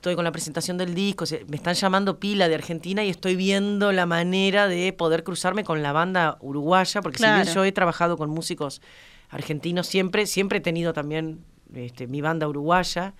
estoy 0.02 0.16
con 0.16 0.24
la 0.24 0.32
presentación 0.32 0.78
del 0.78 0.96
disco, 0.96 1.24
me 1.46 1.54
están 1.54 1.74
llamando 1.74 2.18
pila 2.18 2.48
de 2.48 2.56
Argentina 2.56 3.04
y 3.04 3.08
estoy 3.08 3.36
viendo 3.36 3.92
la 3.92 4.04
manera 4.04 4.66
de 4.66 4.92
poder 4.92 5.22
cruzarme 5.22 5.62
con 5.62 5.80
la 5.80 5.92
banda 5.92 6.38
uruguaya, 6.40 7.00
porque 7.02 7.18
si 7.18 7.24
bien 7.24 7.44
yo 7.44 7.64
he 7.64 7.70
trabajado 7.70 8.16
con 8.16 8.28
músicos 8.28 8.82
argentinos 9.30 9.86
siempre, 9.86 10.26
siempre 10.26 10.58
he 10.58 10.60
tenido 10.60 10.92
también 10.92 11.44
este, 11.72 12.08
mi 12.08 12.20
banda 12.20 12.48
uruguaya. 12.48 13.14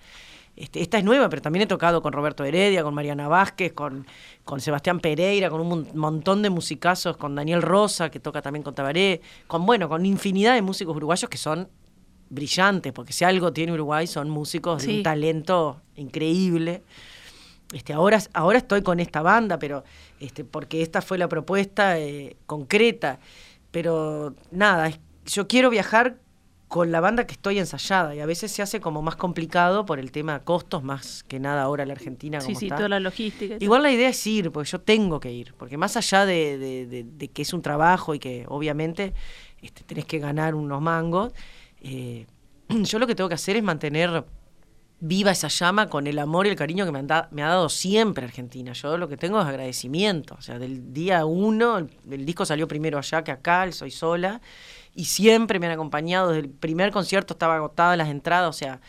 Este, 0.55 0.81
esta 0.81 0.99
es 0.99 1.03
nueva, 1.03 1.29
pero 1.29 1.41
también 1.41 1.63
he 1.63 1.67
tocado 1.67 2.01
con 2.03 2.13
Roberto 2.13 2.43
Heredia, 2.43 2.83
con 2.83 2.93
Mariana 2.93 3.27
Vázquez, 3.27 3.73
con, 3.73 4.05
con 4.43 4.59
Sebastián 4.61 4.99
Pereira, 4.99 5.49
con 5.49 5.61
un 5.61 5.67
mon- 5.67 5.87
montón 5.95 6.43
de 6.43 6.51
musicazos, 6.51 7.17
con 7.17 7.33
Daniel 7.33 7.61
Rosa, 7.63 8.11
que 8.11 8.19
toca 8.19 8.41
también 8.41 8.61
con 8.61 8.75
Tabaré, 8.75 9.21
con 9.47 9.65
bueno, 9.65 9.89
con 9.89 10.05
infinidad 10.05 10.53
de 10.53 10.61
músicos 10.61 10.95
uruguayos 10.95 11.27
que 11.27 11.37
son 11.37 11.69
brillantes, 12.29 12.93
porque 12.93 13.13
si 13.13 13.25
algo 13.25 13.51
tiene 13.51 13.73
Uruguay 13.73 14.05
son 14.07 14.29
músicos 14.29 14.83
de 14.83 14.97
un 14.97 15.03
talento 15.03 15.81
increíble. 15.95 16.83
Este, 17.73 17.93
ahora, 17.93 18.19
ahora 18.33 18.59
estoy 18.59 18.83
con 18.83 18.99
esta 18.99 19.23
banda, 19.23 19.57
pero 19.57 19.83
este, 20.19 20.43
porque 20.43 20.83
esta 20.83 21.01
fue 21.01 21.17
la 21.17 21.27
propuesta 21.27 21.97
eh, 21.97 22.37
concreta. 22.45 23.19
Pero 23.71 24.35
nada, 24.51 24.91
yo 25.25 25.47
quiero 25.47 25.71
viajar 25.71 26.17
con 26.73 26.91
la 26.91 26.99
banda 27.01 27.27
que 27.27 27.33
estoy 27.33 27.59
ensayada 27.59 28.15
y 28.15 28.19
a 28.19 28.25
veces 28.25 28.51
se 28.51 28.63
hace 28.63 28.79
como 28.81 29.03
más 29.03 29.15
complicado 29.15 29.85
por 29.85 29.99
el 29.99 30.11
tema 30.11 30.39
de 30.39 30.43
costos, 30.43 30.81
más 30.83 31.23
que 31.23 31.39
nada 31.39 31.61
ahora 31.61 31.85
la 31.85 31.93
Argentina 31.93 32.41
Sí, 32.41 32.47
como 32.47 32.59
sí, 32.59 32.65
está. 32.65 32.77
toda 32.77 32.89
la 32.89 32.99
logística. 32.99 33.57
Igual 33.59 33.83
la 33.83 33.91
idea 33.91 34.09
es 34.09 34.25
ir, 34.25 34.51
porque 34.51 34.71
yo 34.71 34.81
tengo 34.81 35.19
que 35.19 35.31
ir, 35.31 35.53
porque 35.55 35.77
más 35.77 35.95
allá 35.97 36.25
de, 36.25 36.57
de- 36.57 36.87
de- 36.87 37.03
de 37.03 37.27
que 37.27 37.43
es 37.43 37.53
un 37.53 37.61
trabajo 37.61 38.15
y 38.15 38.19
que 38.19 38.45
obviamente 38.47 39.13
este, 39.61 39.83
tenés 39.83 40.05
que 40.05 40.17
ganar 40.17 40.55
unos 40.55 40.81
mangos, 40.81 41.31
eh, 41.81 42.25
yo 42.69 42.97
lo 42.97 43.05
que 43.05 43.13
tengo 43.13 43.29
que 43.29 43.35
hacer 43.35 43.55
es 43.55 43.61
mantener 43.63 44.25
viva 44.99 45.31
esa 45.31 45.49
llama 45.49 45.89
con 45.89 46.07
el 46.07 46.17
amor 46.17 46.47
y 46.47 46.49
el 46.49 46.55
cariño 46.55 46.85
que 46.85 46.91
me, 46.91 46.99
han 46.99 47.07
da- 47.07 47.27
me 47.31 47.43
ha 47.43 47.49
dado 47.49 47.69
siempre 47.69 48.25
Argentina. 48.25 48.73
Yo 48.73 48.97
lo 48.97 49.07
que 49.09 49.17
tengo 49.17 49.39
es 49.39 49.45
agradecimiento. 49.45 50.35
O 50.39 50.41
sea, 50.41 50.57
del 50.57 50.93
día 50.93 51.25
uno, 51.25 51.77
el, 51.77 51.89
el 52.09 52.25
disco 52.25 52.45
salió 52.45 52.67
primero 52.67 52.97
allá 52.97 53.23
que 53.23 53.31
acá, 53.31 53.63
el 53.65 53.73
Soy 53.73 53.91
Sola, 53.91 54.41
y 54.95 55.05
siempre 55.05 55.59
me 55.59 55.67
han 55.67 55.73
acompañado. 55.73 56.29
Desde 56.29 56.41
el 56.41 56.49
primer 56.49 56.91
concierto 56.91 57.33
estaba 57.33 57.55
agotada 57.55 57.95
las 57.97 58.09
entradas. 58.09 58.49
O 58.49 58.57
sea, 58.57 58.81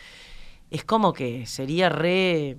es 0.70 0.84
como 0.84 1.12
que 1.12 1.46
sería 1.46 1.88
re 1.88 2.56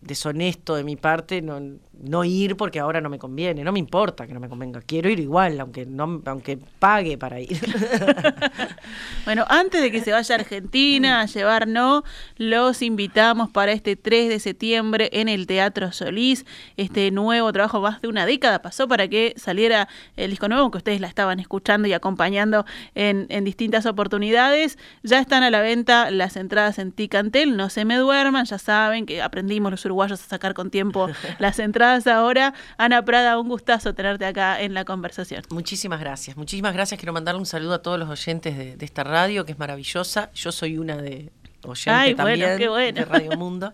deshonesto 0.00 0.74
de 0.74 0.84
mi 0.84 0.96
parte 0.96 1.40
no 1.40 1.58
no 2.02 2.24
ir 2.24 2.56
porque 2.56 2.80
ahora 2.80 3.00
no 3.00 3.08
me 3.08 3.18
conviene. 3.18 3.64
No 3.64 3.72
me 3.72 3.78
importa 3.78 4.26
que 4.26 4.34
no 4.34 4.40
me 4.40 4.48
convenga. 4.48 4.80
Quiero 4.80 5.08
ir 5.08 5.20
igual, 5.20 5.60
aunque, 5.60 5.86
no, 5.86 6.22
aunque 6.26 6.58
pague 6.78 7.16
para 7.16 7.40
ir. 7.40 7.58
bueno, 9.24 9.44
antes 9.48 9.80
de 9.82 9.90
que 9.90 10.00
se 10.00 10.12
vaya 10.12 10.34
a 10.34 10.38
Argentina 10.38 11.20
a 11.20 11.26
llevar 11.26 11.68
no, 11.68 12.02
los 12.36 12.82
invitamos 12.82 13.50
para 13.50 13.72
este 13.72 13.96
3 13.96 14.28
de 14.28 14.40
septiembre 14.40 15.10
en 15.12 15.28
el 15.28 15.46
Teatro 15.46 15.92
Solís. 15.92 16.44
Este 16.76 17.10
nuevo 17.10 17.52
trabajo, 17.52 17.80
más 17.80 18.02
de 18.02 18.08
una 18.08 18.26
década 18.26 18.60
pasó 18.60 18.88
para 18.88 19.08
que 19.08 19.34
saliera 19.36 19.88
el 20.16 20.30
disco 20.30 20.48
nuevo, 20.48 20.70
que 20.70 20.78
ustedes 20.78 21.00
la 21.00 21.08
estaban 21.08 21.40
escuchando 21.40 21.88
y 21.88 21.92
acompañando 21.92 22.66
en, 22.94 23.26
en 23.28 23.44
distintas 23.44 23.86
oportunidades. 23.86 24.78
Ya 25.02 25.20
están 25.20 25.42
a 25.42 25.50
la 25.50 25.60
venta 25.60 26.10
las 26.10 26.36
entradas 26.36 26.78
en 26.78 26.92
Ticantel. 26.92 27.56
No 27.56 27.70
se 27.70 27.84
me 27.84 27.96
duerman, 27.96 28.46
ya 28.46 28.58
saben 28.58 29.06
que 29.06 29.22
aprendimos 29.22 29.70
los 29.70 29.84
uruguayos 29.84 30.22
a 30.22 30.26
sacar 30.26 30.54
con 30.54 30.70
tiempo 30.70 31.08
las 31.38 31.58
entradas 31.64 31.83
ahora. 32.06 32.54
Ana 32.78 33.04
Prada, 33.04 33.38
un 33.38 33.48
gustazo 33.48 33.94
tenerte 33.94 34.24
acá 34.24 34.60
en 34.60 34.74
la 34.74 34.84
conversación. 34.84 35.42
Muchísimas 35.50 36.00
gracias, 36.00 36.36
muchísimas 36.36 36.74
gracias. 36.74 36.98
Quiero 36.98 37.12
mandarle 37.12 37.40
un 37.40 37.46
saludo 37.46 37.74
a 37.74 37.82
todos 37.82 37.98
los 37.98 38.08
oyentes 38.08 38.56
de, 38.56 38.84
esta 38.84 39.04
radio, 39.04 39.44
que 39.44 39.52
es 39.52 39.58
maravillosa. 39.58 40.30
Yo 40.34 40.52
soy 40.52 40.78
una 40.78 40.96
de 40.96 41.30
oyentes 41.62 42.16
también 42.16 42.58
de 42.58 43.04
Radio 43.04 43.36
Mundo. 43.36 43.72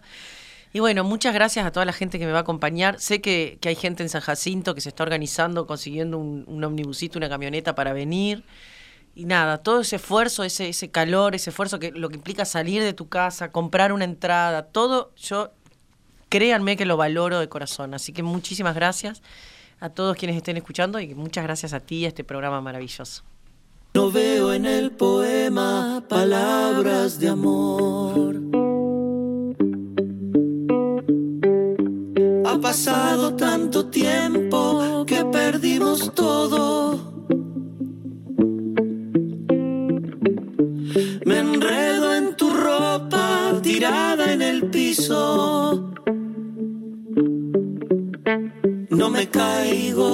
Y 0.72 0.78
bueno, 0.78 1.02
muchas 1.02 1.34
gracias 1.34 1.66
a 1.66 1.72
toda 1.72 1.84
la 1.84 1.92
gente 1.92 2.18
que 2.18 2.26
me 2.26 2.32
va 2.32 2.38
a 2.38 2.42
acompañar. 2.42 3.00
Sé 3.00 3.20
que, 3.20 3.58
hay 3.64 3.74
gente 3.74 4.02
en 4.02 4.08
San 4.08 4.20
Jacinto 4.20 4.74
que 4.74 4.80
se 4.80 4.90
está 4.90 5.02
organizando, 5.02 5.66
consiguiendo 5.66 6.18
un, 6.18 6.44
un 6.46 6.62
omnibusito, 6.62 7.18
una 7.18 7.28
camioneta 7.28 7.74
para 7.74 7.92
venir 7.92 8.44
y 9.14 9.24
nada, 9.24 9.58
todo 9.58 9.80
ese 9.80 9.96
esfuerzo, 9.96 10.44
ese, 10.44 10.68
ese 10.68 10.90
calor, 10.90 11.34
ese 11.34 11.50
esfuerzo 11.50 11.78
que 11.78 11.90
lo 11.90 12.08
que 12.08 12.16
implica 12.16 12.44
salir 12.44 12.82
de 12.82 12.92
tu 12.92 13.08
casa, 13.08 13.50
comprar 13.50 13.92
una 13.92 14.04
entrada, 14.04 14.66
todo, 14.66 15.12
yo 15.16 15.52
créanme 16.30 16.78
que 16.78 16.86
lo 16.86 16.96
valoro 16.96 17.38
de 17.38 17.50
corazón. 17.50 17.92
Así 17.92 18.14
que 18.14 18.22
muchísimas 18.22 18.74
gracias 18.74 19.20
a 19.80 19.90
todos 19.90 20.16
quienes 20.16 20.38
estén 20.38 20.56
escuchando 20.56 20.98
y 20.98 21.14
muchas 21.14 21.44
gracias 21.44 21.74
a 21.74 21.80
ti, 21.80 22.06
a 22.06 22.08
este 22.08 22.24
programa 22.24 22.62
maravilloso. 22.62 23.22
No 23.92 24.10
veo 24.10 24.54
en 24.54 24.64
el 24.64 24.92
poema 24.92 26.02
palabras 26.08 27.18
de 27.20 27.28
amor. 27.28 28.40
Ha 32.46 32.58
pasado 32.60 33.34
tanto 33.36 33.86
tiempo 33.86 35.04
que 35.06 35.24
perdimos 35.26 36.14
todo 36.14 37.10
Me 41.24 41.38
enredo 41.38 42.14
en 42.14 42.34
tu 42.36 42.50
ropa 42.50 43.60
tirada 43.62 44.32
en 44.32 44.42
el 44.42 44.68
piso. 44.70 45.79
Me 49.20 49.28
caigo. 49.28 50.08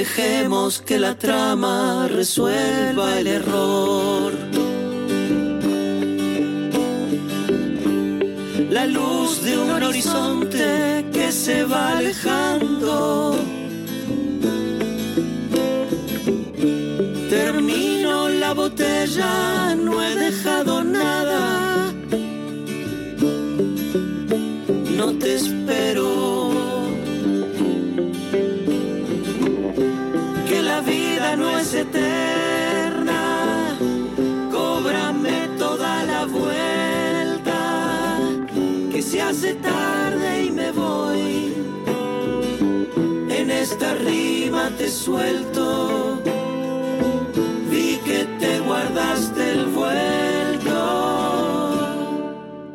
Dejemos 0.00 0.80
que 0.86 0.98
la 0.98 1.14
trama 1.16 2.08
resuelva 2.08 3.06
el 3.20 3.26
error. 3.38 4.32
La 8.76 8.86
luz 8.86 9.42
de 9.46 9.52
un 9.58 9.70
horizonte 9.88 11.04
que 11.12 11.32
se 11.32 11.64
va 11.64 11.98
alejando 11.98 13.36
Termino 17.30 18.28
la 18.28 18.52
botella, 18.52 19.74
no 19.76 20.02
eterna. 31.80 33.76
Cóbrame 34.50 35.48
toda 35.58 36.04
la 36.04 36.26
vuelta. 36.26 37.58
Que 38.92 39.02
se 39.02 39.20
hace 39.20 39.54
tarde 39.54 40.44
y 40.44 40.50
me 40.50 40.70
voy. 40.72 41.54
En 43.28 43.50
esta 43.50 43.94
rima 43.94 44.70
te 44.78 44.88
suelto 44.88 46.20
guardaste 48.70 49.49